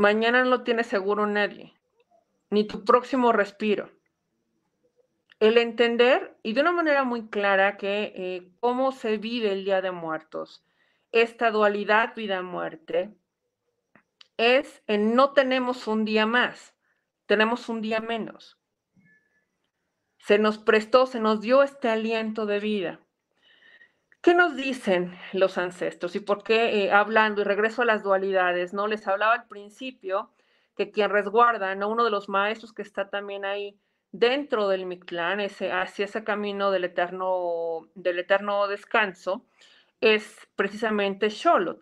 mañana 0.00 0.44
no 0.44 0.62
tiene 0.62 0.82
seguro 0.82 1.26
nadie, 1.26 1.74
ni 2.48 2.66
tu 2.66 2.86
próximo 2.86 3.32
respiro. 3.32 3.90
El 5.40 5.58
entender 5.58 6.38
y 6.42 6.54
de 6.54 6.62
una 6.62 6.72
manera 6.72 7.04
muy 7.04 7.28
clara 7.28 7.76
que 7.76 8.14
eh, 8.16 8.50
cómo 8.60 8.92
se 8.92 9.18
vive 9.18 9.52
el 9.52 9.66
Día 9.66 9.82
de 9.82 9.90
Muertos, 9.90 10.64
esta 11.12 11.50
dualidad 11.50 12.14
vida-muerte, 12.16 13.14
es 14.38 14.82
en 14.86 15.14
no 15.14 15.32
tenemos 15.32 15.86
un 15.86 16.06
día 16.06 16.24
más, 16.24 16.74
tenemos 17.26 17.68
un 17.68 17.82
día 17.82 18.00
menos. 18.00 18.58
Se 20.16 20.38
nos 20.38 20.56
prestó, 20.56 21.04
se 21.04 21.20
nos 21.20 21.42
dio 21.42 21.62
este 21.62 21.90
aliento 21.90 22.46
de 22.46 22.58
vida. 22.58 23.00
¿Qué 24.22 24.34
nos 24.34 24.54
dicen 24.54 25.18
los 25.32 25.56
ancestros? 25.56 26.14
¿Y 26.14 26.20
por 26.20 26.42
qué 26.42 26.84
eh, 26.84 26.92
hablando, 26.92 27.40
y 27.40 27.44
regreso 27.44 27.80
a 27.80 27.86
las 27.86 28.02
dualidades, 28.02 28.74
¿no? 28.74 28.86
Les 28.86 29.08
hablaba 29.08 29.32
al 29.32 29.46
principio 29.46 30.30
que 30.76 30.90
quien 30.90 31.08
resguarda, 31.08 31.74
¿no? 31.74 31.88
Uno 31.88 32.04
de 32.04 32.10
los 32.10 32.28
maestros 32.28 32.74
que 32.74 32.82
está 32.82 33.08
también 33.08 33.46
ahí 33.46 33.78
dentro 34.12 34.68
del 34.68 34.84
Mictlán, 34.84 35.40
ese, 35.40 35.72
hacia 35.72 36.04
ese 36.04 36.22
camino 36.22 36.70
del 36.70 36.84
eterno, 36.84 37.88
del 37.94 38.18
eterno 38.18 38.68
descanso, 38.68 39.46
es 40.02 40.48
precisamente 40.54 41.30
Sholot. 41.30 41.80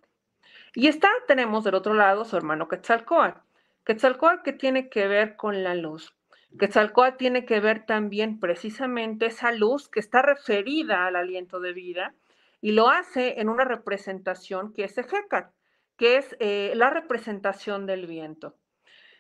Y 0.74 0.86
está, 0.86 1.09
tenemos 1.26 1.64
del 1.64 1.74
otro 1.74 1.95
lado 1.95 2.24
su 2.24 2.36
hermano 2.36 2.68
Quetzalcoatl. 2.68 3.41
Quetzalcoatl 3.84 4.43
que 4.45 4.53
tiene 4.53 4.89
que 4.89 5.09
ver 5.09 5.34
con 5.34 5.64
la 5.64 5.74
luz. 5.74 6.14
Quetzalcoatl 6.57 7.16
tiene 7.16 7.45
que 7.45 7.59
ver 7.59 7.84
también 7.84 8.39
precisamente 8.39 9.26
esa 9.26 9.51
luz 9.51 9.89
que 9.89 9.99
está 9.99 10.22
referida 10.22 11.05
al 11.07 11.16
aliento 11.16 11.59
de 11.59 11.72
vida 11.72 12.14
y 12.61 12.73
lo 12.73 12.89
hace 12.89 13.41
en 13.41 13.49
una 13.49 13.65
representación 13.65 14.73
que 14.73 14.85
es 14.85 14.99
Ejecat, 14.99 15.53
que 15.97 16.17
es 16.17 16.37
eh, 16.41 16.73
la 16.75 16.91
representación 16.91 17.87
del 17.87 18.07
viento. 18.07 18.57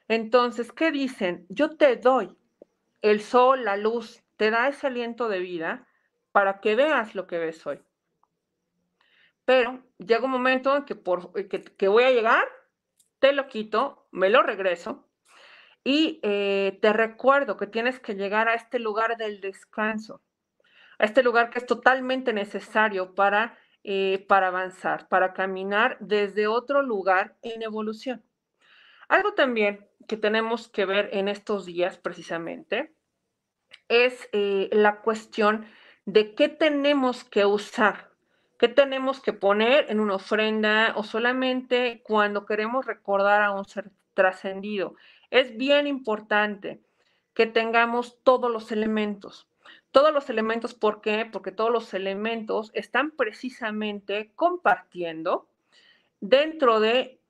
Entonces, 0.08 0.72
¿qué 0.72 0.90
dicen? 0.90 1.46
Yo 1.48 1.76
te 1.76 1.96
doy 1.96 2.36
el 3.02 3.20
sol, 3.20 3.64
la 3.64 3.76
luz, 3.76 4.22
te 4.36 4.50
da 4.50 4.68
ese 4.68 4.86
aliento 4.86 5.28
de 5.28 5.40
vida 5.40 5.86
para 6.32 6.60
que 6.60 6.76
veas 6.76 7.14
lo 7.14 7.26
que 7.26 7.38
ves 7.38 7.66
hoy. 7.66 7.80
Pero 9.44 9.82
llega 9.98 10.24
un 10.24 10.30
momento 10.30 10.76
en 10.76 10.84
que, 10.84 10.94
por, 10.94 11.32
eh, 11.34 11.48
que, 11.48 11.88
voy 11.88 12.04
a 12.04 12.10
llegar, 12.10 12.44
te 13.18 13.32
lo 13.32 13.48
quito, 13.48 14.06
me 14.10 14.30
lo 14.30 14.42
regreso 14.42 15.08
y 15.84 16.20
eh, 16.22 16.78
te 16.82 16.92
recuerdo 16.92 17.56
que 17.56 17.66
tienes 17.66 17.98
que 17.98 18.14
llegar 18.14 18.48
a 18.48 18.54
este 18.54 18.78
lugar 18.78 19.16
del 19.16 19.40
descanso, 19.40 20.20
a 20.98 21.04
este 21.04 21.22
lugar 21.22 21.50
que 21.50 21.58
es 21.58 21.66
totalmente 21.66 22.32
necesario 22.32 23.14
para 23.14 23.56
eh, 23.84 24.26
para 24.28 24.48
avanzar, 24.48 25.08
para 25.08 25.32
caminar 25.32 25.96
desde 26.00 26.46
otro 26.46 26.82
lugar 26.82 27.36
en 27.42 27.62
evolución. 27.62 28.22
Algo 29.08 29.34
también 29.34 29.88
que 30.06 30.16
tenemos 30.16 30.68
que 30.68 30.84
ver 30.84 31.08
en 31.12 31.28
estos 31.28 31.64
días 31.64 31.96
precisamente 31.96 32.92
es 33.88 34.28
eh, 34.32 34.68
la 34.72 35.00
cuestión 35.00 35.64
de 36.04 36.34
qué 36.34 36.48
tenemos 36.48 37.24
que 37.24 37.46
usar, 37.46 38.10
qué 38.58 38.68
tenemos 38.68 39.20
que 39.20 39.32
poner 39.32 39.86
en 39.88 40.00
una 40.00 40.16
ofrenda 40.16 40.92
o 40.96 41.04
solamente 41.04 42.02
cuando 42.04 42.44
queremos 42.44 42.84
recordar 42.84 43.42
a 43.42 43.52
un 43.52 43.64
ser 43.64 43.90
trascendido. 44.12 44.96
Es 45.30 45.56
bien 45.56 45.86
importante 45.86 46.82
que 47.32 47.46
tengamos 47.46 48.22
todos 48.22 48.50
los 48.50 48.72
elementos. 48.72 49.48
Todos 49.90 50.12
los 50.12 50.28
elementos, 50.30 50.74
¿por 50.74 51.00
qué? 51.00 51.26
Porque 51.30 51.52
todos 51.52 51.70
los 51.70 51.94
elementos 51.94 52.70
están 52.74 53.10
precisamente 53.10 54.32
compartiendo 54.34 55.48
dentro 56.20 56.80
de 56.80 57.20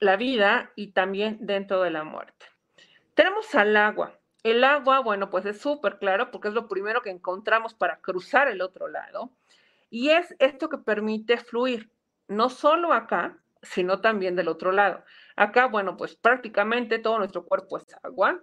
la 0.00 0.16
vida 0.16 0.72
y 0.74 0.88
también 0.88 1.38
dentro 1.40 1.82
de 1.82 1.90
la 1.90 2.02
muerte. 2.02 2.46
Tenemos 3.14 3.54
al 3.54 3.76
agua. 3.76 4.18
El 4.42 4.64
agua, 4.64 4.98
bueno, 5.00 5.30
pues 5.30 5.46
es 5.46 5.60
súper 5.60 5.98
claro 5.98 6.32
porque 6.32 6.48
es 6.48 6.54
lo 6.54 6.66
primero 6.66 7.02
que 7.02 7.10
encontramos 7.10 7.74
para 7.74 8.00
cruzar 8.00 8.48
el 8.48 8.60
otro 8.60 8.88
lado. 8.88 9.30
Y 9.90 10.10
es 10.10 10.34
esto 10.40 10.68
que 10.68 10.78
permite 10.78 11.36
fluir, 11.36 11.90
no 12.26 12.48
solo 12.48 12.92
acá, 12.92 13.38
sino 13.62 14.00
también 14.00 14.34
del 14.34 14.48
otro 14.48 14.72
lado. 14.72 15.04
Acá, 15.36 15.66
bueno, 15.66 15.96
pues 15.96 16.16
prácticamente 16.16 16.98
todo 16.98 17.18
nuestro 17.18 17.44
cuerpo 17.44 17.76
es 17.76 17.86
agua. 18.02 18.42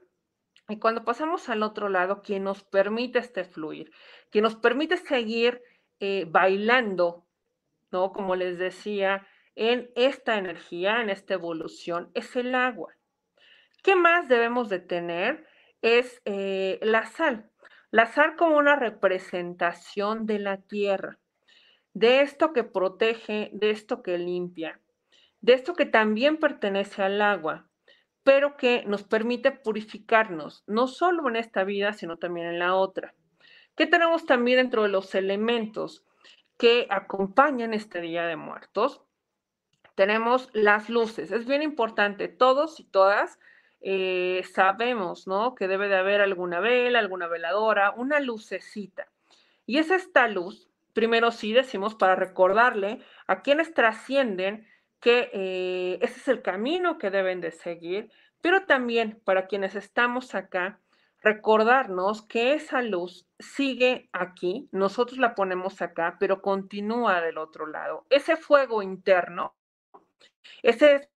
Y 0.69 0.77
cuando 0.77 1.03
pasamos 1.03 1.49
al 1.49 1.63
otro 1.63 1.89
lado, 1.89 2.21
quien 2.21 2.43
nos 2.43 2.63
permite 2.63 3.17
este 3.19 3.43
fluir, 3.43 3.91
quien 4.29 4.43
nos 4.43 4.55
permite 4.55 4.97
seguir 4.97 5.63
eh, 5.99 6.25
bailando, 6.29 7.25
¿no? 7.91 8.13
Como 8.13 8.35
les 8.35 8.59
decía, 8.59 9.27
en 9.55 9.89
esta 9.95 10.37
energía, 10.37 11.01
en 11.01 11.09
esta 11.09 11.33
evolución, 11.33 12.11
es 12.13 12.35
el 12.35 12.53
agua. 12.53 12.93
¿Qué 13.81 13.95
más 13.95 14.27
debemos 14.27 14.69
de 14.69 14.79
tener? 14.79 15.47
Es 15.81 16.21
eh, 16.25 16.79
la 16.83 17.05
sal. 17.07 17.49
La 17.89 18.05
sal 18.05 18.35
como 18.35 18.57
una 18.57 18.75
representación 18.75 20.27
de 20.27 20.37
la 20.37 20.57
tierra, 20.57 21.17
de 21.93 22.21
esto 22.21 22.53
que 22.53 22.63
protege, 22.63 23.49
de 23.53 23.71
esto 23.71 24.03
que 24.03 24.19
limpia, 24.19 24.79
de 25.41 25.53
esto 25.53 25.73
que 25.73 25.87
también 25.87 26.37
pertenece 26.37 27.01
al 27.01 27.19
agua, 27.21 27.68
pero 28.23 28.57
que 28.57 28.83
nos 28.85 29.03
permite 29.03 29.51
purificarnos, 29.51 30.63
no 30.67 30.87
solo 30.87 31.27
en 31.29 31.35
esta 31.35 31.63
vida, 31.63 31.93
sino 31.93 32.17
también 32.17 32.47
en 32.47 32.59
la 32.59 32.75
otra. 32.75 33.13
¿Qué 33.75 33.87
tenemos 33.87 34.25
también 34.25 34.57
dentro 34.57 34.83
de 34.83 34.89
los 34.89 35.15
elementos 35.15 36.05
que 36.57 36.87
acompañan 36.89 37.73
este 37.73 38.01
Día 38.01 38.25
de 38.25 38.35
Muertos? 38.35 39.01
Tenemos 39.95 40.49
las 40.53 40.89
luces. 40.89 41.31
Es 41.31 41.45
bien 41.45 41.61
importante, 41.61 42.27
todos 42.27 42.79
y 42.79 42.83
todas 42.83 43.39
eh, 43.81 44.43
sabemos, 44.53 45.27
¿no? 45.27 45.55
Que 45.55 45.67
debe 45.67 45.87
de 45.87 45.95
haber 45.95 46.21
alguna 46.21 46.59
vela, 46.59 46.99
alguna 46.99 47.27
veladora, 47.27 47.91
una 47.91 48.19
lucecita. 48.19 49.07
Y 49.65 49.77
es 49.77 49.91
esta 49.91 50.27
luz, 50.27 50.69
primero 50.93 51.31
sí 51.31 51.53
decimos 51.53 51.95
para 51.95 52.15
recordarle 52.15 52.99
a 53.27 53.41
quienes 53.41 53.73
trascienden 53.73 54.67
que 54.99 55.29
eh, 55.33 55.99
ese 56.01 56.19
es 56.19 56.27
el 56.27 56.41
camino 56.41 56.97
que 56.97 57.09
deben 57.09 57.41
de 57.41 57.51
seguir, 57.51 58.11
pero 58.41 58.65
también 58.65 59.19
para 59.23 59.47
quienes 59.47 59.75
estamos 59.75 60.35
acá, 60.35 60.79
recordarnos 61.21 62.21
que 62.21 62.53
esa 62.53 62.81
luz 62.81 63.27
sigue 63.39 64.09
aquí, 64.13 64.69
nosotros 64.71 65.19
la 65.19 65.35
ponemos 65.35 65.81
acá, 65.81 66.17
pero 66.19 66.41
continúa 66.41 67.21
del 67.21 67.37
otro 67.37 67.67
lado. 67.67 68.05
Ese 68.09 68.37
fuego 68.37 68.81
interno, 68.81 69.53
ese 70.63 70.95
es 70.95 71.09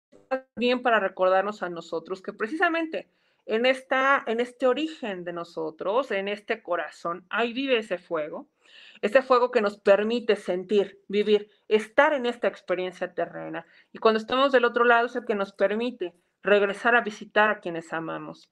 bien 0.56 0.82
para 0.82 1.00
recordarnos 1.00 1.62
a 1.62 1.70
nosotros 1.70 2.22
que 2.22 2.34
precisamente 2.34 3.10
en, 3.46 3.66
esta, 3.66 4.24
en 4.26 4.40
este 4.40 4.66
origen 4.68 5.24
de 5.24 5.34
nosotros, 5.34 6.12
en 6.12 6.28
este 6.28 6.64
corazón, 6.64 7.26
ahí 7.30 7.54
vive 7.54 7.78
ese 7.78 7.98
fuego 7.98 8.48
ese 9.01 9.22
fuego 9.22 9.51
que 9.51 9.61
nos 9.61 9.78
permite 9.78 10.36
sentir, 10.36 11.01
vivir, 11.07 11.49
estar 11.67 12.13
en 12.13 12.26
esta 12.26 12.47
experiencia 12.47 13.13
terrena. 13.13 13.65
Y 13.91 13.97
cuando 13.99 14.19
estamos 14.19 14.51
del 14.51 14.65
otro 14.65 14.84
lado 14.84 15.07
es 15.07 15.15
el 15.15 15.26
que 15.26 15.36
nos 15.36 15.53
permite 15.53 16.13
regresar 16.43 16.95
a 16.95 17.01
visitar 17.01 17.49
a 17.49 17.59
quienes 17.59 17.93
amamos. 17.93 18.49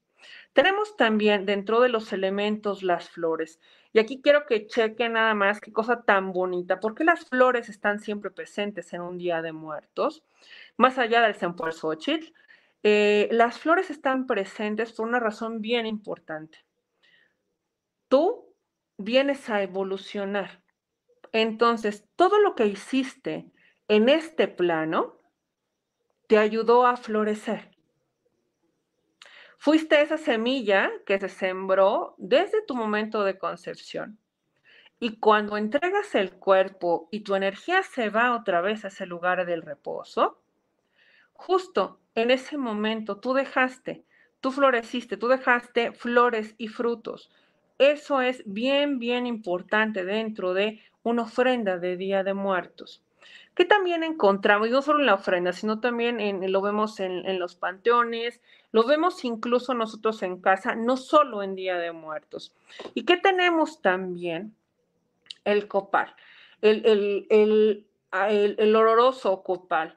Tenemos 0.52 0.96
también 0.96 1.46
dentro 1.46 1.80
de 1.80 1.88
los 1.88 2.12
elementos 2.12 2.82
las 2.82 3.08
flores. 3.08 3.60
Y 3.92 3.98
aquí 3.98 4.20
quiero 4.22 4.46
que 4.46 4.66
chequen 4.66 5.14
nada 5.14 5.34
más 5.34 5.60
qué 5.60 5.72
cosa 5.72 6.02
tan 6.02 6.32
bonita. 6.32 6.80
¿Por 6.80 6.94
qué 6.94 7.04
las 7.04 7.24
flores 7.24 7.68
están 7.68 8.00
siempre 8.00 8.30
presentes 8.30 8.92
en 8.92 9.00
un 9.00 9.18
día 9.18 9.42
de 9.42 9.52
muertos? 9.52 10.22
Más 10.76 10.98
allá 10.98 11.22
del 11.22 11.34
Sempuerzochitl, 11.34 12.32
eh, 12.82 13.28
las 13.32 13.58
flores 13.58 13.90
están 13.90 14.26
presentes 14.26 14.92
por 14.92 15.06
una 15.06 15.20
razón 15.20 15.60
bien 15.60 15.86
importante. 15.86 16.58
Tú 18.08 18.49
vienes 19.04 19.48
a 19.50 19.62
evolucionar. 19.62 20.62
Entonces, 21.32 22.06
todo 22.16 22.38
lo 22.40 22.54
que 22.54 22.66
hiciste 22.66 23.50
en 23.88 24.08
este 24.08 24.48
plano 24.48 25.18
te 26.26 26.38
ayudó 26.38 26.86
a 26.86 26.96
florecer. 26.96 27.70
Fuiste 29.58 30.00
esa 30.00 30.16
semilla 30.16 30.90
que 31.04 31.18
se 31.18 31.28
sembró 31.28 32.14
desde 32.18 32.62
tu 32.62 32.74
momento 32.74 33.24
de 33.24 33.38
concepción. 33.38 34.18
Y 34.98 35.18
cuando 35.18 35.56
entregas 35.56 36.14
el 36.14 36.32
cuerpo 36.32 37.08
y 37.10 37.20
tu 37.20 37.34
energía 37.34 37.82
se 37.82 38.10
va 38.10 38.36
otra 38.36 38.60
vez 38.60 38.84
a 38.84 38.88
ese 38.88 39.06
lugar 39.06 39.44
del 39.46 39.62
reposo, 39.62 40.42
justo 41.32 42.00
en 42.14 42.30
ese 42.30 42.58
momento 42.58 43.18
tú 43.18 43.32
dejaste, 43.32 44.04
tú 44.40 44.50
floreciste, 44.50 45.16
tú 45.16 45.28
dejaste 45.28 45.92
flores 45.92 46.54
y 46.58 46.68
frutos, 46.68 47.30
eso 47.80 48.20
es 48.20 48.42
bien, 48.44 48.98
bien 48.98 49.26
importante 49.26 50.04
dentro 50.04 50.52
de 50.52 50.82
una 51.02 51.22
ofrenda 51.22 51.78
de 51.78 51.96
Día 51.96 52.22
de 52.22 52.34
Muertos. 52.34 53.02
Que 53.54 53.64
también 53.64 54.04
encontramos, 54.04 54.68
y 54.68 54.70
no 54.70 54.82
solo 54.82 55.00
en 55.00 55.06
la 55.06 55.14
ofrenda, 55.14 55.54
sino 55.54 55.80
también 55.80 56.20
en, 56.20 56.52
lo 56.52 56.60
vemos 56.60 57.00
en, 57.00 57.38
los 57.38 57.56
panteones, 57.56 58.42
lo 58.70 58.84
vemos 58.84 59.24
incluso 59.24 59.72
nosotros 59.72 60.22
en 60.22 60.42
casa, 60.42 60.74
no 60.74 60.98
solo 60.98 61.42
en 61.42 61.54
Día 61.54 61.78
de 61.78 61.92
Muertos. 61.92 62.54
¿Y 62.92 63.06
qué 63.06 63.16
tenemos 63.16 63.80
también? 63.80 64.54
El 65.44 65.66
copal, 65.66 66.14
el, 66.60 66.84
el, 67.30 67.86
el, 68.10 68.76
oloroso 68.76 69.42
copal. 69.42 69.96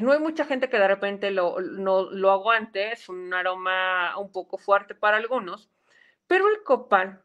No 0.00 0.12
hay 0.12 0.20
mucha 0.20 0.44
gente 0.44 0.70
que 0.70 0.78
de 0.78 0.86
repente 0.86 1.32
lo, 1.32 1.60
no, 1.60 2.08
lo 2.08 2.30
aguante, 2.30 2.92
es 2.92 3.08
un 3.08 3.34
aroma 3.34 4.16
un 4.16 4.30
poco 4.30 4.58
fuerte 4.58 4.94
para 4.94 5.16
algunos, 5.16 5.71
pero 6.32 6.48
el 6.48 6.62
copal 6.62 7.22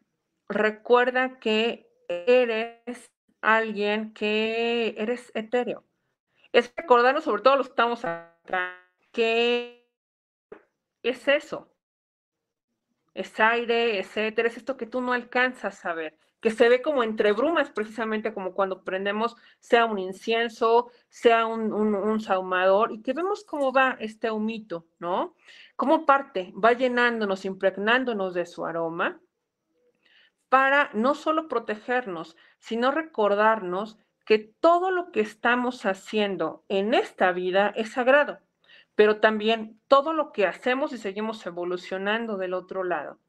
recuerda 0.49 1.39
que 1.39 1.89
eres 2.09 3.09
alguien 3.39 4.13
que 4.13 4.95
eres 4.97 5.31
etéreo. 5.33 5.85
Es 6.51 6.73
recordarnos, 6.75 7.23
sobre 7.23 7.41
todo 7.41 7.55
los 7.55 7.67
que 7.67 7.71
estamos 7.71 8.03
acá, 8.03 8.75
que 9.13 9.89
es 11.03 11.25
eso. 11.29 11.73
Es 13.13 13.39
aire, 13.39 13.97
es 13.97 14.17
éter, 14.17 14.47
es 14.47 14.57
esto 14.57 14.75
que 14.75 14.87
tú 14.87 14.99
no 14.99 15.13
alcanzas 15.13 15.85
a 15.85 15.93
ver, 15.93 16.17
que 16.39 16.51
se 16.51 16.69
ve 16.69 16.81
como 16.81 17.03
entre 17.03 17.31
brumas, 17.31 17.71
precisamente 17.71 18.33
como 18.33 18.53
cuando 18.53 18.83
prendemos, 18.83 19.35
sea 19.59 19.85
un 19.85 19.99
incienso, 19.99 20.91
sea 21.09 21.45
un, 21.47 21.73
un, 21.73 22.19
saumador, 22.19 22.91
y 22.91 23.01
que 23.01 23.13
vemos 23.13 23.43
cómo 23.43 23.73
va 23.73 23.97
este 23.99 24.29
humito, 24.29 24.85
¿no? 24.99 25.35
como 25.77 26.05
parte 26.05 26.51
va 26.61 26.73
llenándonos, 26.73 27.45
impregnándonos 27.45 28.33
de 28.33 28.45
su 28.45 28.65
aroma 28.65 29.21
para 30.49 30.89
no 30.93 31.13
solo 31.13 31.47
protegernos, 31.47 32.35
sino 32.59 32.91
recordarnos 32.91 33.97
que 34.25 34.39
todo 34.39 34.91
lo 34.91 35.11
que 35.11 35.21
estamos 35.21 35.85
haciendo 35.85 36.65
en 36.67 36.93
esta 36.93 37.31
vida 37.31 37.71
es 37.75 37.91
sagrado, 37.91 38.39
pero 38.95 39.19
también 39.19 39.79
todo 39.87 40.13
lo 40.13 40.31
que 40.31 40.47
hacemos 40.47 40.91
y 40.93 40.97
seguimos 40.97 41.45
evolucionando 41.45 42.37
del 42.37 42.53
otro 42.53 42.83
lado. 42.83 43.19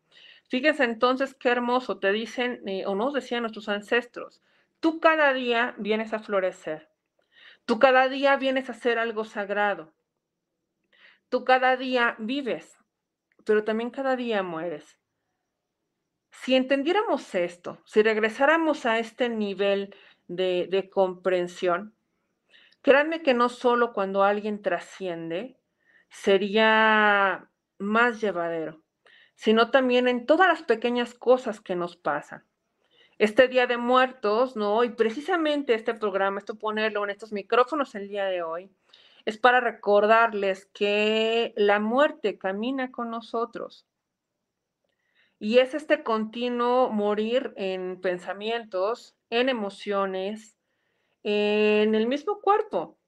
Fíjense 0.48 0.84
entonces 0.84 1.34
qué 1.34 1.50
hermoso, 1.50 1.98
te 1.98 2.12
dicen 2.12 2.62
eh, 2.66 2.86
o 2.86 2.94
nos 2.94 3.12
decían 3.14 3.42
nuestros 3.42 3.68
ancestros, 3.68 4.42
tú 4.80 5.00
cada 5.00 5.32
día 5.32 5.74
vienes 5.78 6.12
a 6.12 6.18
florecer, 6.18 6.88
tú 7.64 7.78
cada 7.78 8.08
día 8.08 8.36
vienes 8.36 8.68
a 8.68 8.72
hacer 8.72 8.98
algo 8.98 9.24
sagrado, 9.24 9.92
Tú 11.28 11.44
cada 11.44 11.76
día 11.76 12.16
vives, 12.18 12.78
pero 13.44 13.62
también 13.62 13.90
cada 13.90 14.16
día 14.16 14.42
mueres. 14.42 14.98
Si 16.30 16.54
entendiéramos 16.54 17.34
esto, 17.34 17.82
si 17.84 18.02
regresáramos 18.02 18.86
a 18.86 18.98
este 18.98 19.28
nivel 19.28 19.94
de, 20.26 20.88
comprensión, 20.90 21.94
créanme 22.80 23.22
que 23.22 23.34
no 23.34 23.50
solo 23.50 23.92
cuando 23.92 24.22
alguien 24.22 24.62
trasciende 24.62 25.58
sería 26.08 27.50
más 27.76 28.20
llevadero, 28.22 28.82
sino 29.38 29.70
también 29.70 30.08
en 30.08 30.26
todas 30.26 30.48
las 30.48 30.64
pequeñas 30.64 31.14
cosas 31.14 31.60
que 31.60 31.76
nos 31.76 31.96
pasan. 31.96 32.44
este 33.18 33.46
Día 33.48 33.68
de 33.68 33.76
Muertos, 33.76 34.56
¿no? 34.56 34.82
Y 34.84 34.90
precisamente 34.90 35.74
este 35.74 35.94
programa, 35.94 36.38
esto 36.38 36.56
ponerlo 36.56 37.04
en 37.04 37.10
estos 37.10 37.32
micrófonos 37.32 37.94
el 37.94 38.08
día 38.08 38.24
de 38.26 38.42
hoy, 38.42 38.70
es 39.24 39.38
para 39.38 39.60
recordarles 39.60 40.66
que 40.66 41.52
la 41.56 41.78
muerte 41.78 42.36
camina 42.36 42.90
con 42.90 43.10
nosotros. 43.10 43.86
Y 45.38 45.58
es 45.58 45.74
este 45.74 46.02
continuo 46.02 46.90
morir 46.90 47.52
en 47.56 48.00
pensamientos, 48.00 49.16
en 49.30 49.48
emociones, 49.48 50.56
en 51.22 51.94
el 51.94 52.08
mismo 52.08 52.40
cuerpo. 52.40 52.98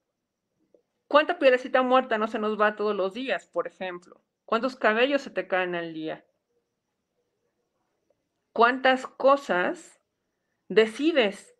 ¿Cuánta 1.08 1.40
pielecita 1.40 1.82
muerta 1.82 2.18
no 2.18 2.28
se 2.28 2.38
nos 2.38 2.60
va 2.60 2.76
todos 2.76 2.94
los 2.94 3.14
días, 3.14 3.48
por 3.48 3.66
ejemplo? 3.66 4.22
¿Cuántos 4.50 4.74
cabellos 4.74 5.22
se 5.22 5.30
te 5.30 5.46
caen 5.46 5.76
al 5.76 5.94
día? 5.94 6.24
¿Cuántas 8.52 9.06
cosas 9.06 10.00
decides 10.66 11.54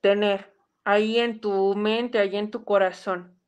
tener 0.00 0.56
ahí 0.84 1.18
en 1.18 1.42
tu 1.42 1.74
mente, 1.74 2.18
ahí 2.18 2.36
en 2.36 2.50
tu 2.50 2.64
corazón? 2.64 3.38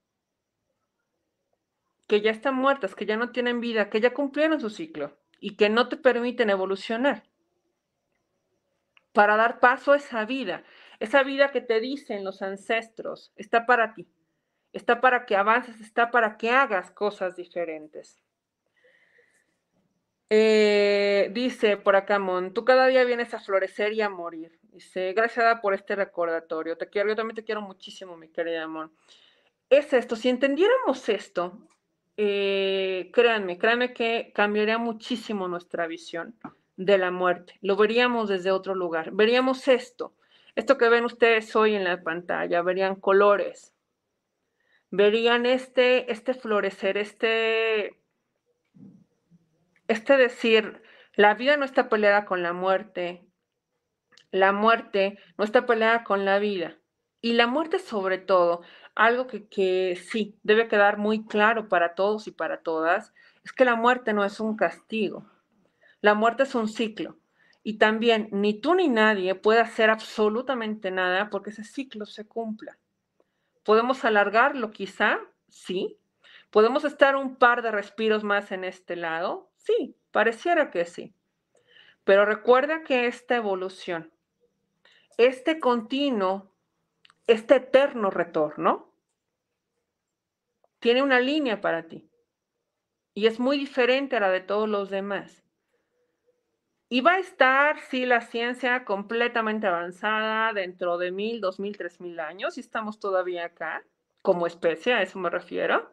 que 2.06 2.20
ya 2.20 2.30
están 2.30 2.56
muertas, 2.56 2.94
que 2.94 3.06
ya 3.06 3.16
no 3.16 3.32
tienen 3.32 3.60
vida, 3.60 3.88
que 3.88 4.02
ya 4.02 4.12
cumplieron 4.12 4.60
su 4.60 4.68
ciclo 4.68 5.16
y 5.40 5.56
que 5.56 5.70
no 5.70 5.88
te 5.88 5.96
permiten 5.96 6.50
evolucionar. 6.50 7.22
Para 9.14 9.36
dar 9.36 9.60
paso 9.60 9.92
a 9.92 9.96
esa 9.96 10.26
vida, 10.26 10.62
esa 11.00 11.22
vida 11.22 11.52
que 11.52 11.62
te 11.62 11.80
dicen 11.80 12.22
los 12.22 12.42
ancestros, 12.42 13.32
está 13.36 13.64
para 13.64 13.94
ti, 13.94 14.06
está 14.74 15.00
para 15.00 15.24
que 15.24 15.36
avances, 15.36 15.80
está 15.80 16.10
para 16.10 16.36
que 16.36 16.50
hagas 16.50 16.90
cosas 16.90 17.34
diferentes. 17.34 18.22
Eh, 20.28 21.30
dice 21.32 21.76
por 21.76 21.94
acá, 21.94 22.18
Mon, 22.18 22.52
tú 22.52 22.64
cada 22.64 22.88
día 22.88 23.04
vienes 23.04 23.32
a 23.34 23.40
florecer 23.40 23.92
y 23.92 24.02
a 24.02 24.08
morir. 24.08 24.58
Dice, 24.62 25.12
gracias 25.12 25.60
por 25.60 25.74
este 25.74 25.94
recordatorio. 25.96 26.76
Te 26.76 26.88
quiero, 26.88 27.08
yo 27.10 27.16
también 27.16 27.36
te 27.36 27.44
quiero 27.44 27.62
muchísimo, 27.62 28.16
mi 28.16 28.28
querida 28.28 28.66
Mon. 28.66 28.92
Es 29.70 29.92
esto, 29.92 30.16
si 30.16 30.28
entendiéramos 30.28 31.08
esto, 31.08 31.58
eh, 32.16 33.10
créanme, 33.12 33.58
créanme 33.58 33.92
que 33.92 34.32
cambiaría 34.34 34.78
muchísimo 34.78 35.48
nuestra 35.48 35.86
visión 35.86 36.36
de 36.76 36.98
la 36.98 37.10
muerte. 37.10 37.58
Lo 37.62 37.76
veríamos 37.76 38.28
desde 38.28 38.50
otro 38.50 38.74
lugar. 38.74 39.10
Veríamos 39.12 39.68
esto, 39.68 40.14
esto 40.54 40.78
que 40.78 40.88
ven 40.88 41.04
ustedes 41.04 41.54
hoy 41.56 41.74
en 41.74 41.84
la 41.84 42.02
pantalla, 42.02 42.62
verían 42.62 42.96
colores, 42.96 43.74
verían 44.90 45.46
este, 45.46 46.10
este 46.12 46.34
florecer, 46.34 46.96
este, 46.96 47.98
este 49.88 50.16
decir, 50.16 50.82
la 51.14 51.34
vida 51.34 51.56
no 51.56 51.64
está 51.64 51.88
peleada 51.88 52.24
con 52.24 52.42
la 52.42 52.52
muerte, 52.52 53.26
la 54.30 54.52
muerte 54.52 55.18
no 55.38 55.44
está 55.44 55.66
peleada 55.66 56.04
con 56.04 56.24
la 56.24 56.38
vida. 56.38 56.76
Y 57.20 57.32
la 57.32 57.46
muerte 57.46 57.78
sobre 57.78 58.18
todo, 58.18 58.62
algo 58.94 59.26
que, 59.26 59.98
sí 60.10 60.38
debe 60.42 60.68
quedar 60.68 60.98
muy 60.98 61.26
claro 61.26 61.68
para 61.68 61.94
todos 61.94 62.26
y 62.26 62.30
para 62.30 62.62
todas, 62.62 63.12
es 63.44 63.52
que 63.52 63.64
la 63.64 63.76
muerte 63.76 64.12
no 64.12 64.24
es 64.24 64.40
un 64.40 64.56
castigo. 64.56 65.26
La 66.00 66.14
muerte 66.14 66.44
es 66.44 66.54
un 66.54 66.68
ciclo. 66.68 67.18
Y 67.62 67.78
también 67.78 68.28
ni 68.30 68.60
tú 68.60 68.74
ni 68.74 68.88
nadie 68.88 69.34
puede 69.34 69.60
hacer 69.60 69.90
absolutamente 69.90 70.90
nada 70.90 71.30
porque 71.30 71.50
ese 71.50 71.64
ciclo 71.64 72.06
se 72.06 72.26
cumpla. 72.26 72.78
¿Podemos 73.64 74.04
alargarlo 74.04 74.70
quizá? 74.70 75.18
Sí. 75.48 75.98
¿Podemos 76.50 76.84
estar 76.84 77.16
un 77.16 77.36
par 77.36 77.62
de 77.62 77.72
respiros 77.72 78.22
más 78.22 78.52
en 78.52 78.62
este 78.62 78.94
lado? 78.94 79.50
Sí, 79.66 79.96
pareciera 80.12 80.70
que 80.70 80.84
sí. 80.84 81.12
Pero 82.04 82.24
recuerda 82.24 82.84
que 82.84 83.06
esta 83.06 83.34
evolución, 83.34 84.12
este 85.18 85.58
continuo 85.58 86.52
este 87.26 87.56
eterno 87.56 88.10
retorno 88.10 88.92
tiene 90.78 91.02
una 91.02 91.18
línea 91.18 91.60
para 91.60 91.88
ti 91.88 92.08
y 93.14 93.26
es 93.26 93.40
muy 93.40 93.58
diferente 93.58 94.16
a 94.16 94.20
la 94.20 94.30
de 94.30 94.40
todos 94.40 94.68
los 94.68 94.90
demás. 94.90 95.42
Y 96.88 97.00
va 97.00 97.14
a 97.14 97.18
estar, 97.18 97.80
sí, 97.80 98.06
la 98.06 98.20
ciencia 98.20 98.84
completamente 98.84 99.66
avanzada 99.66 100.52
dentro 100.52 100.98
de 100.98 101.10
mil, 101.10 101.40
dos 101.40 101.58
mil, 101.58 101.76
tres 101.76 102.00
mil 102.00 102.20
años, 102.20 102.56
y 102.56 102.60
estamos 102.60 103.00
todavía 103.00 103.46
acá, 103.46 103.82
como 104.22 104.46
especie, 104.46 104.94
a 104.94 105.02
eso 105.02 105.18
me 105.18 105.30
refiero, 105.30 105.90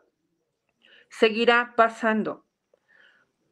seguirá 1.09 1.74
pasando. 1.76 2.45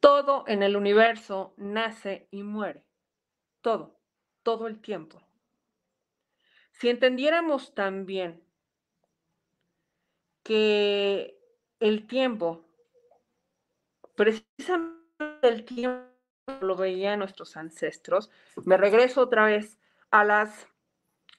Todo 0.02 0.42
en 0.48 0.64
el 0.64 0.76
universo 0.76 1.54
nace 1.56 2.26
y 2.32 2.42
muere. 2.42 2.82
Todo, 3.60 4.00
todo 4.42 4.66
el 4.66 4.80
tiempo. 4.80 5.22
Si 6.72 6.88
entendiéramos 6.88 7.72
también 7.72 8.42
que 10.42 11.38
el 11.78 12.08
tiempo, 12.08 12.66
precisamente 14.16 14.98
el 15.42 15.64
tiempo 15.64 16.08
lo 16.60 16.74
veían 16.74 17.20
nuestros 17.20 17.56
ancestros, 17.56 18.28
me 18.64 18.76
regreso 18.76 19.20
otra 19.20 19.44
vez 19.44 19.78
a 20.10 20.24
las, 20.24 20.66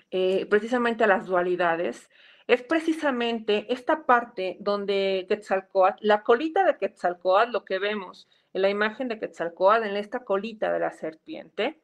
eh, 0.10 0.46
precisamente 0.46 1.04
a 1.04 1.08
las 1.08 1.26
dualidades, 1.26 2.10
es 2.48 2.62
precisamente 2.62 3.66
esta 3.74 4.06
parte 4.06 4.56
donde 4.62 5.26
Quetzalcoatl, 5.28 5.98
la 6.08 6.24
colita 6.24 6.64
de 6.64 6.78
Quetzalcoatl, 6.78 7.52
lo 7.52 7.66
que 7.66 7.78
vemos 7.78 8.30
en 8.54 8.62
la 8.62 8.70
imagen 8.70 9.08
de 9.08 9.20
Quetzalcoatl, 9.20 9.86
en 9.86 9.98
esta 9.98 10.24
colita 10.24 10.72
de 10.72 10.80
la 10.80 10.92
serpiente, 10.92 11.80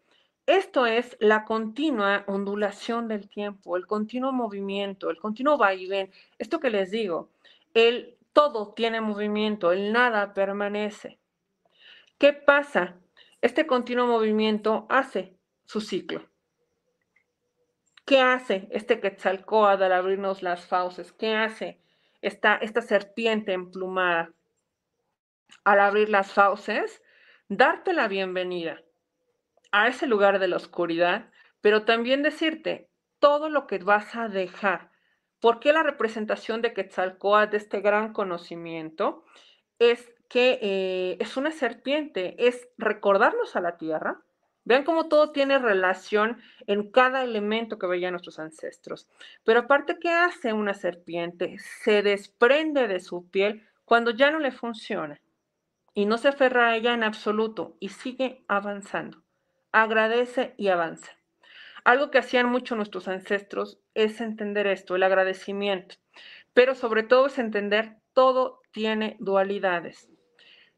esto 0.49 0.87
es 0.87 1.15
la 1.19 1.45
continua 1.45 2.23
ondulación 2.25 3.07
del 3.07 3.29
tiempo, 3.29 3.77
el 3.77 3.85
continuo 3.85 4.31
movimiento, 4.31 5.11
el 5.11 5.19
continuo 5.19 5.59
vaivén. 5.59 6.11
Esto 6.39 6.59
que 6.59 6.71
les 6.71 6.89
digo, 6.89 7.29
el 7.75 8.17
todo 8.33 8.73
tiene 8.73 8.99
movimiento, 8.99 9.71
el 9.71 9.93
nada 9.93 10.33
permanece. 10.33 11.19
¿Qué 12.17 12.33
pasa? 12.33 12.95
Este 13.41 13.67
continuo 13.67 14.07
movimiento 14.07 14.87
hace 14.89 15.37
su 15.65 15.81
ciclo. 15.81 16.27
¿Qué 18.03 18.19
hace 18.19 18.67
este 18.71 18.99
Quetzalcóatl 18.99 19.83
al 19.83 19.93
abrirnos 19.93 20.41
las 20.41 20.65
fauces? 20.65 21.13
¿Qué 21.13 21.35
hace 21.35 21.79
esta, 22.23 22.55
esta 22.55 22.81
serpiente 22.81 23.53
emplumada 23.53 24.33
al 25.63 25.79
abrir 25.79 26.09
las 26.09 26.31
fauces? 26.31 27.01
Darte 27.47 27.93
la 27.93 28.07
bienvenida 28.07 28.81
a 29.71 29.87
ese 29.87 30.07
lugar 30.07 30.39
de 30.39 30.47
la 30.47 30.57
oscuridad, 30.57 31.29
pero 31.61 31.83
también 31.83 32.23
decirte 32.23 32.89
todo 33.19 33.49
lo 33.49 33.67
que 33.67 33.79
vas 33.79 34.15
a 34.15 34.27
dejar. 34.27 34.91
¿Por 35.39 35.59
qué 35.59 35.73
la 35.73 35.83
representación 35.83 36.61
de 36.61 36.73
Quetzalcoatl, 36.73 37.51
de 37.51 37.57
este 37.57 37.81
gran 37.81 38.13
conocimiento, 38.13 39.23
es 39.79 40.13
que 40.27 40.59
eh, 40.61 41.17
es 41.19 41.37
una 41.37 41.51
serpiente, 41.51 42.35
es 42.47 42.67
recordarnos 42.77 43.55
a 43.55 43.61
la 43.61 43.77
tierra. 43.77 44.21
Vean 44.65 44.83
cómo 44.83 45.07
todo 45.07 45.31
tiene 45.31 45.57
relación 45.57 46.39
en 46.67 46.91
cada 46.91 47.23
elemento 47.23 47.79
que 47.79 47.87
veían 47.87 48.11
nuestros 48.11 48.37
ancestros. 48.37 49.07
Pero 49.43 49.61
aparte, 49.61 49.97
¿qué 49.99 50.09
hace 50.09 50.53
una 50.53 50.73
serpiente? 50.73 51.57
Se 51.83 52.03
desprende 52.03 52.87
de 52.87 52.99
su 52.99 53.29
piel 53.29 53.67
cuando 53.85 54.11
ya 54.11 54.29
no 54.29 54.39
le 54.39 54.51
funciona 54.51 55.19
y 55.99 56.05
no 56.05 56.17
se 56.17 56.29
aferra 56.29 56.69
a 56.69 56.75
ella 56.77 56.93
en 56.93 57.03
absoluto 57.03 57.75
y 57.81 57.89
sigue 57.89 58.45
avanzando 58.47 59.21
agradece 59.71 60.53
y 60.57 60.69
avanza. 60.69 61.11
Algo 61.83 62.09
que 62.09 62.19
hacían 62.19 62.47
mucho 62.49 62.75
nuestros 62.75 63.09
ancestros 63.09 63.79
es 63.93 64.21
entender 64.21 64.65
esto, 64.67 64.95
el 64.95 65.03
agradecimiento, 65.03 65.95
pero 66.53 66.73
sobre 66.73 67.03
todo 67.03 67.27
es 67.27 67.37
entender 67.37 67.97
todo 68.13 68.61
tiene 68.71 69.17
dualidades. 69.19 70.09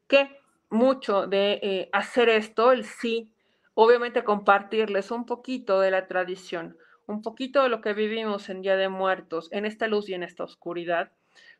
Que 0.08 0.38
mucho 0.70 1.26
de 1.26 1.60
eh, 1.62 1.88
hacer 1.92 2.28
esto, 2.28 2.72
el 2.72 2.84
sí, 2.84 3.32
obviamente 3.74 4.24
compartirles 4.24 5.12
un 5.12 5.24
poquito 5.24 5.80
de 5.80 5.90
la 5.90 6.06
tradición, 6.06 6.76
un 7.06 7.22
poquito 7.22 7.62
de 7.62 7.68
lo 7.68 7.80
que 7.80 7.94
vivimos 7.94 8.48
en 8.48 8.62
Día 8.62 8.76
de 8.76 8.88
Muertos, 8.88 9.48
en 9.52 9.66
esta 9.66 9.86
luz 9.86 10.08
y 10.08 10.14
en 10.14 10.22
esta 10.22 10.44
oscuridad, 10.44 11.12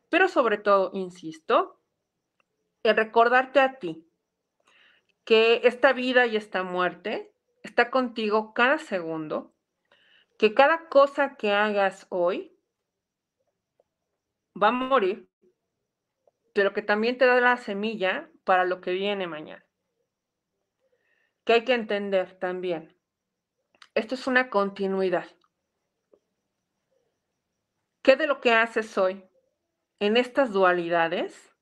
pero 0.09 0.27
sobre 0.27 0.57
todo, 0.57 0.91
insisto, 0.93 1.79
el 2.83 2.95
recordarte 2.95 3.59
a 3.59 3.79
ti, 3.79 4.07
que 5.23 5.61
esta 5.63 5.93
vida 5.93 6.27
y 6.27 6.35
esta 6.35 6.63
muerte 6.63 7.33
está 7.63 7.89
contigo 7.89 8.53
cada 8.53 8.77
segundo, 8.77 9.55
que 10.37 10.53
cada 10.53 10.89
cosa 10.89 11.35
que 11.35 11.51
hagas 11.51 12.05
hoy 12.09 12.59
va 14.61 14.67
a 14.67 14.71
morir, 14.71 15.29
pero 16.53 16.73
que 16.73 16.81
también 16.81 17.17
te 17.17 17.25
da 17.25 17.39
la 17.39 17.57
semilla 17.57 18.29
para 18.43 18.65
lo 18.65 18.81
que 18.81 18.91
viene 18.91 19.27
mañana. 19.27 19.65
Que 21.45 21.53
hay 21.53 21.65
que 21.65 21.73
entender 21.73 22.37
también. 22.39 22.97
Esto 23.95 24.15
es 24.15 24.27
una 24.27 24.49
continuidad. 24.49 25.27
¿Qué 28.01 28.15
de 28.17 28.27
lo 28.27 28.41
que 28.41 28.51
haces 28.51 28.97
hoy 28.97 29.23
en 29.99 30.17
estas 30.17 30.51
dualidades 30.51 31.52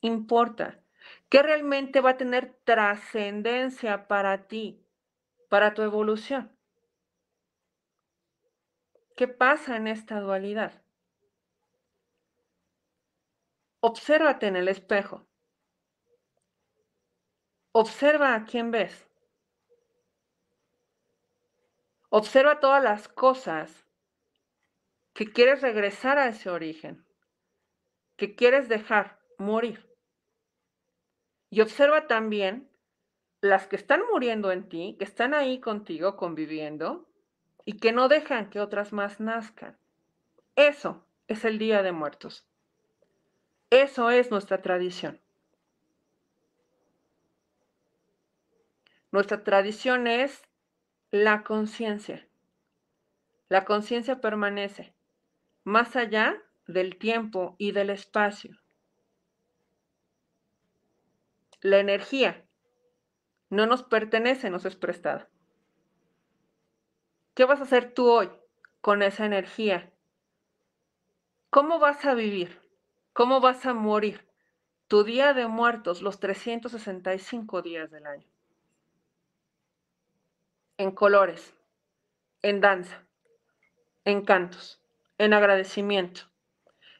importa? 0.00 0.80
¿Qué 1.28 1.42
realmente 1.42 2.00
va 2.00 2.10
a 2.10 2.16
tener 2.16 2.58
trascendencia 2.64 4.08
para 4.08 4.46
ti, 4.46 4.84
para 5.48 5.74
tu 5.74 5.82
evolución? 5.82 6.56
¿Qué 9.16 9.28
pasa 9.28 9.76
en 9.76 9.86
esta 9.86 10.20
dualidad? 10.20 10.82
Obsérvate 13.80 14.46
en 14.46 14.56
el 14.56 14.68
espejo. 14.68 15.26
Observa 17.72 18.34
a 18.34 18.44
quién 18.44 18.70
ves. 18.70 19.06
Observa 22.08 22.60
todas 22.60 22.82
las 22.82 23.08
cosas 23.08 23.86
que 25.12 25.32
quieres 25.32 25.62
regresar 25.62 26.18
a 26.18 26.28
ese 26.28 26.50
origen, 26.50 27.06
que 28.16 28.34
quieres 28.34 28.68
dejar 28.68 29.18
morir. 29.38 29.86
Y 31.50 31.60
observa 31.60 32.06
también 32.06 32.68
las 33.40 33.66
que 33.66 33.76
están 33.76 34.02
muriendo 34.12 34.50
en 34.52 34.68
ti, 34.68 34.96
que 34.98 35.04
están 35.04 35.34
ahí 35.34 35.60
contigo 35.60 36.16
conviviendo 36.16 37.08
y 37.64 37.78
que 37.78 37.92
no 37.92 38.08
dejan 38.08 38.50
que 38.50 38.60
otras 38.60 38.92
más 38.92 39.20
nazcan. 39.20 39.76
Eso 40.56 41.06
es 41.28 41.44
el 41.44 41.58
Día 41.58 41.82
de 41.82 41.92
Muertos. 41.92 42.46
Eso 43.70 44.10
es 44.10 44.30
nuestra 44.30 44.62
tradición. 44.62 45.20
Nuestra 49.10 49.44
tradición 49.44 50.06
es 50.06 50.42
la 51.10 51.42
conciencia. 51.42 52.26
La 53.48 53.64
conciencia 53.64 54.20
permanece 54.20 54.94
más 55.64 55.96
allá 55.96 56.42
del 56.66 56.96
tiempo 56.96 57.56
y 57.58 57.72
del 57.72 57.90
espacio. 57.90 58.58
La 61.60 61.78
energía 61.78 62.46
no 63.48 63.66
nos 63.66 63.82
pertenece, 63.82 64.50
nos 64.50 64.64
es 64.66 64.76
prestada. 64.76 65.28
¿Qué 67.34 67.44
vas 67.44 67.60
a 67.60 67.64
hacer 67.64 67.94
tú 67.94 68.10
hoy 68.10 68.30
con 68.80 69.02
esa 69.02 69.24
energía? 69.24 69.92
¿Cómo 71.50 71.78
vas 71.78 72.04
a 72.04 72.14
vivir? 72.14 72.60
¿Cómo 73.12 73.40
vas 73.40 73.64
a 73.64 73.72
morir? 73.72 74.28
Tu 74.88 75.02
día 75.02 75.32
de 75.32 75.46
muertos, 75.46 76.02
los 76.02 76.20
365 76.20 77.62
días 77.62 77.90
del 77.90 78.06
año. 78.06 78.26
En 80.76 80.90
colores, 80.90 81.54
en 82.42 82.60
danza, 82.60 83.06
en 84.04 84.24
cantos, 84.24 84.82
en 85.16 85.32
agradecimiento, 85.32 86.22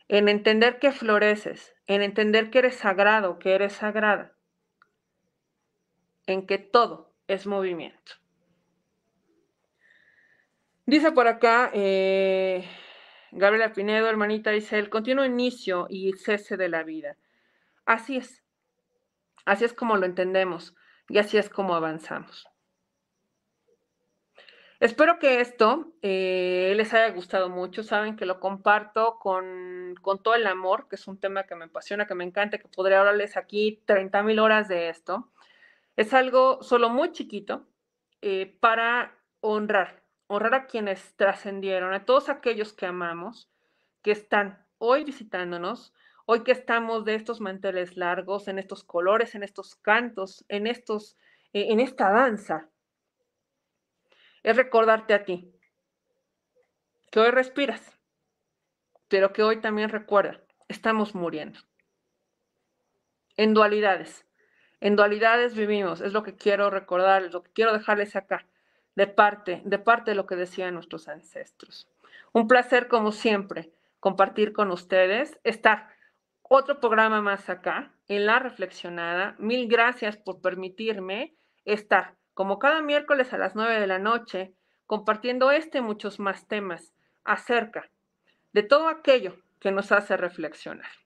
en 0.08 0.28
entender 0.28 0.78
que 0.78 0.92
floreces, 0.92 1.74
en 1.86 2.02
entender 2.02 2.50
que 2.50 2.60
eres 2.60 2.76
sagrado, 2.76 3.38
que 3.38 3.54
eres 3.54 3.74
sagrada 3.74 4.35
en 6.26 6.46
que 6.46 6.58
todo 6.58 7.12
es 7.28 7.46
movimiento. 7.46 8.12
Dice 10.84 11.10
por 11.10 11.26
acá 11.26 11.70
eh, 11.74 12.64
Gabriela 13.32 13.72
Pinedo, 13.72 14.08
hermanita, 14.08 14.50
dice 14.50 14.78
el 14.78 14.88
continuo 14.88 15.24
inicio 15.24 15.86
y 15.90 16.12
cese 16.12 16.56
de 16.56 16.68
la 16.68 16.84
vida. 16.84 17.16
Así 17.84 18.16
es. 18.16 18.42
Así 19.44 19.64
es 19.64 19.72
como 19.72 19.96
lo 19.96 20.06
entendemos 20.06 20.74
y 21.08 21.18
así 21.18 21.38
es 21.38 21.48
como 21.48 21.74
avanzamos. 21.74 22.48
Espero 24.78 25.18
que 25.18 25.40
esto 25.40 25.94
eh, 26.02 26.74
les 26.76 26.92
haya 26.92 27.08
gustado 27.14 27.48
mucho. 27.48 27.82
Saben 27.82 28.16
que 28.16 28.26
lo 28.26 28.40
comparto 28.40 29.18
con, 29.18 29.94
con, 30.02 30.22
todo 30.22 30.34
el 30.34 30.46
amor, 30.46 30.88
que 30.88 30.96
es 30.96 31.08
un 31.08 31.18
tema 31.18 31.44
que 31.44 31.54
me 31.54 31.64
apasiona, 31.64 32.06
que 32.06 32.14
me 32.14 32.24
encanta, 32.24 32.58
que 32.58 32.68
podría 32.68 32.98
hablarles 32.98 33.36
aquí 33.38 33.82
30 33.86 34.22
mil 34.22 34.38
horas 34.38 34.68
de 34.68 34.90
esto. 34.90 35.30
Es 35.96 36.12
algo 36.12 36.62
solo 36.62 36.90
muy 36.90 37.12
chiquito 37.12 37.66
eh, 38.20 38.58
para 38.60 39.18
honrar, 39.40 40.04
honrar 40.26 40.54
a 40.54 40.66
quienes 40.66 41.16
trascendieron, 41.16 41.94
a 41.94 42.04
todos 42.04 42.28
aquellos 42.28 42.74
que 42.74 42.84
amamos, 42.84 43.50
que 44.02 44.10
están 44.10 44.66
hoy 44.76 45.04
visitándonos, 45.04 45.94
hoy 46.26 46.44
que 46.44 46.52
estamos 46.52 47.06
de 47.06 47.14
estos 47.14 47.40
manteles 47.40 47.96
largos, 47.96 48.46
en 48.46 48.58
estos 48.58 48.84
colores, 48.84 49.34
en 49.34 49.42
estos 49.42 49.74
cantos, 49.76 50.44
en, 50.48 50.66
estos, 50.66 51.16
eh, 51.54 51.66
en 51.70 51.80
esta 51.80 52.10
danza. 52.10 52.68
Es 54.42 54.54
recordarte 54.54 55.14
a 55.14 55.24
ti, 55.24 55.50
que 57.10 57.20
hoy 57.20 57.30
respiras, 57.30 57.98
pero 59.08 59.32
que 59.32 59.42
hoy 59.42 59.62
también 59.62 59.88
recuerda, 59.88 60.42
estamos 60.68 61.14
muriendo. 61.14 61.58
En 63.38 63.54
dualidades, 63.54 64.25
en 64.80 64.96
dualidades 64.96 65.54
vivimos, 65.54 66.00
es 66.00 66.12
lo 66.12 66.22
que 66.22 66.36
quiero 66.36 66.70
recordarles, 66.70 67.32
lo 67.32 67.42
que 67.42 67.52
quiero 67.52 67.72
dejarles 67.72 68.16
acá, 68.16 68.46
de 68.94 69.06
parte, 69.06 69.62
de 69.64 69.78
parte 69.78 70.10
de 70.10 70.14
lo 70.14 70.26
que 70.26 70.36
decían 70.36 70.74
nuestros 70.74 71.08
ancestros. 71.08 71.88
Un 72.32 72.48
placer, 72.48 72.88
como 72.88 73.12
siempre, 73.12 73.72
compartir 74.00 74.52
con 74.52 74.70
ustedes, 74.70 75.38
estar 75.44 75.88
otro 76.42 76.80
programa 76.80 77.20
más 77.20 77.48
acá, 77.48 77.92
en 78.08 78.26
La 78.26 78.38
Reflexionada. 78.38 79.34
Mil 79.38 79.68
gracias 79.68 80.16
por 80.16 80.40
permitirme 80.40 81.34
estar, 81.64 82.14
como 82.34 82.58
cada 82.58 82.82
miércoles 82.82 83.32
a 83.32 83.38
las 83.38 83.54
nueve 83.54 83.80
de 83.80 83.86
la 83.86 83.98
noche, 83.98 84.54
compartiendo 84.86 85.50
este 85.50 85.78
y 85.78 85.80
muchos 85.80 86.20
más 86.20 86.46
temas 86.46 86.92
acerca 87.24 87.90
de 88.52 88.62
todo 88.62 88.88
aquello 88.88 89.36
que 89.58 89.72
nos 89.72 89.90
hace 89.90 90.16
reflexionar. 90.16 91.05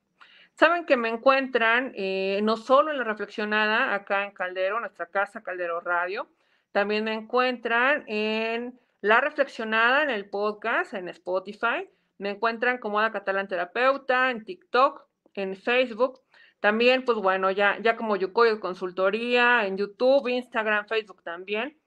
Saben 0.61 0.85
que 0.85 0.99
me 0.99 1.09
encuentran 1.09 1.95
eh, 1.97 2.41
no 2.43 2.59
solo 2.59 2.91
en 2.91 2.99
la 2.99 3.05
reflexionada 3.05 3.95
acá 3.95 4.27
en 4.27 4.33
Caldero, 4.33 4.79
nuestra 4.79 5.07
casa 5.07 5.43
Caldero 5.43 5.81
Radio, 5.81 6.29
también 6.71 7.05
me 7.05 7.15
encuentran 7.15 8.05
en 8.07 8.79
la 9.01 9.23
reflexionada 9.23 10.03
en 10.03 10.11
el 10.11 10.29
podcast, 10.29 10.93
en 10.93 11.09
Spotify, 11.09 11.89
me 12.19 12.29
encuentran 12.29 12.77
como 12.77 13.01
Ada 13.01 13.11
Catalán 13.11 13.49
Terapeuta, 13.49 14.31
en 14.31 14.45
TikTok, 14.45 15.03
en 15.33 15.57
Facebook. 15.57 16.21
También, 16.61 17.07
pues 17.07 17.17
bueno, 17.17 17.51
ya, 17.51 17.79
ya 17.81 17.97
como 17.97 18.17
Yukoyo 18.17 18.61
Consultoría, 18.61 19.65
en 19.65 19.79
YouTube, 19.79 20.29
Instagram, 20.29 20.87
Facebook 20.89 21.23
también. 21.23 21.81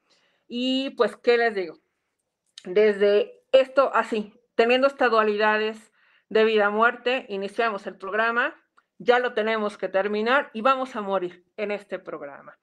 Y 0.47 0.89
pues, 0.97 1.15
¿qué 1.17 1.37
les 1.37 1.53
digo? 1.53 1.77
Desde 2.65 3.43
esto 3.51 3.91
así, 3.93 4.33
teniendo 4.55 4.87
estas 4.87 5.11
dualidades 5.11 5.91
de 6.29 6.43
vida-muerte, 6.43 7.27
iniciamos 7.29 7.85
el 7.85 7.97
programa 7.99 8.59
ya 8.97 9.19
lo 9.19 9.33
tenemos 9.33 9.77
que 9.77 9.89
terminar 9.89 10.49
y 10.53 10.61
vamos 10.61 10.95
a 10.95 11.01
morir 11.01 11.43
en 11.57 11.71
este 11.71 11.99
programa. 11.99 12.57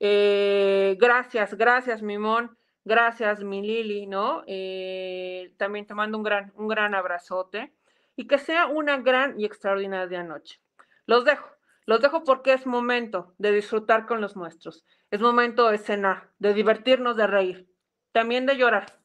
Eh, 0.00 0.96
gracias, 0.98 1.54
gracias, 1.54 2.02
Mimón. 2.02 2.56
Gracias, 2.84 3.44
mi 3.44 3.62
Lili, 3.62 4.06
¿no? 4.06 4.42
Eh, 4.48 5.54
también 5.56 5.86
te 5.86 5.94
mando 5.94 6.18
un 6.18 6.24
gran, 6.24 6.52
un 6.56 6.66
gran 6.66 6.94
abrazote 6.94 7.72
y 8.16 8.26
que 8.26 8.38
sea 8.38 8.66
una 8.66 8.96
gran 8.98 9.38
y 9.38 9.44
extraordinaria 9.44 10.24
noche. 10.24 10.60
Los 11.06 11.24
dejo, 11.24 11.48
los 11.86 12.00
dejo 12.00 12.24
porque 12.24 12.52
es 12.52 12.66
momento 12.66 13.34
de 13.38 13.52
disfrutar 13.52 14.06
con 14.06 14.20
los 14.20 14.34
nuestros. 14.34 14.84
Es 15.12 15.20
momento 15.20 15.68
de 15.68 15.78
cenar, 15.78 16.30
de 16.40 16.54
divertirnos, 16.54 17.16
de 17.16 17.28
reír, 17.28 17.68
también 18.10 18.46
de 18.46 18.56
llorar, 18.56 18.98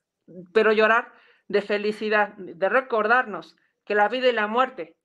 pero 0.53 0.71
llorar 0.71 1.13
de 1.47 1.61
felicidad, 1.61 2.34
de 2.38 2.69
recordarnos 2.69 3.55
que 3.86 3.93
la 3.93 4.09
vida 4.09 4.28
y 4.30 4.34
la 4.34 4.47
muerte 4.47 4.97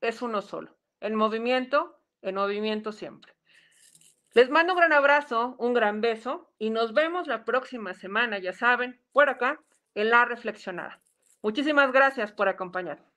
es 0.00 0.22
uno 0.22 0.42
solo 0.42 0.76
en 1.02 1.16
movimiento, 1.16 1.98
en 2.22 2.36
movimiento 2.36 2.92
siempre. 2.92 3.34
Les 4.34 4.48
mando 4.48 4.72
un 4.72 4.78
gran 4.78 4.92
abrazo, 4.92 5.56
un 5.58 5.74
gran 5.74 6.00
beso 6.00 6.50
y 6.58 6.70
nos 6.70 6.94
vemos 6.94 7.26
la 7.26 7.44
próxima 7.44 7.92
semana, 7.92 8.38
ya 8.38 8.52
saben, 8.52 9.00
por 9.12 9.28
acá 9.28 9.60
en 9.94 10.10
La 10.10 10.24
Reflexionada. 10.24 11.02
Muchísimas 11.42 11.92
gracias 11.92 12.32
por 12.32 12.48
acompañarme. 12.48 13.11